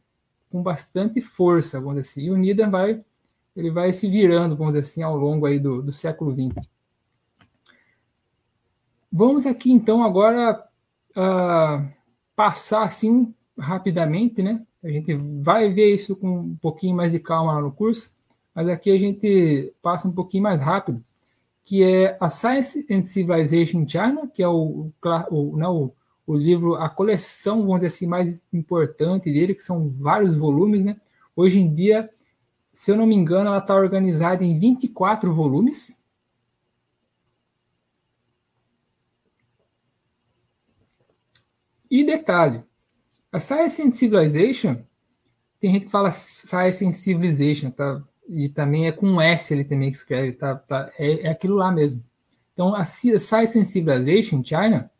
com 0.50 0.62
bastante 0.62 1.20
força, 1.20 1.80
vamos 1.80 1.96
dizer 1.96 2.10
assim. 2.10 2.26
E 2.26 2.30
o 2.30 2.36
Nida 2.36 2.68
vai 2.68 3.02
ele 3.58 3.72
vai 3.72 3.92
se 3.92 4.08
virando, 4.08 4.56
vamos 4.56 4.72
dizer 4.72 4.86
assim, 4.86 5.02
ao 5.02 5.16
longo 5.16 5.44
aí 5.44 5.58
do, 5.58 5.82
do 5.82 5.92
século 5.92 6.32
XX. 6.32 6.70
Vamos 9.10 9.46
aqui 9.46 9.72
então 9.72 10.04
agora 10.04 10.64
uh, 11.10 11.88
passar 12.36 12.84
assim 12.84 13.34
rapidamente, 13.58 14.42
né? 14.44 14.64
A 14.80 14.88
gente 14.88 15.12
vai 15.42 15.72
ver 15.72 15.92
isso 15.92 16.14
com 16.14 16.38
um 16.38 16.56
pouquinho 16.56 16.94
mais 16.94 17.10
de 17.10 17.18
calma 17.18 17.54
lá 17.54 17.60
no 17.60 17.72
curso, 17.72 18.14
mas 18.54 18.68
aqui 18.68 18.92
a 18.92 18.96
gente 18.98 19.74
passa 19.82 20.06
um 20.06 20.12
pouquinho 20.12 20.44
mais 20.44 20.60
rápido, 20.60 21.04
que 21.68 21.82
é 21.82 22.16
a 22.18 22.30
Science 22.30 22.86
and 22.90 23.02
Civilization 23.02 23.82
in 23.82 23.88
China, 23.88 24.26
que 24.26 24.42
é 24.42 24.48
o, 24.48 24.90
o, 25.30 25.56
não, 25.56 25.84
né, 25.84 25.92
o 26.26 26.34
livro, 26.34 26.76
a 26.76 26.88
coleção, 26.88 27.58
vamos 27.60 27.76
dizer 27.76 27.88
assim, 27.88 28.06
mais 28.06 28.42
importante 28.52 29.30
dele, 29.30 29.54
que 29.54 29.62
são 29.62 29.90
vários 29.90 30.34
volumes, 30.34 30.82
né? 30.82 30.96
Hoje 31.36 31.60
em 31.60 31.74
dia 31.74 32.10
se 32.78 32.92
eu 32.92 32.96
não 32.96 33.08
me 33.08 33.14
engano, 33.16 33.48
ela 33.48 33.58
está 33.58 33.74
organizada 33.74 34.44
em 34.44 34.56
24 34.56 35.34
volumes. 35.34 36.00
E 41.90 42.04
detalhe, 42.04 42.62
a 43.32 43.40
Science 43.40 43.82
and 43.82 43.90
Civilization, 43.90 44.84
tem 45.58 45.72
gente 45.72 45.86
que 45.86 45.90
fala 45.90 46.12
Science 46.12 46.86
and 46.86 46.92
Civilization, 46.92 47.72
tá? 47.72 48.00
E 48.28 48.48
também 48.48 48.86
é 48.86 48.92
com 48.92 49.20
S 49.20 49.52
ele 49.52 49.64
também 49.64 49.90
que 49.90 49.96
escreve, 49.96 50.32
tá? 50.32 50.54
tá 50.54 50.90
é, 50.98 51.26
é 51.26 51.28
aquilo 51.30 51.56
lá 51.56 51.72
mesmo. 51.72 52.04
Então, 52.52 52.74
a 52.74 52.80
and 52.80 52.84
Civilization 52.84 54.42
China, 54.44 54.90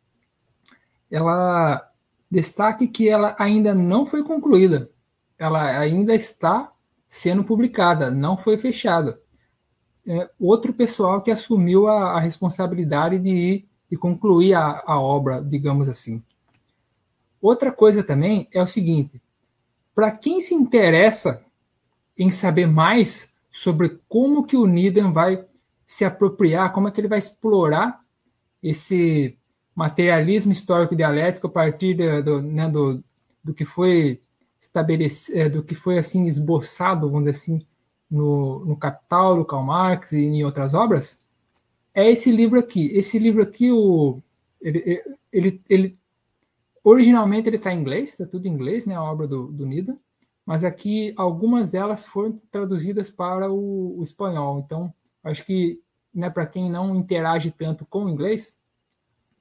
ela 1.11 1.91
destaque 2.31 2.87
que 2.87 3.09
ela 3.09 3.35
ainda 3.39 3.74
não 3.74 4.07
foi 4.07 4.22
concluída. 4.22 4.91
Ela 5.39 5.79
ainda 5.79 6.14
está 6.14 6.72
sendo 7.09 7.45
publicada, 7.45 8.11
não 8.11 8.37
foi 8.37 8.57
fechada. 8.57 9.20
É, 10.07 10.31
outro 10.39 10.72
pessoal 10.72 11.20
que 11.20 11.31
assumiu 11.31 11.87
a, 11.87 12.12
a 12.12 12.20
responsabilidade 12.20 13.18
de, 13.18 13.64
de 13.91 13.97
concluir 13.97 14.55
a, 14.55 14.83
a 14.87 15.01
obra, 15.01 15.43
digamos 15.43 15.89
assim. 15.89 16.22
Outra 17.41 17.70
coisa 17.70 18.03
também 18.03 18.49
é 18.53 18.62
o 18.62 18.66
seguinte: 18.66 19.20
para 19.95 20.11
quem 20.11 20.41
se 20.41 20.55
interessa 20.55 21.45
em 22.19 22.31
saber 22.31 22.66
mais 22.66 23.37
sobre 23.53 24.01
como 24.09 24.45
que 24.45 24.57
o 24.57 24.66
Needham 24.66 25.12
vai 25.12 25.45
se 25.87 26.05
apropriar, 26.05 26.73
como 26.73 26.89
é 26.89 26.91
que 26.91 27.01
ele 27.01 27.09
vai 27.09 27.19
explorar 27.19 28.01
esse 28.62 29.39
materialismo 29.75 30.53
histórico 30.53 30.97
dialético 30.97 31.47
a 31.47 31.51
partir 31.51 31.95
do, 31.95 32.23
do, 32.23 32.43
né, 32.43 32.69
do, 32.69 33.03
do 33.43 33.55
que 33.55 33.64
foi 33.64 34.21
estabelecido, 34.61 35.39
é, 35.39 35.49
do 35.49 35.62
que 35.62 35.75
foi 35.75 35.99
assim 35.99 36.27
esboçado, 36.27 37.09
vamos 37.09 37.33
dizer 37.33 37.37
assim, 37.37 37.66
no, 38.11 38.64
no 38.64 38.77
Capital, 38.77 39.37
do 39.37 39.45
Karl 39.45 39.62
Marx 39.62 40.12
e 40.12 40.25
em 40.25 40.45
outras 40.45 40.75
obras, 40.75 41.25
é 41.95 42.11
esse 42.11 42.31
livro 42.31 42.59
aqui. 42.59 42.91
Esse 42.97 43.19
livro 43.19 43.43
aqui, 43.43 43.71
o, 43.71 44.21
ele, 44.61 45.03
ele, 45.33 45.62
ele 45.69 45.99
originalmente 46.83 47.49
ele 47.49 47.57
está 47.57 47.73
em 47.73 47.81
inglês, 47.81 48.11
está 48.11 48.27
tudo 48.27 48.47
em 48.47 48.53
inglês, 48.53 48.87
né, 48.87 48.95
a 48.95 49.03
obra 49.03 49.27
do, 49.27 49.47
do 49.47 49.66
mas 50.49 50.64
aqui 50.64 51.12
algumas 51.14 51.70
delas 51.70 52.07
foram 52.07 52.40
traduzidas 52.51 53.11
para 53.11 53.53
o, 53.53 53.99
o 53.99 54.03
espanhol. 54.03 54.61
Então, 54.64 54.90
acho 55.22 55.44
que 55.44 55.78
né, 56.14 56.30
para 56.30 56.46
quem 56.46 56.70
não 56.70 56.96
interage 56.96 57.51
tanto 57.51 57.84
com 57.84 58.07
o 58.07 58.09
inglês, 58.09 58.59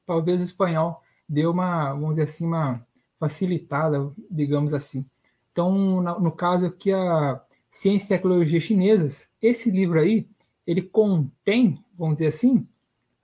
talvez 0.06 0.42
o 0.42 0.44
espanhol 0.44 1.02
deu 1.28 1.52
uma, 1.52 1.94
vamos 1.94 2.10
dizer 2.10 2.24
assim, 2.24 2.46
uma 2.46 2.86
facilitada, 3.18 4.12
digamos 4.30 4.74
assim. 4.74 5.06
Então, 5.50 6.02
no 6.20 6.30
caso 6.30 6.66
aqui, 6.66 6.92
a 6.92 7.42
Ciência 7.72 8.08
e 8.08 8.10
Tecnologia 8.10 8.60
Chinesas, 8.60 9.32
esse 9.42 9.72
livro 9.72 10.02
aí, 10.02 10.28
ele 10.68 10.82
contém, 10.82 11.82
vamos 11.98 12.18
dizer 12.18 12.28
assim, 12.28 12.68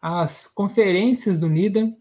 as 0.02 0.48
conferências 0.48 1.38
do 1.38 1.50
Nidan, 1.50 1.94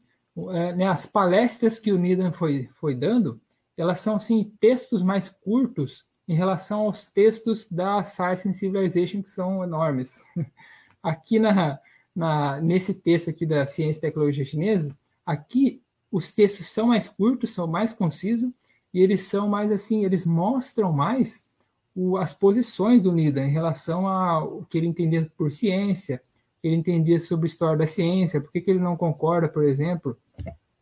é, 0.50 0.76
né, 0.76 0.86
as 0.86 1.06
palestras 1.06 1.80
que 1.80 1.90
o 1.90 1.98
Nidan 1.98 2.30
foi, 2.30 2.70
foi 2.74 2.94
dando, 2.94 3.40
elas 3.76 4.00
são, 4.00 4.16
assim, 4.16 4.52
textos 4.60 5.02
mais 5.02 5.28
curtos 5.28 6.06
em 6.28 6.34
relação 6.34 6.80
aos 6.82 7.08
textos 7.08 7.66
da 7.70 8.04
Science 8.04 8.48
and 8.48 8.52
Civilization, 8.52 9.22
que 9.22 9.30
são 9.30 9.62
enormes. 9.62 10.22
Aqui 11.02 11.38
na, 11.38 11.80
na, 12.14 12.60
nesse 12.60 12.94
texto 12.94 13.30
aqui 13.30 13.44
da 13.44 13.66
Ciência 13.66 13.98
e 13.98 14.02
Tecnologia 14.02 14.44
Chinesa, 14.44 14.96
aqui 15.26 15.82
os 16.12 16.32
textos 16.32 16.70
são 16.70 16.86
mais 16.86 17.08
curtos, 17.08 17.52
são 17.52 17.66
mais 17.66 17.92
concisos, 17.92 18.52
e 18.94 19.00
eles 19.00 19.24
são 19.24 19.48
mais 19.48 19.72
assim, 19.72 20.04
eles 20.04 20.24
mostram 20.24 20.92
mais 20.92 21.48
o, 21.94 22.16
as 22.16 22.34
posições 22.34 23.02
do 23.02 23.10
Nida 23.10 23.44
em 23.44 23.50
relação 23.50 24.06
ao 24.06 24.64
que 24.66 24.78
ele 24.78 24.86
entendia 24.86 25.30
por 25.36 25.50
ciência, 25.50 26.22
ele 26.62 26.76
entendia 26.76 27.18
sobre 27.18 27.48
história 27.48 27.78
da 27.78 27.86
ciência, 27.86 28.40
por 28.40 28.52
que, 28.52 28.60
que 28.60 28.70
ele 28.70 28.78
não 28.78 28.96
concorda, 28.96 29.48
por 29.48 29.64
exemplo, 29.64 30.16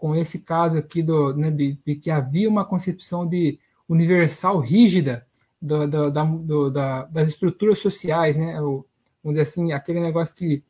com 0.00 0.16
esse 0.16 0.40
caso 0.40 0.78
aqui 0.78 1.02
do, 1.02 1.34
né, 1.36 1.50
de, 1.50 1.78
de, 1.84 1.94
que 1.94 2.10
havia 2.10 2.48
uma 2.48 2.64
concepção 2.64 3.26
de 3.26 3.58
universal 3.86 4.58
rígida 4.58 5.26
do, 5.60 5.86
do, 5.86 6.10
da, 6.10 6.24
da, 6.72 7.02
das 7.04 7.28
estruturas 7.28 7.80
sociais, 7.80 8.38
né? 8.38 8.58
O, 8.62 8.86
vamos 9.22 9.38
dizer 9.38 9.42
assim, 9.42 9.72
aquele 9.72 10.00
negócio 10.00 10.34
que, 10.34 10.64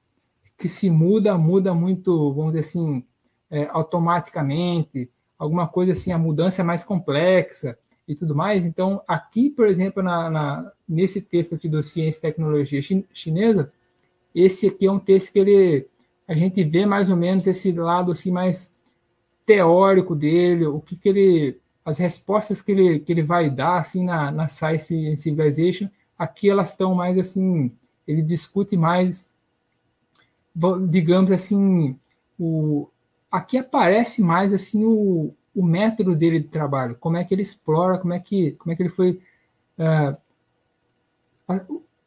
que 0.58 0.68
se 0.68 0.90
muda, 0.90 1.38
muda 1.38 1.72
muito, 1.72 2.32
vamos 2.32 2.52
dizer 2.52 2.66
assim, 2.66 3.04
é, 3.48 3.68
automaticamente, 3.70 5.08
alguma 5.38 5.68
coisa 5.68 5.92
assim, 5.92 6.10
a 6.10 6.18
mudança 6.18 6.62
é 6.62 6.64
mais 6.64 6.84
complexa 6.84 7.78
e 8.08 8.16
tudo 8.16 8.34
mais. 8.34 8.66
Então, 8.66 9.00
aqui, 9.06 9.48
por 9.48 9.68
exemplo, 9.68 10.02
na, 10.02 10.28
na 10.28 10.72
nesse 10.88 11.22
texto 11.22 11.54
aqui 11.54 11.68
do 11.68 11.84
Ciência 11.84 12.18
e 12.18 12.22
Tecnologia 12.22 12.82
Chinesa, 13.14 13.72
esse 14.34 14.66
aqui 14.66 14.86
é 14.86 14.92
um 14.92 14.98
texto 14.98 15.32
que 15.32 15.38
ele, 15.38 15.86
a 16.26 16.34
gente 16.34 16.64
vê 16.64 16.84
mais 16.84 17.08
ou 17.08 17.16
menos 17.16 17.46
esse 17.46 17.70
lado 17.70 18.10
assim 18.10 18.32
mais 18.32 18.72
teórico 19.50 20.14
dele, 20.14 20.64
o 20.64 20.80
que, 20.80 20.94
que 20.94 21.08
ele, 21.08 21.60
as 21.84 21.98
respostas 21.98 22.62
que 22.62 22.70
ele, 22.70 23.00
que 23.00 23.10
ele 23.10 23.24
vai 23.24 23.50
dar 23.50 23.80
assim 23.80 24.04
na, 24.04 24.30
na 24.30 24.46
Science 24.46 25.16
Civilization, 25.16 25.88
aqui 26.16 26.48
elas 26.48 26.70
estão 26.70 26.94
mais 26.94 27.18
assim, 27.18 27.72
ele 28.06 28.22
discute 28.22 28.76
mais, 28.76 29.34
digamos 30.88 31.32
assim, 31.32 31.98
o, 32.38 32.88
aqui 33.28 33.58
aparece 33.58 34.22
mais 34.22 34.54
assim 34.54 34.84
o, 34.84 35.34
o 35.52 35.64
método 35.64 36.14
dele 36.14 36.38
de 36.38 36.46
trabalho, 36.46 36.96
como 37.00 37.16
é 37.16 37.24
que 37.24 37.34
ele 37.34 37.42
explora, 37.42 37.98
como 37.98 38.12
é 38.12 38.20
que, 38.20 38.52
como 38.52 38.72
é 38.72 38.76
que 38.76 38.84
ele 38.84 38.90
foi 38.90 39.20
uh, 39.80 40.16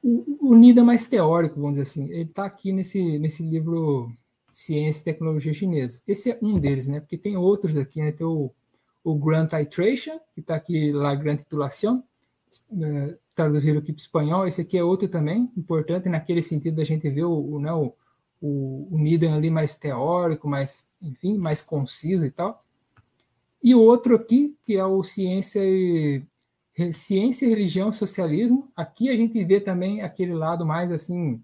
o, 0.01 0.49
o 0.49 0.55
Nida 0.55 0.79
é 0.79 0.83
mais 0.85 1.09
teórico, 1.09 1.59
vamos 1.59 1.75
dizer 1.75 1.89
assim. 1.89 2.09
Ele 2.09 2.29
está 2.29 2.45
aqui 2.45 2.71
nesse, 2.71 3.19
nesse 3.19 3.43
livro 3.43 4.09
Ciência 4.55 5.01
e 5.01 5.13
Tecnologia 5.13 5.53
Chinesa. 5.53 6.01
Esse 6.07 6.31
é 6.31 6.39
um 6.41 6.59
deles, 6.59 6.87
né? 6.87 6.99
Porque 6.99 7.17
tem 7.17 7.35
outros 7.35 7.77
aqui, 7.77 8.01
né? 8.01 8.11
Tem 8.11 8.25
o, 8.25 8.51
o 9.03 9.15
Grant 9.15 9.49
Titration, 9.49 10.19
que 10.33 10.41
está 10.41 10.55
aqui, 10.55 10.91
La 10.91 11.15
Grande 11.15 11.43
Titulação, 11.43 12.03
uh, 12.71 13.17
traduzido 13.35 13.79
aqui 13.79 13.91
para 13.91 13.99
o 13.99 14.03
espanhol. 14.03 14.47
Esse 14.47 14.61
aqui 14.61 14.77
é 14.77 14.83
outro 14.83 15.07
também, 15.07 15.51
importante 15.57 16.07
naquele 16.07 16.41
sentido 16.41 16.77
da 16.77 16.83
gente 16.83 17.09
ver 17.09 17.25
o, 17.25 17.55
o, 17.55 17.59
né, 17.59 17.73
o, 17.73 17.93
o, 18.41 18.87
o 18.91 18.97
Needham 18.97 19.33
ali 19.33 19.49
mais 19.49 19.77
teórico, 19.77 20.47
mais, 20.47 20.87
enfim, 21.01 21.37
mais 21.37 21.61
conciso 21.61 22.25
e 22.25 22.31
tal. 22.31 22.63
E 23.61 23.73
o 23.73 23.81
outro 23.81 24.15
aqui, 24.15 24.55
que 24.65 24.75
é 24.75 24.85
o 24.85 25.03
Ciência 25.03 25.61
e, 25.63 26.21
Ciência, 26.93 27.47
Religião 27.47 27.93
Socialismo. 27.93 28.67
Aqui 28.75 29.09
a 29.09 29.15
gente 29.15 29.43
vê 29.43 29.59
também 29.59 30.01
aquele 30.01 30.33
lado 30.33 30.65
mais 30.65 30.91
assim, 30.91 31.41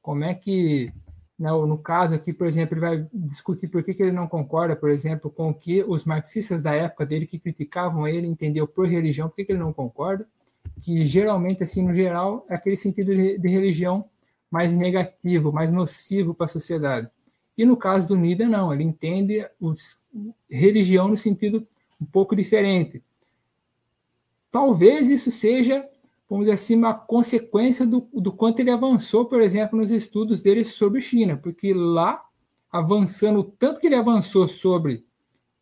como 0.00 0.24
é 0.24 0.34
que, 0.34 0.86
né, 0.86 0.92
no 1.38 1.78
caso 1.78 2.16
aqui, 2.16 2.32
por 2.32 2.46
exemplo, 2.46 2.74
ele 2.74 2.80
vai 2.80 3.06
discutir 3.12 3.68
por 3.68 3.84
que, 3.84 3.94
que 3.94 4.02
ele 4.02 4.12
não 4.12 4.26
concorda, 4.26 4.74
por 4.74 4.90
exemplo, 4.90 5.30
com 5.30 5.50
o 5.50 5.54
que 5.54 5.84
os 5.84 6.04
marxistas 6.04 6.60
da 6.60 6.74
época 6.74 7.06
dele 7.06 7.26
que 7.26 7.38
criticavam 7.38 8.08
ele, 8.08 8.26
entendeu 8.26 8.66
por 8.66 8.88
religião, 8.88 9.28
por 9.28 9.36
que, 9.36 9.44
que 9.44 9.52
ele 9.52 9.60
não 9.60 9.72
concorda, 9.72 10.26
que 10.82 11.06
geralmente, 11.06 11.62
assim, 11.62 11.86
no 11.86 11.94
geral, 11.94 12.44
é 12.48 12.54
aquele 12.54 12.76
sentido 12.76 13.14
de, 13.14 13.38
de 13.38 13.48
religião 13.48 14.04
mais 14.50 14.76
negativo, 14.76 15.52
mais 15.52 15.72
nocivo 15.72 16.34
para 16.34 16.46
a 16.46 16.48
sociedade. 16.48 17.08
E 17.56 17.64
no 17.64 17.76
caso 17.76 18.08
do 18.08 18.16
Nida, 18.16 18.46
não, 18.48 18.72
ele 18.72 18.84
entende 18.84 19.46
os, 19.60 20.00
religião 20.50 21.08
no 21.08 21.16
sentido 21.16 21.66
um 22.00 22.06
pouco 22.06 22.34
diferente. 22.34 23.02
Talvez 24.50 25.10
isso 25.10 25.30
seja, 25.30 25.86
vamos 26.28 26.44
dizer 26.44 26.54
assim, 26.54 26.76
uma 26.76 26.94
consequência 26.94 27.86
do, 27.86 28.08
do 28.12 28.32
quanto 28.32 28.60
ele 28.60 28.70
avançou, 28.70 29.24
por 29.26 29.40
exemplo, 29.40 29.78
nos 29.78 29.90
estudos 29.90 30.42
dele 30.42 30.64
sobre 30.64 31.00
China, 31.00 31.36
porque 31.36 31.72
lá, 31.72 32.22
avançando, 32.70 33.42
tanto 33.58 33.80
que 33.80 33.86
ele 33.86 33.96
avançou 33.96 34.48
sobre 34.48 35.06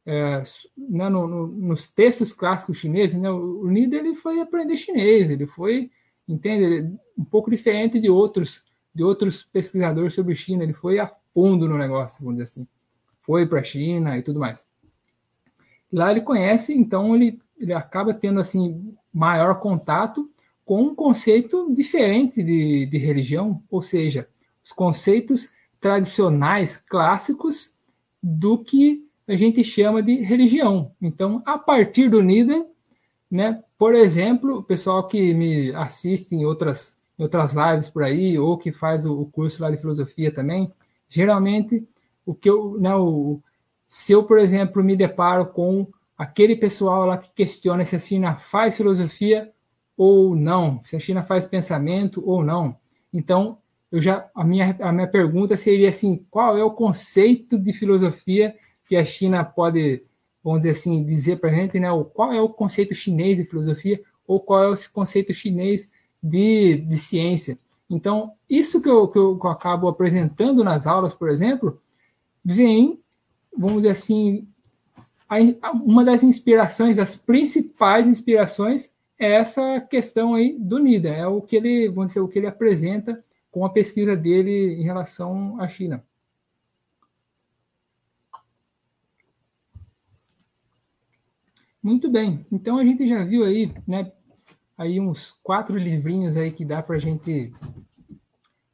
é, 0.04 0.42
né, 0.76 1.08
no, 1.08 1.26
no, 1.26 1.46
nos 1.46 1.90
textos 1.90 2.32
clássicos 2.32 2.78
chineses, 2.78 3.20
né, 3.20 3.30
o 3.30 3.66
Nida 3.66 3.96
ele 3.96 4.14
foi 4.14 4.40
aprender 4.40 4.76
chinês, 4.76 5.30
ele 5.30 5.46
foi, 5.46 5.90
entende, 6.28 6.92
um 7.16 7.24
pouco 7.24 7.50
diferente 7.50 8.00
de 8.00 8.08
outros 8.08 8.64
de 8.96 9.04
outros 9.04 9.44
pesquisadores 9.44 10.14
sobre 10.14 10.34
China, 10.34 10.62
ele 10.62 10.72
foi 10.72 10.98
a 10.98 11.12
fundo 11.34 11.68
no 11.68 11.76
negócio, 11.76 12.24
vamos 12.24 12.38
dizer 12.38 12.44
assim. 12.44 12.68
Foi 13.20 13.46
para 13.46 13.60
a 13.60 13.62
China 13.62 14.16
e 14.16 14.22
tudo 14.22 14.40
mais. 14.40 14.70
Lá 15.92 16.10
ele 16.10 16.22
conhece, 16.22 16.72
então 16.74 17.14
ele, 17.14 17.38
ele 17.58 17.74
acaba 17.74 18.14
tendo 18.14 18.40
assim 18.40 18.96
maior 19.12 19.60
contato 19.60 20.30
com 20.66 20.82
um 20.82 20.94
conceito 20.94 21.72
diferente 21.74 22.42
de, 22.42 22.84
de 22.84 22.98
religião, 22.98 23.62
ou 23.70 23.82
seja, 23.82 24.28
os 24.62 24.72
conceitos 24.72 25.54
tradicionais, 25.80 26.76
clássicos, 26.76 27.74
do 28.22 28.58
que 28.58 29.06
a 29.26 29.34
gente 29.34 29.64
chama 29.64 30.02
de 30.02 30.16
religião. 30.16 30.92
Então, 31.00 31.42
a 31.46 31.56
partir 31.56 32.10
do 32.10 32.22
Nida, 32.22 32.66
né, 33.30 33.62
por 33.78 33.94
exemplo, 33.94 34.58
o 34.58 34.62
pessoal 34.62 35.08
que 35.08 35.32
me 35.32 35.72
assiste 35.74 36.34
em 36.34 36.44
outras, 36.44 37.00
em 37.18 37.22
outras 37.22 37.54
lives 37.54 37.88
por 37.88 38.02
aí, 38.02 38.38
ou 38.38 38.58
que 38.58 38.72
faz 38.72 39.06
o, 39.06 39.18
o 39.18 39.26
curso 39.26 39.62
lá 39.62 39.70
de 39.70 39.78
filosofia 39.78 40.30
também, 40.30 40.70
Geralmente, 41.08 41.86
o 42.24 42.34
que 42.34 42.50
eu, 42.50 42.78
né, 42.78 42.94
o, 42.94 43.40
se 43.88 44.12
eu, 44.12 44.24
por 44.24 44.38
exemplo, 44.38 44.82
me 44.82 44.96
deparo 44.96 45.46
com 45.46 45.86
aquele 46.16 46.56
pessoal 46.56 47.06
lá 47.06 47.18
que 47.18 47.30
questiona 47.32 47.84
se 47.84 47.96
a 47.96 48.00
China 48.00 48.36
faz 48.36 48.76
filosofia 48.76 49.52
ou 49.96 50.36
não, 50.36 50.80
se 50.84 50.96
a 50.96 51.00
China 51.00 51.22
faz 51.22 51.46
pensamento 51.48 52.22
ou 52.26 52.44
não. 52.44 52.76
Então, 53.12 53.58
eu 53.90 54.02
já 54.02 54.28
a 54.34 54.44
minha, 54.44 54.76
a 54.80 54.92
minha 54.92 55.06
pergunta 55.06 55.56
seria 55.56 55.88
assim, 55.88 56.26
qual 56.30 56.58
é 56.58 56.64
o 56.64 56.70
conceito 56.70 57.58
de 57.58 57.72
filosofia 57.72 58.54
que 58.88 58.96
a 58.96 59.04
China 59.04 59.44
pode, 59.44 60.04
vamos 60.42 60.60
dizer 60.60 60.72
assim, 60.72 61.04
dizer 61.04 61.36
para 61.36 61.50
a 61.50 61.54
gente, 61.54 61.78
né? 61.80 61.88
Qual 62.12 62.32
é 62.32 62.40
o 62.40 62.48
conceito 62.48 62.94
chinês 62.94 63.38
de 63.38 63.44
filosofia 63.44 64.00
ou 64.26 64.40
qual 64.40 64.62
é 64.62 64.68
o 64.68 64.76
conceito 64.92 65.32
chinês 65.32 65.90
de, 66.22 66.78
de 66.78 66.96
ciência? 66.96 67.58
Então, 67.88 68.32
isso 68.50 68.82
que 68.82 68.88
eu, 68.88 69.06
que 69.08 69.18
eu, 69.18 69.38
que 69.38 69.46
eu 69.46 69.50
acabo 69.50 69.88
apresentando 69.88 70.64
nas 70.64 70.86
aulas, 70.86 71.14
por 71.14 71.30
exemplo, 71.30 71.80
vem, 72.44 73.00
vamos 73.56 73.82
dizer 73.82 73.90
assim, 73.90 74.46
uma 75.84 76.04
das 76.04 76.22
inspirações, 76.22 76.96
das 76.96 77.16
principais 77.16 78.08
inspirações, 78.08 78.95
é 79.18 79.34
essa 79.34 79.80
questão 79.80 80.34
aí 80.34 80.56
do 80.58 80.78
NIDA, 80.78 81.08
é 81.08 81.26
o 81.26 81.40
que 81.40 81.56
ele, 81.56 81.88
vamos 81.88 82.10
dizer, 82.10 82.20
o 82.20 82.28
que 82.28 82.38
ele 82.38 82.46
apresenta 82.46 83.24
com 83.50 83.64
a 83.64 83.70
pesquisa 83.70 84.14
dele 84.14 84.74
em 84.74 84.82
relação 84.82 85.60
à 85.60 85.68
China. 85.68 86.04
Muito 91.82 92.10
bem, 92.10 92.44
então 92.50 92.78
a 92.78 92.84
gente 92.84 93.08
já 93.08 93.24
viu 93.24 93.44
aí, 93.44 93.72
né, 93.86 94.12
aí 94.76 95.00
uns 95.00 95.38
quatro 95.42 95.78
livrinhos 95.78 96.36
aí 96.36 96.50
que 96.50 96.64
dá 96.64 96.82
para 96.82 96.96
a 96.96 96.98
gente 96.98 97.52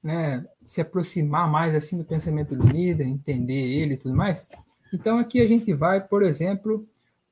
né, 0.03 0.45
se 0.65 0.81
aproximar 0.81 1.49
mais 1.49 1.75
assim 1.75 1.99
do 1.99 2.05
pensamento 2.05 2.57
do 2.57 2.67
líder, 2.67 3.07
entender 3.07 3.53
ele 3.53 3.95
e 3.95 3.97
tudo 3.99 4.17
mais. 4.17 4.51
Então 4.93 5.19
aqui 5.19 5.41
a 5.41 5.47
gente 5.47 5.73
vai, 5.73 6.01
por 6.01 6.23
exemplo, 6.23 6.89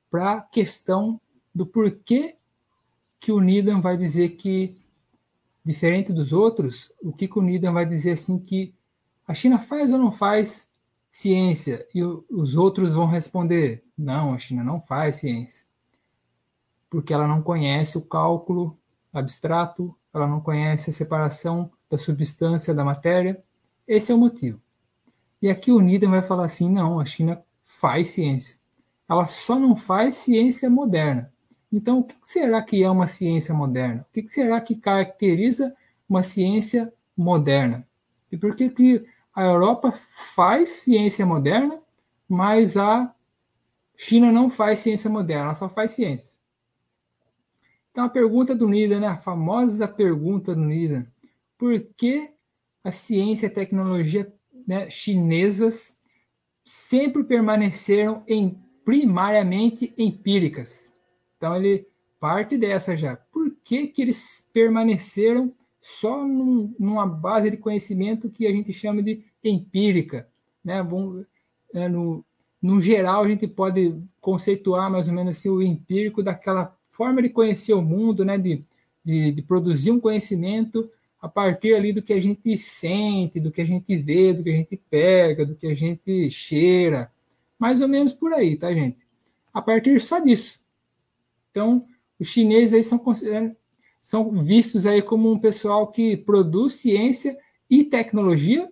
para 0.09 0.33
a 0.33 0.41
questão 0.41 1.19
do 1.53 1.65
porquê 1.65 2.35
que 3.21 3.31
o 3.31 3.39
Needham 3.39 3.81
vai 3.81 3.95
dizer 3.95 4.31
que, 4.31 4.75
diferente 5.63 6.11
dos 6.11 6.33
outros, 6.33 6.91
o 7.01 7.13
que, 7.13 7.29
que 7.29 7.39
o 7.39 7.41
Needham 7.41 7.71
vai 7.71 7.85
dizer 7.85 8.11
assim 8.13 8.37
que 8.37 8.75
a 9.25 9.33
China 9.33 9.59
faz 9.59 9.93
ou 9.93 9.99
não 9.99 10.11
faz 10.11 10.73
ciência? 11.09 11.87
E 11.95 12.03
o, 12.03 12.25
os 12.29 12.55
outros 12.55 12.91
vão 12.91 13.05
responder, 13.05 13.85
não, 13.97 14.33
a 14.33 14.37
China 14.37 14.61
não 14.61 14.81
faz 14.81 15.17
ciência 15.17 15.71
porque 16.91 17.13
ela 17.13 17.25
não 17.25 17.41
conhece 17.41 17.97
o 17.97 18.01
cálculo 18.01 18.77
abstrato, 19.13 19.95
ela 20.13 20.27
não 20.27 20.41
conhece 20.41 20.89
a 20.89 20.93
separação 20.93 21.71
da 21.89 21.97
substância 21.97 22.73
da 22.73 22.83
matéria. 22.83 23.41
Esse 23.87 24.11
é 24.11 24.15
o 24.15 24.17
motivo. 24.17 24.59
E 25.41 25.49
aqui 25.49 25.71
o 25.71 25.79
Needham 25.79 26.11
vai 26.11 26.21
falar 26.21 26.45
assim: 26.45 26.69
não, 26.69 26.99
a 26.99 27.05
China 27.05 27.41
faz 27.63 28.11
ciência. 28.11 28.59
Ela 29.09 29.25
só 29.25 29.57
não 29.57 29.75
faz 29.75 30.17
ciência 30.17 30.69
moderna. 30.69 31.31
Então, 31.71 31.99
o 31.99 32.03
que 32.03 32.15
será 32.23 32.61
que 32.61 32.83
é 32.83 32.89
uma 32.89 33.07
ciência 33.07 33.53
moderna? 33.53 34.05
O 34.09 34.13
que 34.13 34.27
será 34.27 34.59
que 34.59 34.75
caracteriza 34.75 35.75
uma 36.07 36.21
ciência 36.21 36.93
moderna? 37.15 37.87
E 38.29 38.37
por 38.37 38.55
que, 38.55 38.69
que 38.69 39.05
a 39.33 39.43
Europa 39.43 39.97
faz 40.35 40.69
ciência 40.69 41.25
moderna, 41.25 41.79
mas 42.27 42.75
a 42.75 43.13
China 43.97 44.31
não 44.31 44.49
faz 44.49 44.79
ciência 44.79 45.09
moderna, 45.09 45.45
ela 45.45 45.55
só 45.55 45.69
faz 45.69 45.91
ciência? 45.91 46.39
Então, 47.91 48.03
a 48.03 48.09
pergunta 48.09 48.53
do 48.53 48.67
Nida, 48.67 48.99
né? 48.99 49.07
a 49.07 49.17
famosa 49.17 49.87
pergunta 49.87 50.53
do 50.53 50.61
Nida: 50.61 51.07
por 51.57 51.79
que 51.95 52.29
a 52.83 52.91
ciência 52.91 53.45
e 53.45 53.49
a 53.49 53.53
tecnologia 53.53 54.33
né, 54.67 54.89
chinesas 54.89 56.01
sempre 56.65 57.23
permaneceram 57.23 58.23
em 58.27 58.61
primariamente 58.83 59.93
empíricas? 59.97 60.99
Então, 61.41 61.55
ele 61.55 61.87
parte 62.19 62.55
dessa 62.55 62.95
já. 62.95 63.15
Por 63.15 63.51
que, 63.63 63.87
que 63.87 64.03
eles 64.03 64.47
permaneceram 64.53 65.51
só 65.81 66.23
num, 66.23 66.71
numa 66.77 67.03
base 67.03 67.49
de 67.49 67.57
conhecimento 67.57 68.29
que 68.29 68.45
a 68.45 68.51
gente 68.51 68.71
chama 68.71 69.01
de 69.01 69.25
empírica? 69.43 70.29
Né? 70.63 70.83
Bom, 70.83 71.23
é, 71.73 71.89
no, 71.89 72.23
no 72.61 72.79
geral, 72.79 73.23
a 73.23 73.27
gente 73.27 73.47
pode 73.47 73.95
conceituar 74.19 74.91
mais 74.91 75.07
ou 75.07 75.15
menos 75.15 75.35
assim, 75.35 75.49
o 75.49 75.63
empírico 75.63 76.21
daquela 76.21 76.77
forma 76.91 77.23
de 77.23 77.29
conhecer 77.29 77.73
o 77.73 77.81
mundo, 77.81 78.23
né? 78.23 78.37
De, 78.37 78.63
de, 79.03 79.31
de, 79.31 79.41
produzir 79.41 79.89
um 79.89 79.99
conhecimento 79.99 80.87
a 81.19 81.27
partir 81.27 81.73
ali 81.73 81.91
do 81.91 82.03
que 82.03 82.13
a 82.13 82.21
gente 82.21 82.55
sente, 82.55 83.39
do 83.39 83.51
que 83.51 83.61
a 83.61 83.65
gente 83.65 83.97
vê, 83.97 84.31
do 84.31 84.43
que 84.43 84.51
a 84.51 84.55
gente 84.55 84.79
pega, 84.91 85.43
do 85.43 85.55
que 85.55 85.65
a 85.65 85.73
gente 85.73 86.29
cheira. 86.29 87.11
Mais 87.57 87.81
ou 87.81 87.87
menos 87.87 88.13
por 88.13 88.31
aí, 88.31 88.55
tá, 88.57 88.71
gente? 88.71 88.99
A 89.51 89.59
partir 89.59 89.99
só 89.99 90.19
disso. 90.19 90.60
Então, 91.51 91.85
os 92.19 92.27
chineses 92.27 92.73
aí 92.73 92.83
são, 92.83 93.03
são 94.01 94.43
vistos 94.43 94.85
aí 94.85 95.01
como 95.01 95.31
um 95.31 95.37
pessoal 95.37 95.87
que 95.91 96.17
produz 96.17 96.75
ciência 96.75 97.37
e 97.69 97.83
tecnologia 97.83 98.69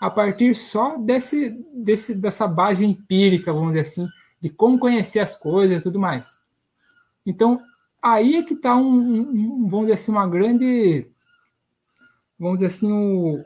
a 0.00 0.08
partir 0.08 0.54
só 0.54 0.96
desse, 0.96 1.50
desse, 1.74 2.14
dessa 2.14 2.46
base 2.46 2.86
empírica, 2.86 3.52
vamos 3.52 3.68
dizer 3.68 3.80
assim, 3.80 4.06
de 4.40 4.48
como 4.48 4.78
conhecer 4.78 5.18
as 5.18 5.36
coisas 5.36 5.80
e 5.80 5.82
tudo 5.82 5.98
mais. 5.98 6.38
Então, 7.26 7.60
aí 8.00 8.36
é 8.36 8.42
que 8.42 8.54
está 8.54 8.76
um, 8.76 8.94
um, 8.96 9.68
vamos 9.68 9.86
dizer 9.86 9.94
assim, 9.94 10.12
uma 10.12 10.28
grande, 10.28 11.08
vamos 12.38 12.58
dizer 12.58 12.66
assim, 12.66 12.92
um, 12.92 13.44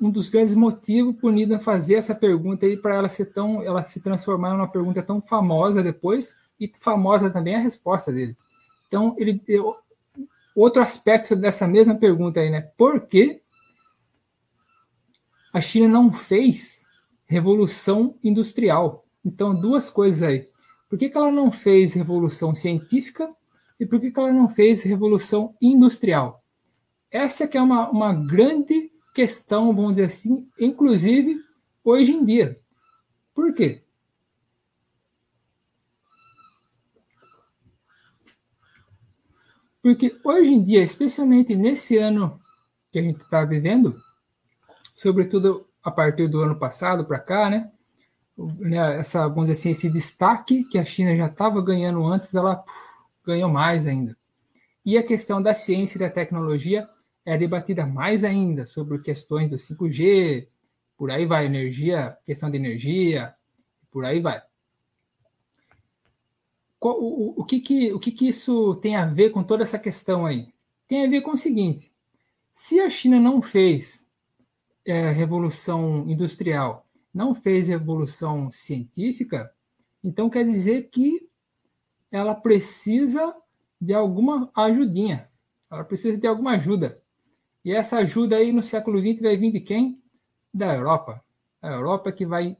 um 0.00 0.10
dos 0.10 0.28
grandes 0.28 0.54
motivos 0.54 1.16
por 1.16 1.32
Nida 1.32 1.58
fazer 1.58 1.94
essa 1.94 2.14
pergunta 2.14 2.66
aí 2.66 2.76
para 2.76 2.94
ela 2.94 3.08
ser 3.08 3.26
tão, 3.26 3.62
ela 3.62 3.82
se 3.82 4.02
transformar 4.02 4.52
numa 4.52 4.68
pergunta 4.68 5.02
tão 5.02 5.20
famosa 5.20 5.82
depois 5.82 6.38
e 6.64 6.72
famosa 6.80 7.30
também 7.30 7.54
a 7.54 7.60
resposta 7.60 8.12
dele. 8.12 8.36
Então, 8.88 9.16
ele, 9.18 9.40
outro 10.54 10.82
aspecto 10.82 11.34
dessa 11.34 11.66
mesma 11.66 11.94
pergunta 11.94 12.40
aí, 12.40 12.50
né? 12.50 12.60
Por 12.76 13.06
que 13.06 13.42
a 15.52 15.60
China 15.60 15.86
não 15.86 16.12
fez 16.12 16.86
revolução 17.26 18.14
industrial. 18.22 19.04
Então, 19.24 19.54
duas 19.54 19.88
coisas 19.90 20.22
aí. 20.22 20.48
Por 20.88 20.98
que, 20.98 21.08
que 21.08 21.16
ela 21.16 21.30
não 21.30 21.50
fez 21.50 21.94
revolução 21.94 22.54
científica 22.54 23.34
e 23.80 23.86
por 23.86 24.00
que, 24.00 24.10
que 24.10 24.18
ela 24.18 24.32
não 24.32 24.48
fez 24.48 24.82
revolução 24.82 25.54
industrial? 25.60 26.42
Essa 27.10 27.46
que 27.46 27.56
é 27.56 27.62
uma, 27.62 27.90
uma 27.90 28.12
grande 28.12 28.90
questão, 29.14 29.74
vamos 29.74 29.96
dizer 29.96 30.08
assim, 30.08 30.46
inclusive 30.58 31.38
hoje 31.84 32.12
em 32.12 32.24
dia. 32.24 32.58
Por 33.34 33.54
quê? 33.54 33.82
Porque 39.82 40.16
hoje 40.22 40.50
em 40.52 40.64
dia, 40.64 40.82
especialmente 40.82 41.56
nesse 41.56 41.98
ano 41.98 42.40
que 42.92 42.98
a 42.98 43.02
gente 43.02 43.20
está 43.20 43.44
vivendo, 43.44 44.00
sobretudo 44.94 45.66
a 45.82 45.90
partir 45.90 46.28
do 46.28 46.40
ano 46.40 46.56
passado 46.56 47.04
para 47.04 47.18
cá, 47.18 47.50
né? 47.50 47.70
né? 48.60 48.98
Essa, 48.98 49.26
vamos 49.26 49.48
dizer 49.48 49.60
assim, 49.60 49.70
esse 49.70 49.90
destaque 49.90 50.64
que 50.64 50.78
a 50.78 50.84
China 50.84 51.16
já 51.16 51.26
estava 51.26 51.60
ganhando 51.60 52.04
antes, 52.04 52.34
ela 52.34 52.56
puf, 52.56 52.92
ganhou 53.24 53.48
mais 53.48 53.86
ainda. 53.86 54.16
E 54.84 54.98
a 54.98 55.02
questão 55.02 55.40
da 55.40 55.54
ciência 55.54 55.96
e 55.96 56.00
da 56.00 56.10
tecnologia 56.10 56.88
é 57.24 57.38
debatida 57.38 57.86
mais 57.86 58.24
ainda 58.24 58.66
sobre 58.66 58.98
questões 58.98 59.48
do 59.48 59.56
5G, 59.56 60.46
por 60.96 61.10
aí 61.10 61.24
vai, 61.24 61.46
energia, 61.46 62.16
questão 62.26 62.50
de 62.50 62.56
energia, 62.56 63.34
por 63.90 64.04
aí 64.04 64.20
vai. 64.20 64.42
O, 66.82 66.88
o, 66.88 67.40
o, 67.40 67.44
que, 67.44 67.60
que, 67.60 67.92
o 67.92 68.00
que, 68.00 68.10
que 68.10 68.28
isso 68.28 68.74
tem 68.76 68.96
a 68.96 69.06
ver 69.06 69.30
com 69.30 69.42
toda 69.42 69.62
essa 69.62 69.78
questão 69.78 70.26
aí? 70.26 70.48
Tem 70.88 71.06
a 71.06 71.08
ver 71.10 71.20
com 71.22 71.32
o 71.32 71.36
seguinte: 71.36 71.92
se 72.52 72.80
a 72.80 72.90
China 72.90 73.20
não 73.20 73.40
fez 73.40 74.10
é, 74.84 75.10
revolução 75.10 76.08
industrial 76.08 76.86
não 77.12 77.34
fez 77.34 77.68
revolução 77.68 78.50
científica, 78.50 79.52
então 80.02 80.30
quer 80.30 80.44
dizer 80.44 80.88
que 80.88 81.28
ela 82.10 82.34
precisa 82.34 83.34
de 83.80 83.92
alguma 83.92 84.50
ajudinha, 84.54 85.28
ela 85.70 85.84
precisa 85.84 86.16
de 86.16 86.26
alguma 86.26 86.52
ajuda. 86.52 87.00
E 87.64 87.72
essa 87.72 87.98
ajuda 87.98 88.36
aí 88.36 88.52
no 88.52 88.62
século 88.62 89.00
XX 89.00 89.20
vai 89.20 89.36
vir 89.36 89.52
de 89.52 89.60
quem? 89.60 90.02
Da 90.52 90.74
Europa. 90.74 91.22
A 91.60 91.68
Europa 91.68 92.10
que 92.10 92.26
vai 92.26 92.56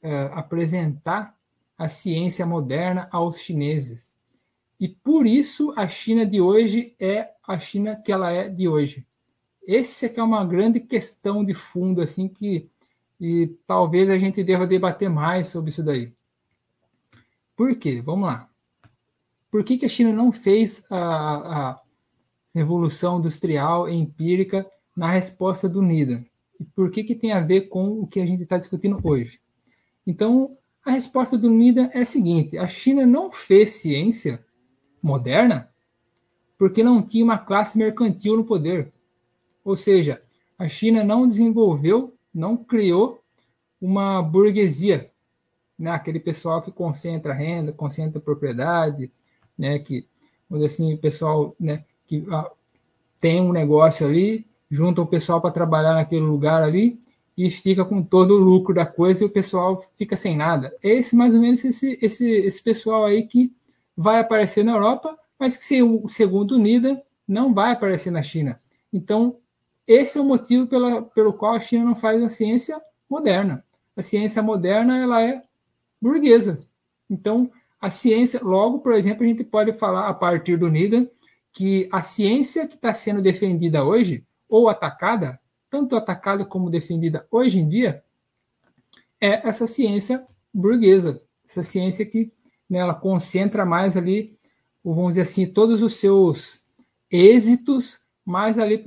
é, 0.00 0.30
apresentar 0.32 1.36
a 1.76 1.88
ciência 1.88 2.46
moderna 2.46 3.08
aos 3.10 3.38
chineses. 3.38 4.16
E 4.78 4.88
por 4.88 5.26
isso 5.26 5.72
a 5.76 5.88
China 5.88 6.26
de 6.26 6.40
hoje 6.40 6.94
é 6.98 7.30
a 7.46 7.58
China 7.58 7.96
que 7.96 8.12
ela 8.12 8.30
é 8.30 8.48
de 8.48 8.68
hoje. 8.68 9.06
Esse 9.66 10.06
é 10.06 10.14
é 10.16 10.22
uma 10.22 10.44
grande 10.44 10.80
questão 10.80 11.44
de 11.44 11.54
fundo, 11.54 12.00
assim, 12.00 12.28
que 12.28 12.68
e 13.20 13.46
talvez 13.66 14.10
a 14.10 14.18
gente 14.18 14.42
deva 14.42 14.66
debater 14.66 15.08
mais 15.08 15.48
sobre 15.48 15.70
isso 15.70 15.82
daí. 15.82 16.12
Por 17.56 17.74
quê? 17.76 18.02
Vamos 18.02 18.26
lá. 18.26 18.50
Por 19.50 19.64
que, 19.64 19.78
que 19.78 19.86
a 19.86 19.88
China 19.88 20.12
não 20.12 20.32
fez 20.32 20.84
a, 20.90 21.70
a 21.70 21.80
revolução 22.54 23.18
industrial 23.18 23.88
empírica 23.88 24.66
na 24.96 25.10
resposta 25.10 25.68
do 25.68 25.80
NIDA? 25.80 26.24
E 26.60 26.64
por 26.64 26.90
que, 26.90 27.04
que 27.04 27.14
tem 27.14 27.32
a 27.32 27.40
ver 27.40 27.68
com 27.68 28.00
o 28.00 28.06
que 28.06 28.20
a 28.20 28.26
gente 28.26 28.42
está 28.42 28.58
discutindo 28.58 28.98
hoje? 29.02 29.40
Então, 30.06 30.56
a 30.84 30.90
resposta 30.90 31.38
do 31.38 31.48
NIDA 31.48 31.90
é 31.94 32.00
a 32.00 32.04
seguinte: 32.04 32.58
a 32.58 32.68
China 32.68 33.06
não 33.06 33.32
fez 33.32 33.72
ciência 33.72 34.44
moderna 35.02 35.70
porque 36.58 36.82
não 36.82 37.02
tinha 37.02 37.24
uma 37.24 37.38
classe 37.38 37.76
mercantil 37.78 38.36
no 38.36 38.44
poder. 38.44 38.92
Ou 39.64 39.76
seja, 39.76 40.22
a 40.58 40.68
China 40.68 41.02
não 41.02 41.26
desenvolveu, 41.26 42.14
não 42.32 42.56
criou 42.56 43.22
uma 43.80 44.22
burguesia, 44.22 45.10
né? 45.78 45.90
aquele 45.90 46.20
pessoal 46.20 46.62
que 46.62 46.70
concentra 46.70 47.32
renda, 47.32 47.72
concentra 47.72 48.20
propriedade, 48.20 49.10
né? 49.58 49.78
que, 49.78 50.06
vamos 50.48 50.64
dizer 50.64 50.74
assim, 50.74 50.94
o 50.94 50.98
pessoal 50.98 51.56
né? 51.58 51.84
que 52.06 52.24
ah, 52.30 52.50
tem 53.20 53.40
um 53.40 53.52
negócio 53.52 54.06
ali, 54.06 54.46
junta 54.70 55.02
o 55.02 55.06
pessoal 55.06 55.40
para 55.40 55.50
trabalhar 55.50 55.94
naquele 55.94 56.24
lugar 56.24 56.62
ali 56.62 57.03
e 57.36 57.50
fica 57.50 57.84
com 57.84 58.02
todo 58.02 58.34
o 58.34 58.38
lucro 58.38 58.74
da 58.74 58.86
coisa 58.86 59.24
e 59.24 59.26
o 59.26 59.30
pessoal 59.30 59.84
fica 59.98 60.16
sem 60.16 60.36
nada. 60.36 60.74
É 60.82 60.90
esse 60.90 61.16
mais 61.16 61.34
ou 61.34 61.40
menos 61.40 61.64
esse, 61.64 61.98
esse, 62.00 62.30
esse 62.30 62.62
pessoal 62.62 63.04
aí 63.04 63.26
que 63.26 63.52
vai 63.96 64.20
aparecer 64.20 64.64
na 64.64 64.72
Europa, 64.72 65.18
mas 65.38 65.56
que, 65.56 65.80
segundo 66.08 66.52
o 66.52 66.58
NIDA, 66.58 67.02
não 67.26 67.52
vai 67.52 67.72
aparecer 67.72 68.10
na 68.10 68.22
China. 68.22 68.60
Então, 68.92 69.36
esse 69.86 70.18
é 70.18 70.20
o 70.20 70.24
motivo 70.24 70.66
pela, 70.66 71.02
pelo 71.02 71.32
qual 71.32 71.54
a 71.54 71.60
China 71.60 71.84
não 71.84 71.94
faz 71.94 72.22
a 72.22 72.28
ciência 72.28 72.80
moderna. 73.10 73.64
A 73.96 74.02
ciência 74.02 74.42
moderna 74.42 74.98
ela 74.98 75.22
é 75.22 75.42
burguesa. 76.00 76.64
Então, 77.08 77.50
a 77.80 77.90
ciência, 77.90 78.40
logo, 78.42 78.78
por 78.78 78.94
exemplo, 78.94 79.24
a 79.24 79.26
gente 79.26 79.44
pode 79.44 79.72
falar 79.74 80.08
a 80.08 80.14
partir 80.14 80.56
do 80.56 80.70
Needham 80.70 81.08
que 81.52 81.88
a 81.92 82.02
ciência 82.02 82.66
que 82.66 82.74
está 82.74 82.92
sendo 82.94 83.22
defendida 83.22 83.84
hoje, 83.84 84.24
ou 84.48 84.68
atacada, 84.68 85.38
tanto 85.74 85.96
atacada 85.96 86.44
como 86.44 86.70
defendida 86.70 87.26
hoje 87.32 87.58
em 87.58 87.68
dia, 87.68 88.04
é 89.20 89.44
essa 89.48 89.66
ciência 89.66 90.24
burguesa, 90.52 91.20
essa 91.48 91.64
ciência 91.64 92.06
que 92.06 92.32
né, 92.70 92.78
ela 92.78 92.94
concentra 92.94 93.66
mais 93.66 93.96
ali, 93.96 94.38
vamos 94.84 95.08
dizer 95.08 95.22
assim, 95.22 95.52
todos 95.52 95.82
os 95.82 95.96
seus 95.96 96.64
êxitos 97.10 98.04
mais 98.24 98.56
ali 98.56 98.84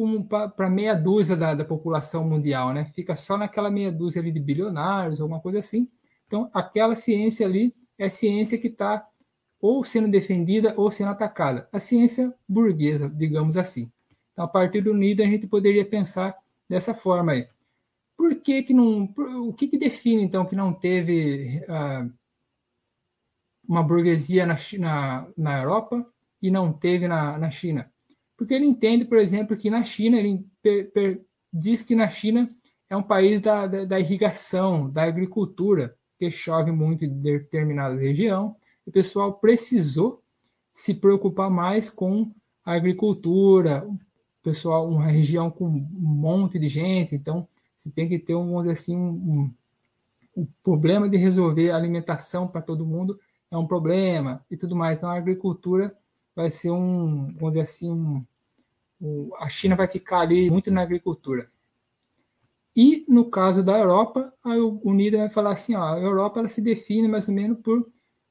para 0.55 0.69
meia 0.69 0.95
dúzia 0.95 1.35
da, 1.35 1.53
da, 1.53 1.65
população 1.65 2.23
mundial, 2.25 2.73
né? 2.73 2.85
Fica 2.95 3.17
só 3.17 3.37
naquela 3.37 3.69
meia 3.69 3.91
dúzia 3.91 4.21
ali 4.21 4.31
de 4.31 4.39
bilionários, 4.39 5.19
alguma 5.19 5.41
coisa 5.41 5.59
assim. 5.59 5.89
Então, 6.25 6.49
aquela 6.53 6.95
ciência 6.95 7.45
ali 7.45 7.75
é 7.99 8.09
ciência 8.09 8.57
que 8.57 8.67
está 8.67 9.05
ou 9.59 9.83
sendo 9.83 10.07
defendida 10.07 10.73
ou 10.77 10.89
sendo 10.89 11.11
atacada. 11.11 11.67
A 11.69 11.81
ciência 11.81 12.33
burguesa, 12.47 13.09
digamos 13.09 13.57
assim. 13.57 13.91
Então, 14.31 14.45
a 14.45 14.47
partir 14.47 14.81
do 14.81 14.93
NIDA, 14.93 15.23
a 15.23 15.27
gente 15.27 15.47
poderia 15.47 15.85
pensar 15.85 16.33
dessa 16.69 16.93
forma 16.93 17.33
aí. 17.33 17.47
Por 18.17 18.35
que 18.35 18.63
que 18.63 18.73
não... 18.73 19.13
O 19.47 19.53
que 19.53 19.67
que 19.67 19.77
define, 19.77 20.23
então, 20.23 20.45
que 20.45 20.55
não 20.55 20.73
teve 20.73 21.61
uh, 21.63 22.11
uma 23.67 23.83
burguesia 23.83 24.45
na, 24.45 24.57
na, 24.79 25.27
na 25.37 25.61
Europa 25.61 26.05
e 26.41 26.49
não 26.49 26.73
teve 26.73 27.07
na, 27.07 27.37
na 27.37 27.51
China? 27.51 27.91
Porque 28.37 28.53
ele 28.53 28.65
entende, 28.65 29.05
por 29.05 29.17
exemplo, 29.17 29.57
que 29.57 29.69
na 29.69 29.83
China, 29.83 30.17
ele 30.17 30.45
per, 30.61 30.91
per, 30.91 31.21
diz 31.51 31.81
que 31.81 31.95
na 31.95 32.09
China 32.09 32.49
é 32.89 32.95
um 32.95 33.03
país 33.03 33.41
da, 33.41 33.65
da, 33.67 33.85
da, 33.85 33.99
irrigação, 33.99 34.89
da 34.89 35.03
agricultura, 35.03 35.95
que 36.17 36.29
chove 36.31 36.71
muito 36.71 37.03
em 37.03 37.21
determinada 37.21 37.95
região. 37.95 38.55
O 38.85 38.91
pessoal 38.91 39.33
precisou 39.39 40.23
se 40.73 40.93
preocupar 40.93 41.49
mais 41.49 41.89
com 41.89 42.31
a 42.63 42.73
agricultura, 42.73 43.87
pessoal, 44.47 44.87
uma 44.87 45.07
região 45.07 45.51
com 45.51 45.65
um 45.65 45.85
monte 45.99 46.57
de 46.57 46.69
gente, 46.69 47.13
então 47.13 47.45
você 47.77 47.89
tem 47.89 48.07
que 48.07 48.17
ter 48.17 48.33
um, 48.33 48.45
vamos 48.47 48.61
dizer 48.61 48.73
assim, 48.75 48.95
um, 48.95 49.51
um, 50.35 50.41
um 50.41 50.47
problema 50.63 51.09
de 51.09 51.17
resolver 51.17 51.69
a 51.69 51.75
alimentação 51.75 52.47
para 52.47 52.61
todo 52.61 52.85
mundo 52.85 53.19
é 53.51 53.57
um 53.57 53.67
problema 53.67 54.41
e 54.49 54.55
tudo 54.55 54.73
mais. 54.73 54.97
Então 54.97 55.09
a 55.09 55.17
agricultura 55.17 55.93
vai 56.33 56.49
ser 56.49 56.71
um, 56.71 57.33
vamos 57.33 57.51
dizer 57.51 57.63
assim, 57.63 57.91
um, 57.91 58.25
um, 59.01 59.31
a 59.37 59.49
China 59.49 59.75
vai 59.75 59.87
ficar 59.87 60.21
ali 60.21 60.49
muito 60.49 60.71
na 60.71 60.81
agricultura. 60.81 61.45
E 62.73 63.03
no 63.09 63.29
caso 63.29 63.61
da 63.61 63.77
Europa, 63.77 64.33
o 64.81 64.93
Nida 64.93 65.17
vai 65.17 65.29
falar 65.29 65.51
assim, 65.51 65.75
ó, 65.75 65.95
a 65.95 65.99
Europa 65.99 66.39
ela 66.39 66.47
se 66.47 66.61
define 66.61 67.09
mais 67.09 67.27
ou 67.27 67.33
menos 67.33 67.59
por 67.59 67.85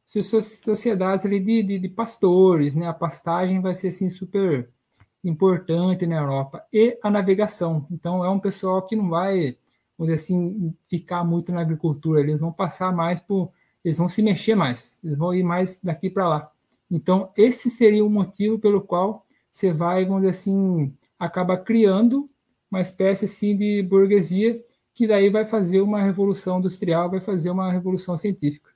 sociedades 0.06 1.26
ali 1.26 1.40
de, 1.40 1.62
de, 1.62 1.78
de, 1.78 1.88
pastores, 1.90 2.74
né? 2.74 2.86
A 2.86 2.94
pastagem 2.94 3.60
vai 3.60 3.74
ser 3.74 3.88
assim 3.88 4.08
super 4.08 4.70
importante 5.28 6.06
na 6.06 6.16
Europa 6.16 6.64
e 6.72 6.98
a 7.02 7.10
navegação. 7.10 7.86
Então 7.90 8.24
é 8.24 8.30
um 8.30 8.38
pessoal 8.38 8.86
que 8.86 8.94
não 8.94 9.08
vai, 9.08 9.56
vamos 9.98 10.12
dizer 10.12 10.14
assim, 10.14 10.74
ficar 10.88 11.24
muito 11.24 11.52
na 11.52 11.60
agricultura. 11.60 12.20
Eles 12.20 12.40
vão 12.40 12.52
passar 12.52 12.94
mais 12.94 13.20
por, 13.20 13.50
eles 13.84 13.98
vão 13.98 14.08
se 14.08 14.22
mexer 14.22 14.54
mais, 14.54 15.02
eles 15.04 15.18
vão 15.18 15.34
ir 15.34 15.42
mais 15.42 15.82
daqui 15.82 16.08
para 16.08 16.28
lá. 16.28 16.50
Então 16.90 17.30
esse 17.36 17.68
seria 17.68 18.04
o 18.04 18.10
motivo 18.10 18.58
pelo 18.58 18.80
qual 18.80 19.26
você 19.50 19.72
vai, 19.72 20.04
vamos 20.04 20.20
dizer 20.20 20.30
assim, 20.30 20.94
acaba 21.18 21.56
criando 21.56 22.28
uma 22.70 22.80
espécie 22.80 23.24
assim 23.24 23.56
de 23.56 23.82
burguesia 23.82 24.62
que 24.94 25.06
daí 25.06 25.28
vai 25.28 25.44
fazer 25.44 25.80
uma 25.80 26.00
revolução 26.00 26.58
industrial, 26.58 27.10
vai 27.10 27.20
fazer 27.20 27.50
uma 27.50 27.70
revolução 27.70 28.16
científica. 28.16 28.70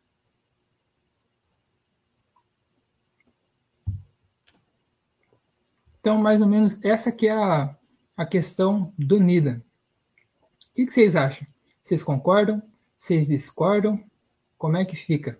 Então, 6.00 6.16
mais 6.18 6.40
ou 6.40 6.46
menos, 6.46 6.82
essa 6.82 7.12
que 7.12 7.28
é 7.28 7.32
a, 7.32 7.76
a 8.16 8.24
questão 8.24 8.92
do 8.98 9.20
NIDA. 9.20 9.62
O 10.72 10.74
que, 10.74 10.86
que 10.86 10.94
vocês 10.94 11.14
acham? 11.14 11.46
Vocês 11.82 12.02
concordam? 12.02 12.62
Vocês 12.98 13.28
discordam? 13.28 14.02
Como 14.56 14.76
é 14.76 14.84
que 14.84 14.96
fica? 14.96 15.38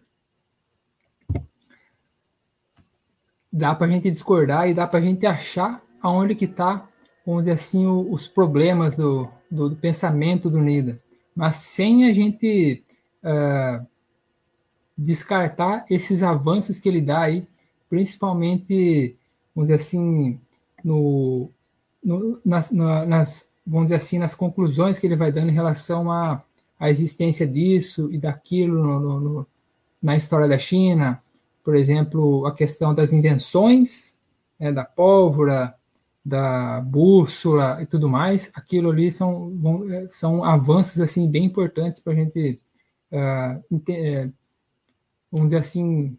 Dá 3.53 3.75
para 3.75 3.87
a 3.87 3.91
gente 3.91 4.11
discordar 4.11 4.69
e 4.69 4.75
dá 4.75 4.87
para 4.87 4.99
a 4.99 5.03
gente 5.03 5.27
achar 5.27 5.83
aonde 6.01 6.35
que 6.35 6.45
está, 6.45 6.89
vamos 7.27 7.45
dizer 7.45 7.57
assim, 7.57 7.87
o, 7.87 8.13
os 8.13 8.29
problemas 8.29 8.97
do, 8.97 9.29
do, 9.51 9.71
do, 9.71 9.77
pensamento 9.77 10.51
do 10.51 10.59
NIDA. 10.59 11.03
Mas 11.35 11.57
sem 11.57 12.05
a 12.05 12.13
gente 12.13 12.85
uh, 13.25 13.87
descartar 14.97 15.87
esses 15.89 16.23
avanços 16.23 16.79
que 16.79 16.89
ele 16.89 17.01
dá 17.01 17.23
aí, 17.23 17.47
principalmente, 17.89 19.17
vamos 19.55 19.69
dizer 19.69 19.83
assim, 19.83 20.41
no, 20.85 21.51
no 22.03 22.41
nas, 22.45 22.70
na, 22.70 23.07
nas, 23.07 23.55
vamos 23.66 23.87
dizer 23.87 23.97
assim, 23.97 24.18
nas 24.18 24.35
conclusões 24.35 24.99
que 24.99 25.07
ele 25.07 25.16
vai 25.16 25.33
dando 25.33 25.51
em 25.51 25.55
relação 25.55 26.11
à, 26.11 26.43
à 26.78 26.91
existência 26.91 27.47
disso 27.47 28.12
e 28.12 28.18
daquilo 28.18 28.83
no, 28.83 29.20
no, 29.20 29.47
na 30.03 30.16
história 30.16 30.49
da 30.49 30.59
China, 30.59 31.22
por 31.62 31.76
exemplo, 31.76 32.47
a 32.47 32.55
questão 32.55 32.95
das 32.95 33.12
invenções, 33.12 34.18
né, 34.59 34.72
da 34.72 34.85
pólvora, 34.85 35.74
da 36.24 36.81
bússola 36.81 37.83
e 37.83 37.87
tudo 37.87 38.09
mais, 38.09 38.51
aquilo 38.55 38.91
ali 38.91 39.11
são, 39.11 39.53
são 40.09 40.45
avanços 40.45 41.01
assim 41.01 41.31
bem 41.31 41.45
importantes 41.45 42.03
para 42.03 42.12
a 42.12 42.16
gente, 42.16 42.62
uh, 43.12 44.33
vamos 45.31 45.49
dizer 45.49 45.59
assim, 45.59 46.16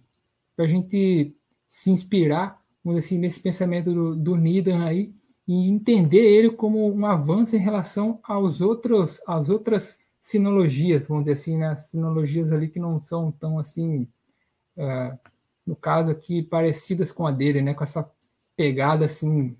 para 0.55 0.65
a 0.65 0.67
gente 0.67 1.35
se 1.67 1.91
inspirar 1.91 2.60
assim, 2.97 3.17
nesse 3.17 3.41
pensamento 3.41 3.93
do, 3.93 4.15
do 4.15 4.35
Nidan 4.35 4.83
aí, 4.83 5.13
e 5.47 5.69
entender 5.69 6.19
ele 6.19 6.51
como 6.51 6.91
um 6.93 7.05
avanço 7.05 7.55
em 7.55 7.59
relação 7.59 8.19
aos 8.23 8.61
outros, 8.61 9.21
às 9.27 9.49
outras 9.49 9.99
sinologias, 10.19 11.07
vamos 11.07 11.25
dizer 11.25 11.33
assim, 11.33 11.57
né? 11.57 11.75
sinologias 11.75 12.53
ali 12.53 12.69
que 12.69 12.79
não 12.79 13.01
são 13.01 13.31
tão 13.31 13.57
assim, 13.57 14.07
uh, 14.77 15.17
no 15.65 15.75
caso 15.75 16.11
aqui, 16.11 16.43
parecidas 16.43 17.11
com 17.11 17.25
a 17.25 17.31
dele, 17.31 17.61
né? 17.61 17.73
com 17.73 17.83
essa 17.83 18.09
pegada 18.55 19.05
assim 19.05 19.57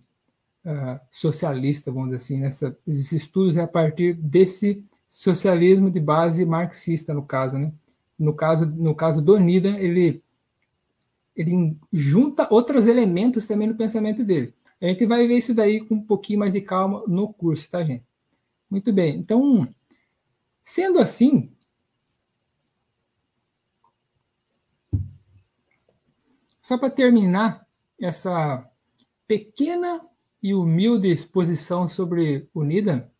uh, 0.65 0.99
socialista, 1.11 1.91
vamos 1.91 2.09
dizer 2.09 2.17
assim, 2.17 2.39
nessa, 2.39 2.77
esses 2.87 3.11
estudos 3.11 3.57
é 3.57 3.61
a 3.61 3.67
partir 3.67 4.13
desse 4.13 4.85
socialismo 5.09 5.89
de 5.91 5.99
base 5.99 6.45
marxista, 6.45 7.13
no 7.13 7.23
caso, 7.23 7.57
né? 7.57 7.73
No 8.17 8.33
caso, 8.33 8.65
no 8.65 8.95
caso 8.95 9.21
do 9.21 9.37
Nidan, 9.37 9.77
ele 9.77 10.23
ele 11.35 11.77
junta 11.91 12.47
outros 12.53 12.87
elementos 12.87 13.47
também 13.47 13.67
no 13.67 13.75
pensamento 13.75 14.23
dele. 14.23 14.53
A 14.81 14.87
gente 14.87 15.05
vai 15.05 15.27
ver 15.27 15.37
isso 15.37 15.53
daí 15.53 15.79
com 15.79 15.95
um 15.95 16.03
pouquinho 16.03 16.39
mais 16.39 16.53
de 16.53 16.61
calma 16.61 17.03
no 17.07 17.31
curso, 17.31 17.69
tá, 17.69 17.83
gente? 17.83 18.03
Muito 18.69 18.91
bem. 18.91 19.17
Então, 19.17 19.67
sendo 20.63 20.99
assim, 20.99 21.51
só 26.61 26.77
para 26.77 26.89
terminar 26.89 27.67
essa 27.99 28.67
pequena 29.27 30.01
e 30.41 30.53
humilde 30.53 31.09
exposição 31.09 31.87
sobre 31.87 32.49
o 32.53 32.63
NIDA, 32.63 33.11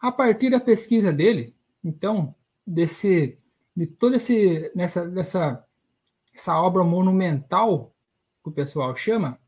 a 0.00 0.10
partir 0.10 0.50
da 0.50 0.58
pesquisa 0.58 1.12
dele, 1.12 1.54
então, 1.84 2.34
desse, 2.66 3.38
de 3.76 3.86
toda 3.86 4.16
esse, 4.16 4.72
nessa, 4.74 5.08
dessa 5.08 5.66
essa 6.34 6.60
obra 6.60 6.82
monumental 6.82 7.92
que 8.42 8.48
o 8.48 8.52
pessoal 8.52 8.94
chama, 8.96 9.38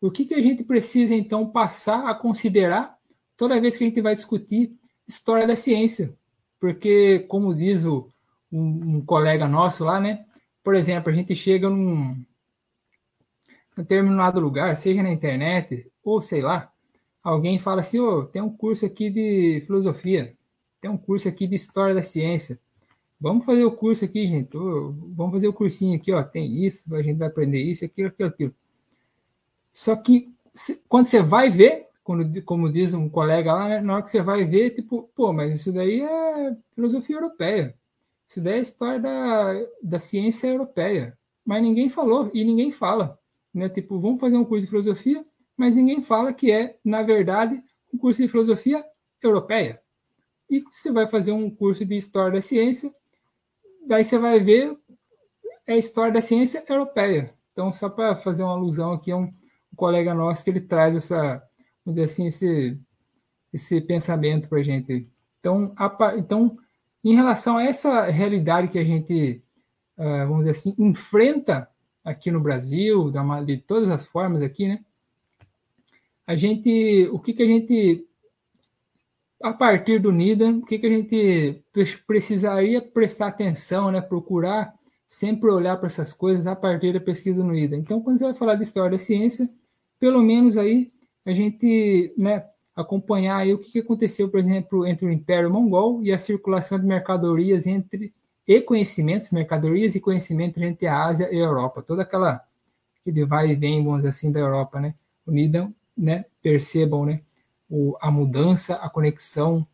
o 0.00 0.10
que, 0.10 0.24
que 0.24 0.34
a 0.34 0.40
gente 0.40 0.62
precisa 0.62 1.14
então 1.14 1.50
passar 1.50 2.08
a 2.08 2.14
considerar 2.14 2.96
toda 3.36 3.60
vez 3.60 3.76
que 3.76 3.84
a 3.84 3.88
gente 3.88 4.00
vai 4.00 4.14
discutir 4.14 4.76
história 5.08 5.46
da 5.46 5.56
ciência? 5.56 6.16
Porque, 6.60 7.20
como 7.28 7.54
diz 7.54 7.84
o, 7.84 8.08
um, 8.52 8.96
um 8.96 9.04
colega 9.04 9.48
nosso 9.48 9.84
lá, 9.84 10.00
né? 10.00 10.24
Por 10.62 10.74
exemplo, 10.74 11.10
a 11.10 11.14
gente 11.14 11.34
chega 11.34 11.68
num, 11.68 12.08
num 12.08 12.24
determinado 13.76 14.40
lugar, 14.40 14.76
seja 14.76 15.02
na 15.02 15.12
internet 15.12 15.90
ou 16.02 16.20
sei 16.22 16.42
lá, 16.42 16.72
alguém 17.22 17.58
fala 17.58 17.80
assim: 17.80 18.00
oh, 18.00 18.24
tem 18.24 18.42
um 18.42 18.54
curso 18.54 18.86
aqui 18.86 19.10
de 19.10 19.62
filosofia, 19.66 20.36
tem 20.80 20.90
um 20.90 20.98
curso 20.98 21.28
aqui 21.28 21.46
de 21.46 21.54
história 21.54 21.94
da 21.94 22.02
ciência. 22.02 22.58
Vamos 23.20 23.44
fazer 23.46 23.64
o 23.64 23.72
curso 23.72 24.04
aqui, 24.04 24.26
gente. 24.26 24.50
Vamos 24.52 25.32
fazer 25.32 25.48
o 25.48 25.52
cursinho 25.52 25.96
aqui, 25.96 26.12
ó. 26.12 26.22
Tem 26.22 26.64
isso, 26.64 26.94
a 26.94 27.02
gente 27.02 27.16
vai 27.16 27.28
aprender 27.28 27.62
isso, 27.62 27.84
aquilo, 27.84 28.08
aquilo, 28.08 28.28
aquilo. 28.28 28.54
Só 29.72 29.96
que 29.96 30.34
quando 30.88 31.06
você 31.06 31.22
vai 31.22 31.50
ver, 31.50 31.86
quando, 32.02 32.42
como 32.42 32.72
diz 32.72 32.94
um 32.94 33.08
colega 33.08 33.52
lá, 33.52 33.68
né, 33.68 33.80
na 33.80 33.94
hora 33.94 34.02
que 34.02 34.10
você 34.10 34.22
vai 34.22 34.44
ver, 34.44 34.70
tipo, 34.70 35.10
pô, 35.14 35.32
mas 35.32 35.60
isso 35.60 35.72
daí 35.72 36.00
é 36.00 36.56
filosofia 36.74 37.16
europeia. 37.16 37.74
Isso 38.28 38.40
daí 38.40 38.58
é 38.58 38.62
história 38.62 39.00
da, 39.00 39.66
da 39.82 39.98
ciência 39.98 40.48
europeia. 40.48 41.16
Mas 41.44 41.62
ninguém 41.62 41.90
falou 41.90 42.30
e 42.34 42.44
ninguém 42.44 42.72
fala. 42.72 43.18
Né? 43.52 43.68
Tipo, 43.68 43.98
vamos 43.98 44.20
fazer 44.20 44.36
um 44.36 44.44
curso 44.44 44.66
de 44.66 44.70
filosofia, 44.70 45.24
mas 45.56 45.76
ninguém 45.76 46.02
fala 46.02 46.32
que 46.32 46.50
é, 46.50 46.76
na 46.84 47.02
verdade, 47.02 47.62
um 47.92 47.98
curso 47.98 48.20
de 48.20 48.28
filosofia 48.28 48.84
europeia. 49.22 49.80
E 50.48 50.60
você 50.60 50.92
vai 50.92 51.08
fazer 51.08 51.32
um 51.32 51.50
curso 51.50 51.84
de 51.84 51.96
história 51.96 52.32
da 52.32 52.42
ciência, 52.42 52.92
daí 53.86 54.04
você 54.04 54.18
vai 54.18 54.40
ver 54.40 54.76
é 55.66 55.74
a 55.74 55.78
história 55.78 56.12
da 56.12 56.22
ciência 56.22 56.64
europeia. 56.68 57.34
Então, 57.52 57.72
só 57.72 57.88
para 57.88 58.16
fazer 58.16 58.42
uma 58.42 58.52
alusão 58.52 58.92
aqui 58.92 59.10
a 59.10 59.16
um, 59.16 59.24
um, 59.24 59.32
colega 59.74 60.14
nosso 60.14 60.44
que 60.44 60.50
ele 60.50 60.60
traz 60.60 60.94
essa, 60.94 61.42
assim, 62.04 62.28
esse, 62.28 62.78
esse 63.52 63.80
pensamento 63.80 64.48
para 64.48 64.58
a 64.58 64.62
gente. 64.62 65.08
Então, 65.40 65.72
a, 65.76 66.14
então, 66.16 66.58
em 67.02 67.14
relação 67.14 67.56
a 67.56 67.64
essa 67.64 68.04
realidade 68.04 68.68
que 68.68 68.78
a 68.78 68.84
gente, 68.84 69.42
uh, 69.96 70.26
vamos 70.28 70.44
dizer 70.44 70.50
assim, 70.50 70.74
enfrenta 70.78 71.68
aqui 72.04 72.30
no 72.30 72.40
Brasil, 72.40 73.12
de 73.44 73.56
todas 73.58 73.90
as 73.90 74.06
formas 74.06 74.42
aqui, 74.42 74.68
né? 74.68 74.84
A 76.26 76.36
gente, 76.36 77.08
o 77.12 77.18
que, 77.18 77.32
que 77.32 77.42
a 77.42 77.46
gente 77.46 78.06
a 79.42 79.52
partir 79.52 79.98
do 79.98 80.12
NIDA, 80.12 80.50
o 80.50 80.64
que, 80.64 80.78
que 80.78 80.86
a 80.86 80.90
gente 80.90 81.64
precisaria 82.06 82.80
prestar 82.80 83.28
atenção, 83.28 83.90
né? 83.90 84.00
procurar 84.00 84.74
sempre 85.06 85.50
olhar 85.50 85.76
para 85.76 85.86
essas 85.86 86.12
coisas 86.12 86.46
a 86.46 86.56
partir 86.56 86.92
da 86.92 87.00
pesquisa 87.00 87.42
do 87.42 87.50
NIDA. 87.50 87.76
Então, 87.76 88.00
quando 88.00 88.18
você 88.18 88.24
vai 88.24 88.34
falar 88.34 88.56
de 88.56 88.62
história 88.62 88.92
da 88.92 88.98
ciência, 88.98 89.48
pelo 90.00 90.20
menos 90.22 90.56
aí 90.56 90.90
a 91.24 91.32
gente 91.32 92.12
né, 92.16 92.44
acompanhar 92.74 93.38
aí 93.38 93.52
o 93.52 93.58
que, 93.58 93.72
que 93.72 93.78
aconteceu, 93.80 94.28
por 94.28 94.40
exemplo, 94.40 94.86
entre 94.86 95.06
o 95.06 95.12
Império 95.12 95.50
Mongol 95.50 96.02
e 96.02 96.12
a 96.12 96.18
circulação 96.18 96.78
de 96.78 96.86
mercadorias 96.86 97.66
entre 97.66 98.12
e 98.46 98.60
conhecimentos, 98.60 99.30
mercadorias 99.32 99.96
e 99.96 100.00
conhecimentos 100.00 100.62
entre 100.62 100.86
a 100.86 101.04
Ásia 101.04 101.28
e 101.32 101.36
a 101.36 101.44
Europa. 101.44 101.82
Toda 101.82 102.02
aquela 102.02 102.40
que 103.02 103.24
vai 103.24 103.50
e 103.50 103.54
vem, 103.56 103.82
vamos 103.82 104.04
assim, 104.04 104.30
da 104.30 104.38
Europa, 104.38 104.80
né? 104.80 104.94
O 105.26 105.32
NIDA, 105.32 105.68
né? 105.96 106.24
Percebam, 106.40 107.04
né? 107.04 107.22
O, 107.68 107.96
a 108.00 108.10
mudança, 108.10 108.76
a 108.76 108.88
conexão, 108.88 109.66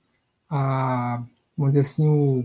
a, 0.49 1.23
vamos 1.57 1.75
dizer 1.75 1.87
assim, 1.87 2.09
o, 2.09 2.45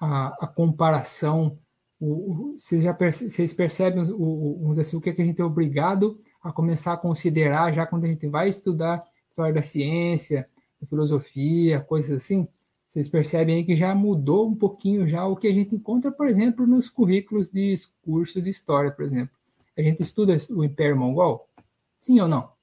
a, 0.00 0.44
a 0.44 0.46
comparação. 0.46 1.58
O, 2.00 2.54
vocês, 2.56 2.84
já 2.84 2.94
perce, 2.94 3.30
vocês 3.30 3.52
percebem 3.52 4.04
o, 4.10 4.66
dizer 4.70 4.82
assim, 4.82 4.96
o 4.96 5.00
que, 5.00 5.10
é 5.10 5.12
que 5.12 5.22
a 5.22 5.24
gente 5.24 5.40
é 5.40 5.44
obrigado 5.44 6.20
a 6.42 6.52
começar 6.52 6.92
a 6.92 6.96
considerar 6.96 7.72
já 7.72 7.86
quando 7.86 8.04
a 8.04 8.08
gente 8.08 8.26
vai 8.26 8.48
estudar 8.48 9.04
história 9.28 9.52
da 9.52 9.62
ciência, 9.62 10.48
da 10.80 10.86
filosofia, 10.86 11.80
coisas 11.80 12.16
assim? 12.16 12.46
Vocês 12.88 13.08
percebem 13.08 13.56
aí 13.56 13.64
que 13.64 13.76
já 13.76 13.94
mudou 13.94 14.48
um 14.48 14.54
pouquinho 14.54 15.06
já 15.06 15.26
o 15.26 15.36
que 15.36 15.46
a 15.46 15.52
gente 15.52 15.74
encontra, 15.74 16.10
por 16.10 16.26
exemplo, 16.26 16.66
nos 16.66 16.88
currículos 16.88 17.50
de 17.50 17.78
curso 18.02 18.40
de 18.40 18.48
história, 18.48 18.90
por 18.90 19.04
exemplo. 19.04 19.36
A 19.76 19.82
gente 19.82 20.02
estuda 20.02 20.36
o 20.50 20.64
Império 20.64 20.96
Mongol? 20.96 21.48
Sim 22.00 22.20
ou 22.20 22.28
não? 22.28 22.57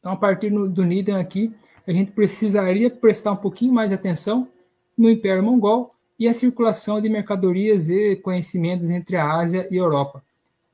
Então, 0.00 0.12
a 0.12 0.16
partir 0.16 0.50
do 0.50 0.84
NIDAM 0.84 1.20
aqui, 1.20 1.54
a 1.86 1.92
gente 1.92 2.10
precisaria 2.12 2.90
prestar 2.90 3.32
um 3.32 3.36
pouquinho 3.36 3.72
mais 3.72 3.88
de 3.88 3.94
atenção 3.94 4.48
no 4.96 5.08
Império 5.10 5.42
Mongol 5.42 5.90
e 6.18 6.26
a 6.26 6.34
circulação 6.34 7.00
de 7.00 7.08
mercadorias 7.08 7.88
e 7.88 8.16
conhecimentos 8.16 8.90
entre 8.90 9.16
a 9.16 9.32
Ásia 9.32 9.68
e 9.70 9.76
a 9.76 9.80
Europa. 9.80 10.22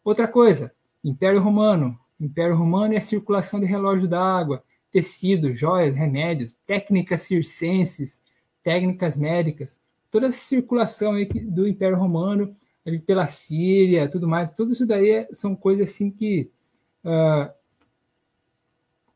Outra 0.05 0.27
coisa, 0.27 0.73
Império 1.05 1.41
Romano. 1.41 1.99
Império 2.19 2.57
Romano 2.57 2.95
e 2.95 2.97
a 2.97 3.01
circulação 3.01 3.61
de 3.61 3.67
relógio 3.67 4.09
d'água, 4.09 4.65
tecidos, 4.91 5.59
joias, 5.59 5.95
remédios, 5.95 6.57
técnicas 6.67 7.23
circenses, 7.23 8.25
técnicas 8.63 9.19
médicas, 9.19 9.81
toda 10.11 10.29
essa 10.29 10.39
circulação 10.39 11.15
do 11.45 11.69
Império 11.69 11.99
Romano 11.99 12.57
pela 13.07 13.27
Síria, 13.29 14.09
tudo 14.09 14.27
mais, 14.27 14.55
tudo 14.55 14.73
isso 14.73 14.87
daí 14.87 15.11
é, 15.11 15.29
são 15.33 15.55
coisas 15.55 15.91
assim 15.91 16.11
que 16.11 16.51
uh, 17.05 17.53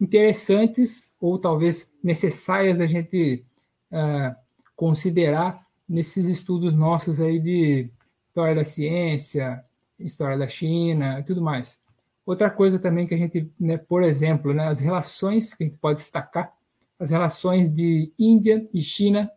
interessantes 0.01 1.15
ou 1.21 1.39
talvez 1.39 1.93
necessárias 2.03 2.79
da 2.79 2.87
gente 2.87 3.45
uh, 3.93 4.35
considerar 4.75 5.67
nesses 5.89 6.27
estudos 6.27 6.75
nossos 6.75 7.21
aí 7.21 7.39
de 7.39 7.91
história 8.29 8.55
da 8.55 8.65
ciência, 8.65 9.63
história 9.99 10.39
da 10.39 10.49
China 10.49 11.21
e 11.21 11.23
tudo 11.25 11.43
mais. 11.43 11.83
Outra 12.25 12.49
coisa 12.49 12.79
também 12.79 13.07
que 13.07 13.15
a 13.15 13.19
gente, 13.19 13.51
né, 13.59 13.77
por 13.77 14.03
exemplo, 14.03 14.55
né, 14.55 14.69
as 14.69 14.81
relações 14.81 15.53
que 15.53 15.65
a 15.65 15.67
gente 15.67 15.79
pode 15.79 15.99
destacar, 15.99 16.53
as 16.99 17.11
relações 17.11 17.75
de 17.75 18.13
Índia 18.19 18.69
e 18.73 18.81
China, 18.81 19.31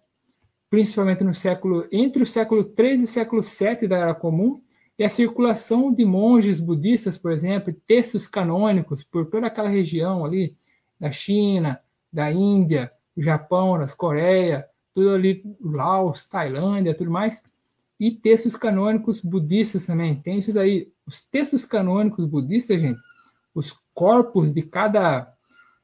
principalmente 0.70 1.24
no 1.24 1.34
século 1.34 1.88
entre 1.91 2.24
o 2.24 2.28
século 2.28 2.64
3 2.64 3.01
e 3.01 3.03
o 3.03 3.07
século 3.07 3.43
7 3.43 3.88
da 3.88 3.97
Era 3.97 4.14
Comum, 4.14 4.61
e 4.98 5.04
a 5.04 5.10
circulação 5.10 5.94
de 5.94 6.06
monges 6.06 6.60
budistas, 6.60 7.18
por 7.18 7.32
exemplo, 7.32 7.74
textos 7.88 8.28
canônicos 8.28 9.04
por 9.04 9.26
toda 9.26 9.48
aquela 9.48 9.70
região 9.70 10.24
ali 10.24 10.56
da 11.00 11.12
China, 11.12 11.80
da 12.12 12.32
Índia, 12.32 12.91
Japão, 13.18 13.78
das 13.78 13.96
Coreia, 13.96 14.68
tudo 14.94 15.12
ali, 15.12 15.44
Laos, 15.60 16.28
Tailândia, 16.28 16.96
tudo 16.96 17.10
mais, 17.10 17.44
e 18.00 18.12
textos 18.12 18.56
canônicos 18.56 19.22
budistas 19.22 19.86
também. 19.86 20.16
Tem 20.16 20.39
isso 20.39 20.54
daí. 20.54 20.91
Os 21.06 21.26
textos 21.26 21.66
canônicos 21.66 22.26
budistas, 22.26 22.80
gente, 22.80 23.00
os 23.54 23.78
corpos 23.94 24.54
de 24.54 24.62
cada, 24.62 25.34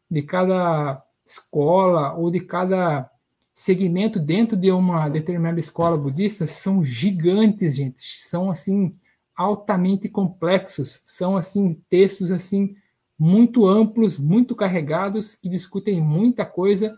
de 0.09 0.21
cada 0.21 1.03
escola 1.25 2.13
ou 2.13 2.29
de 2.29 2.39
cada 2.39 3.09
segmento 3.53 4.19
dentro 4.19 4.55
de 4.55 4.71
uma 4.71 5.09
determinada 5.09 5.59
escola 5.59 5.97
budista 5.97 6.47
são 6.47 6.83
gigantes, 6.83 7.75
gente. 7.75 8.01
São 8.01 8.49
assim 8.49 8.95
altamente 9.39 10.09
complexos, 10.09 11.01
são 11.05 11.37
assim 11.37 11.81
textos 11.89 12.29
assim 12.29 12.75
muito 13.17 13.65
amplos, 13.65 14.19
muito 14.19 14.53
carregados 14.53 15.35
que 15.35 15.47
discutem 15.47 16.01
muita 16.01 16.45
coisa 16.45 16.93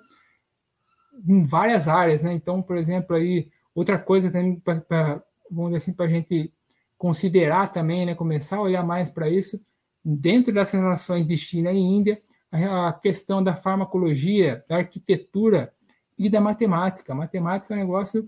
em 1.28 1.46
várias 1.46 1.88
áreas, 1.88 2.24
né? 2.24 2.34
Então, 2.34 2.60
por 2.60 2.78
exemplo, 2.78 3.16
aí 3.16 3.48
outra 3.76 4.00
coisa 4.00 4.32
também 4.32 4.60
para 4.60 5.24
vamos 5.52 5.72
dizer 5.72 5.78
assim 5.78 5.94
para 5.94 6.06
a 6.08 6.10
gente 6.10 6.52
considerar 6.98 7.72
também, 7.72 8.08
né? 8.08 8.16
Começar 8.16 8.58
a 8.58 8.62
olhar 8.62 8.84
mais 8.84 9.12
para 9.12 9.30
isso 9.30 9.64
dentro 10.04 10.52
das 10.52 10.72
relações 10.72 11.28
de 11.28 11.38
China 11.38 11.72
e 11.72 11.78
Índia, 11.78 12.20
a 12.52 12.92
questão 12.92 13.44
da 13.44 13.56
farmacologia, 13.56 14.66
da 14.68 14.78
arquitetura 14.78 15.72
e 16.18 16.28
da 16.28 16.42
matemática. 16.42 17.14
Matemática 17.14 17.76
é 17.76 17.78
um 17.78 17.82
negócio 17.82 18.28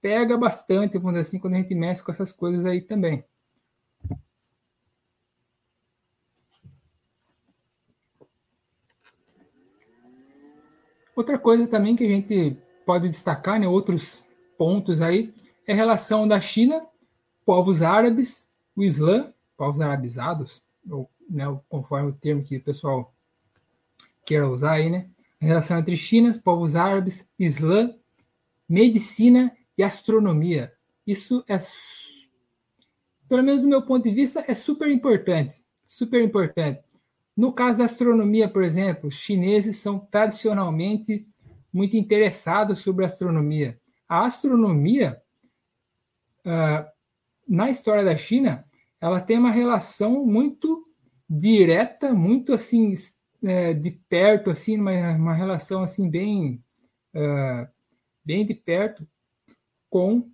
pega 0.00 0.36
bastante, 0.36 0.98
vamos 0.98 1.12
dizer 1.12 1.28
assim, 1.28 1.38
quando 1.38 1.54
a 1.54 1.58
gente 1.58 1.74
mexe 1.74 2.02
com 2.02 2.12
essas 2.12 2.32
coisas 2.32 2.64
aí 2.64 2.80
também. 2.80 3.24
Outra 11.14 11.38
coisa 11.38 11.66
também 11.66 11.94
que 11.94 12.04
a 12.04 12.08
gente 12.08 12.56
pode 12.86 13.08
destacar, 13.08 13.60
né, 13.60 13.68
outros 13.68 14.26
pontos 14.56 15.02
aí, 15.02 15.34
é 15.66 15.72
a 15.72 15.76
relação 15.76 16.26
da 16.26 16.40
China, 16.40 16.86
povos 17.44 17.82
árabes, 17.82 18.50
o 18.74 18.82
Islã, 18.82 19.32
povos 19.56 19.80
arabizados, 19.80 20.64
ou, 20.88 21.10
né, 21.28 21.44
conforme 21.68 22.10
o 22.10 22.14
termo 22.14 22.42
que 22.42 22.56
o 22.56 22.62
pessoal 22.62 23.12
queira 24.24 24.48
usar 24.48 24.72
aí, 24.72 24.88
né? 24.88 25.10
A 25.40 25.44
relação 25.44 25.78
entre 25.78 25.96
China, 25.96 26.32
povos 26.42 26.74
árabes, 26.74 27.30
Islã, 27.38 27.94
medicina 28.68 29.54
e 29.80 29.82
astronomia. 29.82 30.72
Isso 31.06 31.42
é, 31.48 31.58
pelo 33.26 33.42
menos 33.42 33.62
do 33.62 33.68
meu 33.68 33.80
ponto 33.80 34.06
de 34.06 34.14
vista, 34.14 34.44
é 34.46 34.54
super 34.54 34.90
importante. 34.90 35.56
Super 35.86 36.22
importante. 36.22 36.84
No 37.34 37.52
caso 37.52 37.78
da 37.78 37.86
astronomia, 37.86 38.46
por 38.46 38.62
exemplo, 38.62 39.08
os 39.08 39.14
chineses 39.14 39.78
são 39.78 39.98
tradicionalmente 39.98 41.26
muito 41.72 41.96
interessados 41.96 42.80
sobre 42.80 43.06
astronomia. 43.06 43.80
A 44.06 44.26
astronomia, 44.26 45.22
uh, 46.44 46.84
na 47.48 47.70
história 47.70 48.04
da 48.04 48.18
China, 48.18 48.64
ela 49.00 49.20
tem 49.20 49.38
uma 49.38 49.50
relação 49.50 50.26
muito 50.26 50.82
direta, 51.28 52.12
muito 52.12 52.52
assim 52.52 52.92
é, 53.42 53.72
de 53.72 53.92
perto, 54.10 54.50
assim, 54.50 54.78
uma, 54.78 55.12
uma 55.12 55.32
relação 55.32 55.82
assim 55.82 56.10
bem, 56.10 56.62
uh, 57.14 57.66
bem 58.22 58.44
de 58.44 58.52
perto 58.52 59.08
com 59.90 60.30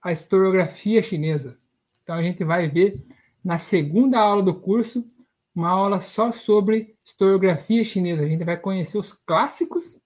a 0.00 0.12
historiografia 0.12 1.02
chinesa. 1.02 1.58
Então 2.02 2.14
a 2.14 2.22
gente 2.22 2.42
vai 2.44 2.68
ver 2.68 3.04
na 3.44 3.58
segunda 3.58 4.18
aula 4.18 4.42
do 4.42 4.54
curso 4.54 5.06
uma 5.54 5.68
aula 5.68 6.00
só 6.00 6.32
sobre 6.32 6.96
historiografia 7.04 7.84
chinesa. 7.84 8.22
A 8.22 8.28
gente 8.28 8.44
vai 8.44 8.56
conhecer 8.56 8.96
os 8.96 9.12
clássicos 9.12 9.98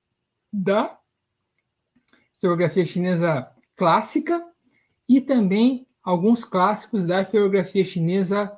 da 0.53 0.99
historiografia 2.33 2.85
chinesa 2.87 3.49
clássica 3.77 4.43
e 5.09 5.21
também 5.21 5.87
alguns 6.03 6.45
clássicos 6.45 7.07
da 7.07 7.21
historiografia 7.21 7.85
chinesa 7.85 8.57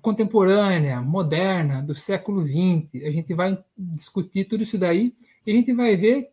contemporânea, 0.00 1.00
moderna, 1.00 1.82
do 1.82 1.94
século 1.94 2.46
XX. 2.46 3.02
A 3.04 3.10
gente 3.10 3.34
vai 3.34 3.62
discutir 3.76 4.44
tudo 4.44 4.62
isso 4.62 4.78
daí 4.78 5.14
e 5.46 5.50
a 5.52 5.54
gente 5.54 5.72
vai 5.72 5.96
ver, 5.96 6.30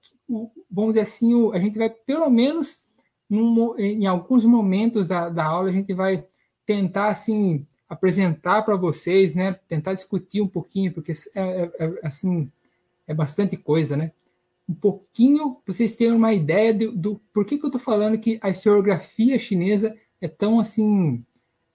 vamos 0.69 0.93
dizer 0.93 1.01
assim, 1.01 1.51
a 1.51 1.59
gente 1.59 1.77
vai 1.77 1.89
pelo 1.89 2.29
menos 2.29 2.86
em 3.77 4.05
alguns 4.05 4.45
momentos 4.45 5.07
da, 5.07 5.29
da 5.29 5.45
aula 5.45 5.69
a 5.69 5.71
gente 5.71 5.93
vai 5.93 6.25
tentar 6.65 7.09
assim 7.09 7.65
apresentar 7.88 8.61
para 8.63 8.75
vocês, 8.75 9.36
né? 9.36 9.59
Tentar 9.67 9.93
discutir 9.93 10.41
um 10.41 10.47
pouquinho, 10.47 10.93
porque 10.93 11.11
é, 11.36 11.41
é, 11.41 11.71
é, 11.79 11.99
assim 12.03 12.49
é 13.05 13.13
bastante 13.13 13.57
coisa, 13.57 13.97
né? 13.97 14.11
Um 14.67 14.73
pouquinho 14.73 15.55
para 15.65 15.73
vocês 15.73 15.95
terem 15.95 16.13
uma 16.13 16.34
ideia 16.34 16.73
do, 16.73 16.91
do 16.93 17.21
por 17.34 17.45
que, 17.45 17.57
que 17.57 17.65
eu 17.65 17.67
estou 17.67 17.82
falando 17.82 18.17
que 18.17 18.39
a 18.41 18.49
historiografia 18.49 19.38
chinesa 19.38 19.93
é 20.21 20.27
tão 20.27 20.59
assim 20.59 21.25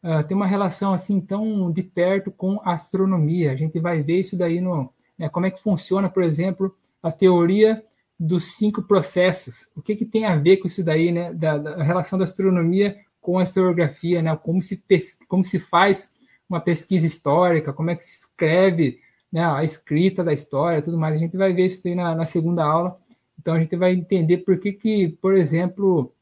uh, 0.02 0.26
tem 0.26 0.34
uma 0.34 0.46
relação 0.46 0.94
assim 0.94 1.20
tão 1.20 1.70
de 1.70 1.82
perto 1.82 2.30
com 2.30 2.60
a 2.64 2.72
astronomia. 2.72 3.52
A 3.52 3.56
gente 3.56 3.78
vai 3.78 4.02
ver 4.02 4.20
isso 4.20 4.38
daí 4.38 4.60
no 4.60 4.90
né, 5.18 5.28
como 5.28 5.46
é 5.46 5.50
que 5.50 5.62
funciona, 5.62 6.08
por 6.08 6.22
exemplo, 6.22 6.74
a 7.02 7.10
teoria 7.10 7.84
dos 8.18 8.56
cinco 8.56 8.82
processos. 8.82 9.68
O 9.76 9.82
que, 9.82 9.94
que 9.94 10.04
tem 10.04 10.24
a 10.24 10.36
ver 10.36 10.58
com 10.58 10.66
isso 10.66 10.82
daí, 10.82 11.12
né? 11.12 11.32
Da, 11.34 11.58
da 11.58 11.82
relação 11.82 12.18
da 12.18 12.24
astronomia 12.24 12.96
com 13.20 13.38
a 13.38 13.42
historiografia, 13.42 14.22
né? 14.22 14.34
Como 14.36 14.62
se, 14.62 14.82
como 15.28 15.44
se 15.44 15.58
faz 15.58 16.16
uma 16.48 16.60
pesquisa 16.60 17.06
histórica, 17.06 17.72
como 17.72 17.90
é 17.90 17.96
que 17.96 18.04
se 18.04 18.24
escreve 18.24 19.00
né, 19.32 19.44
a 19.44 19.62
escrita 19.64 20.22
da 20.22 20.32
história, 20.32 20.80
tudo 20.80 20.96
mais. 20.96 21.16
A 21.16 21.18
gente 21.18 21.36
vai 21.36 21.52
ver 21.52 21.66
isso 21.66 21.86
aí 21.86 21.94
na, 21.94 22.14
na 22.14 22.24
segunda 22.24 22.64
aula. 22.64 22.98
Então 23.38 23.54
a 23.54 23.58
gente 23.58 23.76
vai 23.76 23.92
entender 23.92 24.38
por 24.38 24.58
que, 24.58 24.72
que 24.72 25.08
por 25.20 25.36
exemplo, 25.36 26.12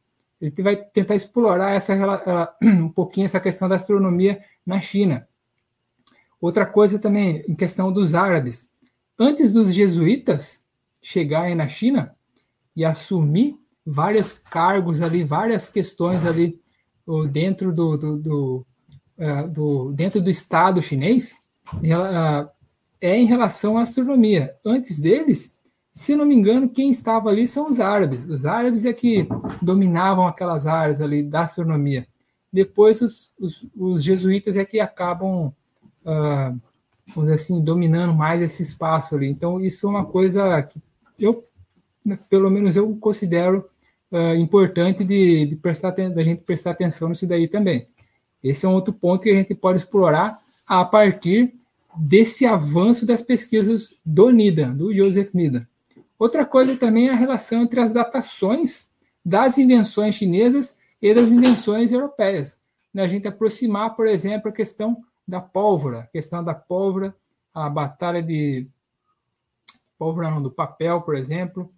a 0.40 0.44
gente 0.44 0.60
vai 0.62 0.76
tentar 0.76 1.14
explorar 1.14 1.74
essa, 1.74 1.94
um 2.62 2.88
pouquinho 2.88 3.26
essa 3.26 3.40
questão 3.40 3.68
da 3.68 3.76
astronomia 3.76 4.42
na 4.66 4.80
China. 4.80 5.28
Outra 6.40 6.66
coisa 6.66 6.98
também, 6.98 7.44
em 7.48 7.54
questão 7.54 7.92
dos 7.92 8.14
árabes. 8.14 8.74
Antes 9.18 9.52
dos 9.52 9.74
jesuítas 9.74 10.63
chegarem 11.04 11.54
na 11.54 11.68
China 11.68 12.16
e 12.74 12.84
assumir 12.84 13.56
vários 13.86 14.38
cargos 14.38 15.02
ali, 15.02 15.22
várias 15.22 15.70
questões 15.70 16.26
ali 16.26 16.58
dentro 17.30 17.70
do, 17.70 17.96
do, 17.98 18.16
do, 18.16 18.66
uh, 19.18 19.48
do, 19.48 19.92
dentro 19.92 20.22
do 20.22 20.30
Estado 20.30 20.82
chinês 20.82 21.46
uh, 21.74 22.48
é 23.00 23.16
em 23.16 23.26
relação 23.26 23.76
à 23.76 23.82
astronomia. 23.82 24.54
Antes 24.64 24.98
deles, 24.98 25.58
se 25.92 26.16
não 26.16 26.24
me 26.24 26.34
engano, 26.34 26.70
quem 26.70 26.90
estava 26.90 27.28
ali 27.28 27.46
são 27.46 27.70
os 27.70 27.78
árabes. 27.78 28.24
Os 28.24 28.46
árabes 28.46 28.86
é 28.86 28.92
que 28.94 29.28
dominavam 29.60 30.26
aquelas 30.26 30.66
áreas 30.66 31.02
ali 31.02 31.22
da 31.22 31.42
astronomia. 31.42 32.08
Depois, 32.50 33.02
os, 33.02 33.30
os, 33.38 33.66
os 33.76 34.02
jesuítas 34.02 34.56
é 34.56 34.64
que 34.64 34.80
acabam, 34.80 35.52
uh, 36.06 36.60
vamos 37.08 37.30
dizer 37.30 37.34
assim, 37.34 37.62
dominando 37.62 38.14
mais 38.14 38.40
esse 38.40 38.62
espaço 38.62 39.14
ali. 39.14 39.28
Então, 39.28 39.60
isso 39.60 39.86
é 39.86 39.90
uma 39.90 40.06
coisa 40.06 40.62
que 40.62 40.80
eu, 41.24 41.46
pelo 42.28 42.50
menos 42.50 42.76
eu 42.76 42.96
considero 42.96 43.68
uh, 44.10 44.34
importante 44.36 45.04
de, 45.04 45.46
de 45.46 45.56
prestar 45.56 45.90
da 45.90 46.22
gente 46.22 46.42
prestar 46.42 46.70
atenção 46.70 47.08
nisso 47.08 47.26
daí 47.26 47.48
também. 47.48 47.88
Esse 48.42 48.66
é 48.66 48.68
um 48.68 48.74
outro 48.74 48.92
ponto 48.92 49.22
que 49.22 49.30
a 49.30 49.34
gente 49.34 49.54
pode 49.54 49.78
explorar 49.78 50.38
a 50.66 50.84
partir 50.84 51.54
desse 51.96 52.44
avanço 52.44 53.06
das 53.06 53.22
pesquisas 53.22 53.94
do 54.04 54.30
NIDA, 54.30 54.66
do 54.66 54.94
Joseph 54.94 55.32
NIDA. 55.32 55.68
Outra 56.18 56.44
coisa 56.44 56.76
também 56.76 57.08
é 57.08 57.12
a 57.12 57.16
relação 57.16 57.62
entre 57.62 57.80
as 57.80 57.92
datações 57.92 58.92
das 59.24 59.58
invenções 59.58 60.14
chinesas 60.14 60.78
e 61.00 61.14
das 61.14 61.28
invenções 61.28 61.92
europeias. 61.92 62.60
Né? 62.92 63.02
A 63.02 63.08
gente 63.08 63.26
aproximar, 63.26 63.96
por 63.96 64.06
exemplo, 64.06 64.48
a 64.48 64.52
questão 64.52 65.02
da 65.26 65.40
pólvora, 65.40 66.00
a 66.00 66.06
questão 66.06 66.44
da 66.44 66.54
pólvora, 66.54 67.14
a 67.52 67.68
batalha 67.68 68.22
de 68.22 68.66
não, 69.98 70.42
do 70.42 70.50
papel, 70.50 71.00
por 71.02 71.14
exemplo, 71.14 71.72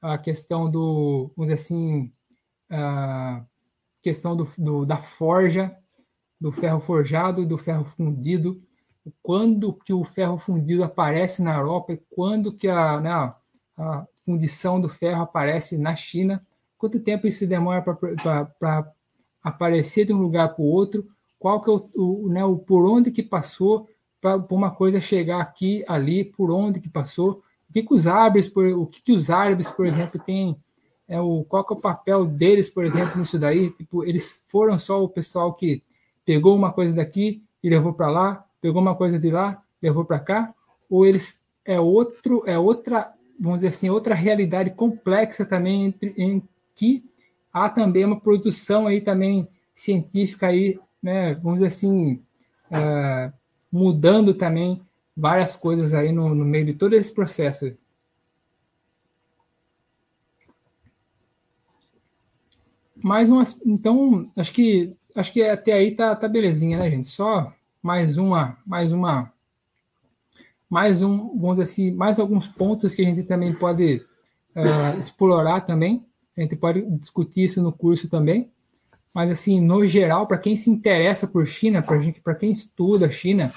a 0.00 0.16
questão 0.18 0.70
do, 0.70 1.32
vamos 1.36 1.54
dizer 1.54 1.62
assim, 1.62 2.12
a 2.70 3.44
questão 4.02 4.36
do, 4.36 4.48
do, 4.56 4.86
da 4.86 4.98
forja, 4.98 5.76
do 6.40 6.52
ferro 6.52 6.80
forjado 6.80 7.42
e 7.42 7.46
do 7.46 7.58
ferro 7.58 7.84
fundido, 7.96 8.62
quando 9.22 9.72
que 9.72 9.92
o 9.92 10.04
ferro 10.04 10.38
fundido 10.38 10.84
aparece 10.84 11.42
na 11.42 11.56
Europa 11.56 11.92
e 11.92 12.02
quando 12.10 12.52
que 12.52 12.68
a, 12.68 13.00
né, 13.00 13.34
a 13.76 14.06
fundição 14.24 14.80
do 14.80 14.88
ferro 14.88 15.22
aparece 15.22 15.78
na 15.78 15.96
China, 15.96 16.46
quanto 16.76 17.00
tempo 17.00 17.26
isso 17.26 17.46
demora 17.46 17.82
para 17.82 18.92
aparecer 19.42 20.04
de 20.04 20.12
um 20.12 20.20
lugar 20.20 20.54
para 20.54 20.62
o 20.62 20.66
outro, 20.68 21.08
qual 21.38 21.62
que 21.62 21.70
é 21.70 21.72
o, 21.72 21.90
o, 21.94 22.28
né, 22.28 22.44
o 22.44 22.58
por 22.58 22.84
onde 22.84 23.10
que 23.10 23.22
passou 23.22 23.88
para 24.20 24.36
uma 24.50 24.70
coisa 24.70 25.00
chegar 25.00 25.40
aqui, 25.40 25.84
ali, 25.86 26.24
por 26.24 26.50
onde 26.50 26.80
que 26.80 26.88
passou, 26.88 27.42
o 27.68 27.72
que, 27.72 27.82
que 27.82 27.94
os 27.94 28.06
árabes, 28.06 28.48
por, 28.48 28.66
o 28.66 28.86
que, 28.86 29.02
que 29.02 29.12
os 29.12 29.30
árabes, 29.30 29.68
por 29.70 29.86
exemplo, 29.86 30.20
têm, 30.24 30.56
é 31.06 31.20
o, 31.20 31.44
qual 31.44 31.66
é 31.68 31.72
o 31.72 31.80
papel 31.80 32.24
deles, 32.24 32.70
por 32.70 32.84
exemplo, 32.84 33.18
nisso 33.18 33.38
daí, 33.38 33.70
tipo, 33.70 34.04
eles 34.04 34.44
foram 34.48 34.78
só 34.78 35.02
o 35.02 35.08
pessoal 35.08 35.52
que 35.54 35.82
pegou 36.24 36.54
uma 36.54 36.72
coisa 36.72 36.94
daqui 36.94 37.42
e 37.62 37.68
levou 37.68 37.92
para 37.92 38.10
lá, 38.10 38.44
pegou 38.60 38.80
uma 38.80 38.94
coisa 38.94 39.18
de 39.18 39.30
lá, 39.30 39.62
levou 39.82 40.04
para 40.04 40.18
cá, 40.18 40.54
ou 40.88 41.06
eles 41.06 41.44
é 41.64 41.78
outro, 41.78 42.42
é 42.46 42.58
outra, 42.58 43.12
vamos 43.38 43.58
dizer 43.58 43.68
assim, 43.68 43.90
outra 43.90 44.14
realidade 44.14 44.70
complexa 44.70 45.44
também 45.44 45.84
entre, 45.84 46.14
em 46.16 46.42
que 46.74 47.04
há 47.52 47.68
também 47.68 48.04
uma 48.04 48.20
produção 48.20 48.86
aí 48.86 49.00
também 49.00 49.46
científica 49.74 50.46
aí, 50.46 50.78
né, 51.02 51.34
vamos 51.34 51.58
dizer 51.58 51.68
assim, 51.68 52.22
uh, 52.70 53.32
mudando 53.70 54.32
também 54.32 54.80
várias 55.18 55.56
coisas 55.56 55.92
aí 55.92 56.12
no, 56.12 56.32
no 56.32 56.44
meio 56.44 56.66
de 56.66 56.74
todo 56.74 56.94
esse 56.94 57.12
processo. 57.12 57.76
Mais 63.02 63.28
umas, 63.28 63.60
então, 63.66 64.30
acho 64.36 64.52
que 64.52 64.96
acho 65.14 65.32
que 65.32 65.42
até 65.42 65.72
aí 65.72 65.94
tá, 65.96 66.14
tá 66.14 66.28
belezinha, 66.28 66.78
né, 66.78 66.88
gente? 66.90 67.08
Só 67.08 67.52
mais 67.82 68.16
uma, 68.16 68.56
mais 68.64 68.92
uma, 68.92 69.32
mais 70.70 71.02
um, 71.02 71.36
vamos 71.36 71.56
dizer 71.56 71.62
assim, 71.62 71.90
mais 71.90 72.20
alguns 72.20 72.46
pontos 72.48 72.94
que 72.94 73.02
a 73.02 73.04
gente 73.04 73.24
também 73.24 73.52
pode 73.52 74.04
uh, 74.54 74.98
explorar 74.98 75.62
também. 75.62 76.06
A 76.36 76.42
gente 76.42 76.54
pode 76.54 76.82
discutir 76.98 77.44
isso 77.44 77.60
no 77.60 77.72
curso 77.72 78.08
também. 78.08 78.50
Mas 79.12 79.30
assim, 79.30 79.60
no 79.60 79.84
geral, 79.86 80.26
para 80.26 80.38
quem 80.38 80.54
se 80.54 80.70
interessa 80.70 81.26
por 81.26 81.46
China, 81.46 81.82
para 81.82 82.00
gente, 82.00 82.20
para 82.20 82.34
quem 82.34 82.52
estuda 82.52 83.10
China, 83.10 83.50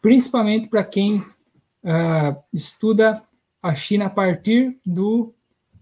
principalmente 0.00 0.68
para 0.68 0.84
quem 0.84 1.18
uh, 1.18 2.36
estuda 2.52 3.22
a 3.62 3.74
China 3.74 4.06
a 4.06 4.10
partir 4.10 4.78
do 4.84 5.34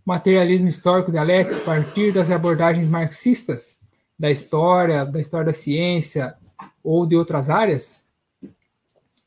materialismo 0.05 0.69
histórico 0.69 1.13
dialético, 1.13 1.61
a 1.61 1.65
partir 1.65 2.13
das 2.13 2.31
abordagens 2.31 2.89
marxistas 2.89 3.79
da 4.19 4.31
história, 4.31 5.05
da 5.05 5.21
história 5.21 5.47
da 5.47 5.53
ciência 5.53 6.35
ou 6.83 7.07
de 7.07 7.15
outras 7.15 7.51
áreas, 7.51 8.03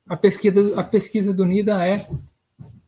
a 0.08 0.18
pesquisa, 0.18 0.80
a 0.80 0.84
pesquisa 0.84 1.34
do 1.34 1.46
NIDA 1.46 1.86
é, 1.86 2.06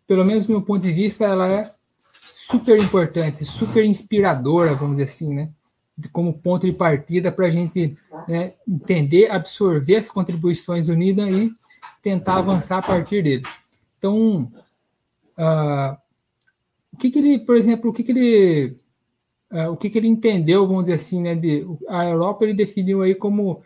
pelo 0.05 0.25
menos 0.25 0.45
do 0.45 0.51
meu 0.51 0.61
ponto 0.61 0.81
de 0.81 0.91
vista, 0.91 1.23
ela 1.23 1.47
é 1.47 1.71
super 2.19 2.77
importante, 2.77 3.45
super 3.45 3.85
inspiradora, 3.85 4.73
vamos 4.73 4.97
dizer 4.97 5.09
assim, 5.09 5.33
né? 5.33 5.49
Como 6.11 6.33
ponto 6.33 6.65
de 6.65 6.73
partida 6.73 7.31
para 7.31 7.45
a 7.45 7.51
gente 7.51 7.95
né, 8.27 8.53
entender, 8.67 9.29
absorver 9.29 9.97
as 9.97 10.09
contribuições 10.09 10.87
do 10.87 10.95
NIDA 10.95 11.29
e 11.29 11.51
tentar 12.01 12.37
avançar 12.37 12.79
a 12.79 12.81
partir 12.81 13.23
dele. 13.23 13.43
Então, 13.97 14.51
uh, 15.37 15.97
o 16.91 16.97
que, 16.97 17.09
que, 17.09 17.19
ele, 17.19 17.39
por 17.39 17.55
exemplo, 17.55 17.89
o 17.89 17.93
que, 17.93 18.03
que 18.03 18.11
ele, 18.11 18.77
uh, 19.51 19.71
o 19.71 19.77
que, 19.77 19.89
que 19.89 19.97
ele 19.97 20.07
entendeu, 20.07 20.67
vamos 20.67 20.83
dizer 20.83 20.95
assim, 20.95 21.21
né? 21.21 21.35
De, 21.35 21.65
a 21.87 22.05
Europa 22.05 22.43
ele 22.43 22.53
definiu 22.53 23.01
aí 23.01 23.15
como 23.15 23.63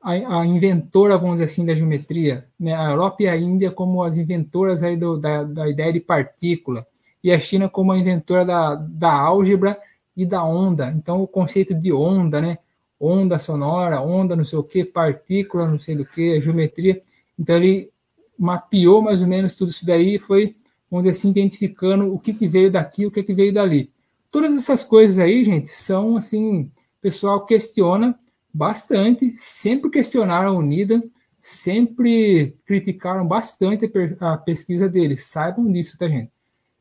a, 0.00 0.40
a, 0.40 0.46
inventora, 0.46 1.16
vamos 1.16 1.36
dizer 1.36 1.46
assim, 1.46 1.64
da 1.64 1.74
geometria, 1.74 2.46
né? 2.58 2.74
A 2.74 2.90
Europa 2.90 3.22
e 3.22 3.28
a 3.28 3.36
Índia 3.36 3.70
como 3.70 4.02
as 4.02 4.18
inventoras 4.18 4.82
aí 4.82 4.96
do, 4.96 5.18
da, 5.18 5.44
da 5.44 5.68
ideia 5.68 5.92
de 5.92 6.00
partícula 6.00 6.86
e 7.22 7.30
a 7.30 7.38
China 7.38 7.68
como 7.68 7.92
a 7.92 7.98
inventora 7.98 8.44
da, 8.44 8.74
da 8.74 9.12
álgebra 9.12 9.78
e 10.16 10.26
da 10.26 10.44
onda. 10.44 10.90
Então, 10.90 11.22
o 11.22 11.26
conceito 11.26 11.74
de 11.74 11.92
onda, 11.92 12.40
né? 12.40 12.58
Onda 13.00 13.38
sonora, 13.38 14.00
onda 14.00 14.36
não 14.36 14.44
sei 14.44 14.58
o 14.58 14.62
que, 14.62 14.84
partícula 14.84 15.66
não 15.66 15.80
sei 15.80 15.96
do 15.96 16.04
que, 16.04 16.40
geometria. 16.40 17.02
Então 17.38 17.56
ele 17.56 17.90
mapeou 18.38 19.02
mais 19.02 19.22
ou 19.22 19.28
menos 19.28 19.54
tudo 19.54 19.70
isso 19.70 19.86
daí 19.86 20.16
e 20.16 20.18
foi, 20.18 20.56
onde 20.90 21.08
assim, 21.08 21.30
identificando 21.30 22.12
o 22.12 22.18
que, 22.18 22.32
que 22.32 22.48
veio 22.48 22.70
daqui, 22.70 23.06
o 23.06 23.10
que, 23.10 23.22
que 23.22 23.34
veio 23.34 23.52
dali. 23.52 23.90
Todas 24.30 24.56
essas 24.56 24.82
coisas 24.82 25.18
aí, 25.18 25.44
gente, 25.44 25.70
são 25.70 26.16
assim, 26.16 26.62
o 26.62 26.70
pessoal 27.02 27.44
questiona 27.44 28.18
bastante, 28.52 29.34
sempre 29.38 29.90
questionaram 29.90 30.50
a 30.50 30.58
Unida, 30.58 31.02
sempre 31.40 32.56
criticaram 32.64 33.26
bastante 33.26 33.90
a 34.20 34.36
pesquisa 34.36 34.88
deles, 34.88 35.26
saibam 35.26 35.70
disso, 35.70 35.98
tá, 35.98 36.08
gente? 36.08 36.30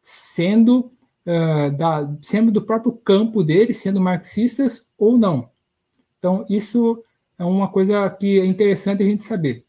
Sendo, 0.04 0.92
uh, 1.26 1.76
da, 1.78 2.12
sendo 2.22 2.52
do 2.52 2.62
próprio 2.62 2.92
campo 2.92 3.44
deles, 3.44 3.80
sendo 3.80 4.00
marxistas 4.00 4.88
ou 4.98 5.18
não. 5.18 5.50
Então, 6.20 6.46
isso 6.50 7.04
é 7.38 7.44
uma 7.44 7.68
coisa 7.68 8.10
que 8.10 8.40
é 8.40 8.46
interessante 8.46 9.02
a 9.02 9.06
gente 9.06 9.24
saber. 9.24 9.66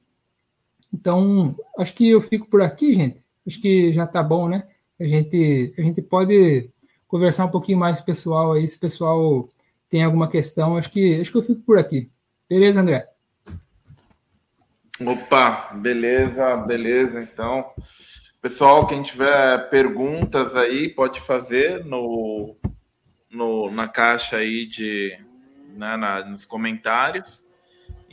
Então, 0.93 1.57
acho 1.79 1.95
que 1.95 2.09
eu 2.09 2.21
fico 2.21 2.47
por 2.49 2.61
aqui, 2.63 2.95
gente. 2.95 3.23
Acho 3.47 3.61
que 3.61 3.93
já 3.93 4.05
está 4.05 4.23
bom, 4.23 4.49
né? 4.49 4.67
A 5.01 5.05
gente, 5.05 5.75
a 5.77 5.83
gente 5.83 6.03
pode 6.03 6.71
conversar 7.09 7.47
um 7.47 7.51
pouquinho 7.51 7.79
mais 7.79 7.97
com 7.97 8.03
o 8.03 8.07
pessoal 8.07 8.53
aí, 8.53 8.67
se 8.69 8.77
o 8.77 8.81
pessoal 8.81 9.49
tem 9.89 10.03
alguma 10.05 10.29
questão. 10.29 10.77
Acho 10.77 10.91
que, 10.91 11.21
acho 11.21 11.33
que 11.33 11.39
eu 11.39 11.43
fico 11.43 11.61
por 11.63 11.79
aqui. 11.79 12.11
Beleza, 12.49 12.81
André? 12.81 13.09
Opa, 15.01 15.73
beleza, 15.75 16.57
beleza. 16.59 17.21
Então, 17.23 17.71
pessoal, 18.41 18.87
quem 18.87 19.03
tiver 19.03 19.69
perguntas 19.71 20.55
aí, 20.55 20.89
pode 20.89 21.21
fazer 21.21 21.85
no, 21.85 22.55
no 23.31 23.71
na 23.71 23.89
caixa 23.89 24.37
aí 24.37 24.67
de, 24.67 25.19
né, 25.75 25.97
na, 25.97 26.25
nos 26.25 26.47
comentários. 26.47 27.45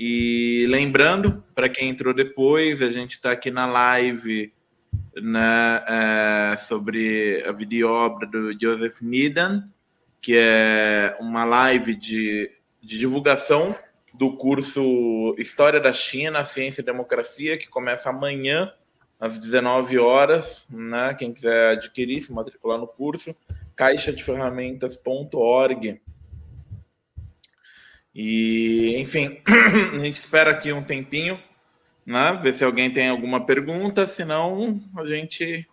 E 0.02 0.66
lembrando, 0.70 1.43
para 1.54 1.68
quem 1.68 1.89
entrou 1.89 2.14
depois, 2.14 2.82
a 2.82 2.89
gente 2.89 3.12
está 3.12 3.34
aqui 3.34 3.52
na 3.52 3.66
live 3.66 4.54
né, 5.22 5.84
é, 5.86 6.56
sobre 6.56 7.43
a 7.45 7.52
videoobra 7.52 8.26
do 8.26 8.58
Joseph 8.58 9.02
Needham, 9.02 9.70
que 10.22 10.38
é 10.38 11.18
uma 11.20 11.43
live 11.43 11.95
de, 11.95 12.50
de 12.82 12.97
divulgação 12.97 13.76
do 14.14 14.38
curso 14.38 15.36
História 15.38 15.82
da 15.82 15.91
China, 15.91 16.45
Ciência 16.45 16.80
e 16.80 16.86
Democracia, 16.86 17.58
que 17.58 17.68
começa 17.68 18.10
amanhã 18.10 18.72
às 19.20 19.38
19 19.38 20.00
horas. 20.00 20.66
Né? 20.70 21.14
Quem 21.20 21.34
quiser 21.34 21.74
adquirir, 21.74 22.22
se 22.22 22.32
matricular 22.32 22.80
no 22.80 22.88
curso, 22.88 23.36
caixadeferramentas.org. 23.76 26.00
E, 28.14 28.95
enfim, 28.97 29.39
a 29.93 29.99
gente 29.99 30.20
espera 30.20 30.51
aqui 30.51 30.72
um 30.74 30.84
tempinho, 30.84 31.39
né? 32.05 32.39
Ver 32.41 32.55
se 32.55 32.64
alguém 32.64 32.91
tem 32.91 33.07
alguma 33.10 33.45
pergunta, 33.45 34.05
senão 34.07 34.82
a 34.97 35.05
gente 35.05 35.68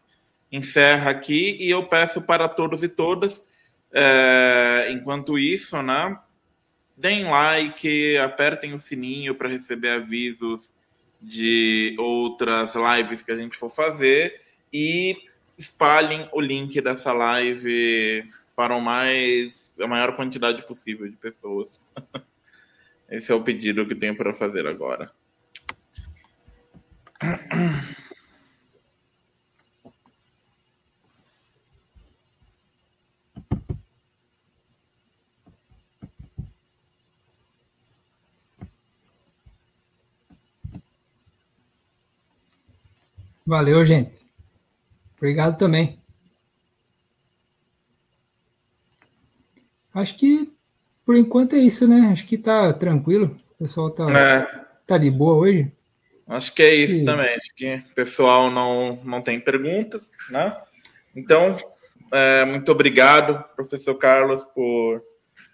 encerra 0.51 1.11
aqui 1.11 1.57
e 1.61 1.71
eu 1.71 1.87
peço 1.87 2.23
para 2.23 2.49
todos 2.49 2.83
e 2.83 2.89
todas, 2.89 3.45
é, 3.93 4.89
enquanto 4.91 5.39
isso, 5.39 5.81
né? 5.83 6.19
Deem 6.97 7.25
like, 7.25 8.17
apertem 8.19 8.75
o 8.75 8.81
sininho 8.81 9.35
para 9.35 9.49
receber 9.49 9.91
avisos 9.91 10.73
de 11.21 11.95
outras 11.99 12.75
lives 12.75 13.23
que 13.23 13.33
a 13.33 13.37
gente 13.37 13.57
for 13.57 13.71
fazer 13.71 14.41
e 14.73 15.17
espalhem 15.59 16.29
o 16.33 16.41
link 16.41 16.81
dessa 16.81 17.13
live 17.13 18.25
para 18.55 18.75
o 18.75 18.81
mais 18.81 19.75
a 19.81 19.87
maior 19.87 20.17
quantidade 20.17 20.67
possível 20.67 21.09
de 21.09 21.17
pessoas. 21.17 21.81
Esse 23.09 23.31
é 23.31 23.35
o 23.35 23.43
pedido 23.43 23.87
que 23.87 23.95
tenho 23.95 24.17
para 24.17 24.35
fazer 24.35 24.67
agora. 24.67 25.11
Valeu, 43.47 43.87
gente. 43.87 44.27
Obrigado 45.17 45.57
também. 45.57 45.99
Acho 49.95 50.19
que 50.19 50.56
por 51.07 51.17
enquanto 51.17 51.55
é 51.55 51.61
isso, 51.61 51.87
né? 51.87 52.11
Acho 52.13 52.27
que 52.27 52.37
tá 52.37 52.73
tranquilo. 52.73 53.39
O 53.55 53.63
pessoal 53.63 53.91
tá, 53.91 54.11
é. 54.11 54.65
tá 54.85 54.99
de 54.99 55.09
boa 55.09 55.35
hoje. 55.35 55.73
Acho 56.27 56.53
que 56.53 56.63
é 56.63 56.75
isso 56.75 57.03
e... 57.03 57.05
também. 57.05 57.33
Acho 57.33 57.55
que 57.55 57.77
o 57.77 57.95
pessoal 57.95 58.51
não, 58.51 58.99
não 59.05 59.23
tem 59.23 59.39
perguntas, 59.39 60.11
né? 60.29 60.55
Então, 61.15 61.57
é, 62.13 62.45
muito 62.45 62.71
obrigado, 62.73 63.43
professor 63.55 63.95
Carlos, 63.95 64.45
por 64.47 65.01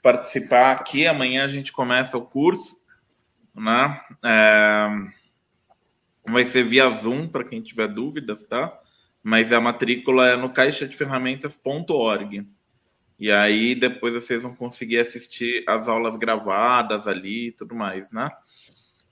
participar 0.02 0.72
aqui. 0.72 1.06
Amanhã 1.06 1.44
a 1.44 1.48
gente 1.48 1.70
começa 1.70 2.16
o 2.16 2.22
curso, 2.22 2.80
né? 3.54 4.00
É, 4.24 4.88
vai 6.26 6.46
ser 6.46 6.64
via 6.64 6.88
Zoom 6.88 7.28
para 7.28 7.44
quem 7.44 7.60
tiver 7.60 7.88
dúvidas, 7.88 8.42
tá? 8.44 8.72
Mas 9.22 9.52
a 9.52 9.60
matrícula 9.60 10.30
é 10.30 10.36
no 10.36 10.48
caixadeferramentas.org. 10.50 12.46
E 13.18 13.30
aí 13.30 13.74
depois 13.74 14.14
vocês 14.14 14.42
vão 14.42 14.54
conseguir 14.54 14.98
assistir 14.98 15.64
as 15.68 15.88
aulas 15.88 16.16
gravadas 16.16 17.06
ali 17.06 17.48
e 17.48 17.52
tudo 17.52 17.74
mais, 17.74 18.10
né? 18.10 18.30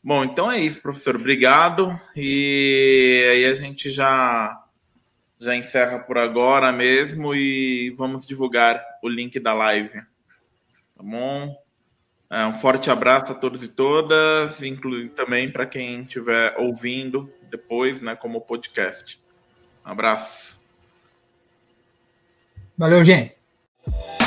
Bom, 0.03 0.25
então 0.25 0.51
é 0.51 0.59
isso, 0.59 0.81
professor. 0.81 1.17
Obrigado. 1.17 2.01
E 2.17 3.29
aí 3.31 3.45
a 3.45 3.55
gente 3.55 3.91
já 3.91 4.57
já 5.39 5.57
encerra 5.57 6.01
por 6.01 6.19
agora 6.19 6.71
mesmo 6.71 7.35
e 7.35 7.95
vamos 7.97 8.27
divulgar 8.27 8.83
o 9.03 9.09
link 9.09 9.41
da 9.41 9.55
live. 9.55 10.03
Tá 10.95 11.03
bom? 11.03 11.57
É, 12.29 12.45
um 12.45 12.53
forte 12.53 12.91
abraço 12.91 13.33
a 13.33 13.35
todos 13.35 13.63
e 13.63 13.69
todas, 13.69 14.63
incluindo 14.63 15.15
também 15.15 15.51
para 15.51 15.67
quem 15.67 16.03
estiver 16.03 16.55
ouvindo 16.59 17.33
depois, 17.51 18.01
né, 18.01 18.15
como 18.15 18.41
podcast. 18.43 19.21
Um 19.85 19.91
abraço. 19.91 20.61
Valeu, 22.77 23.05
gente. 23.05 23.40
you 23.87 24.20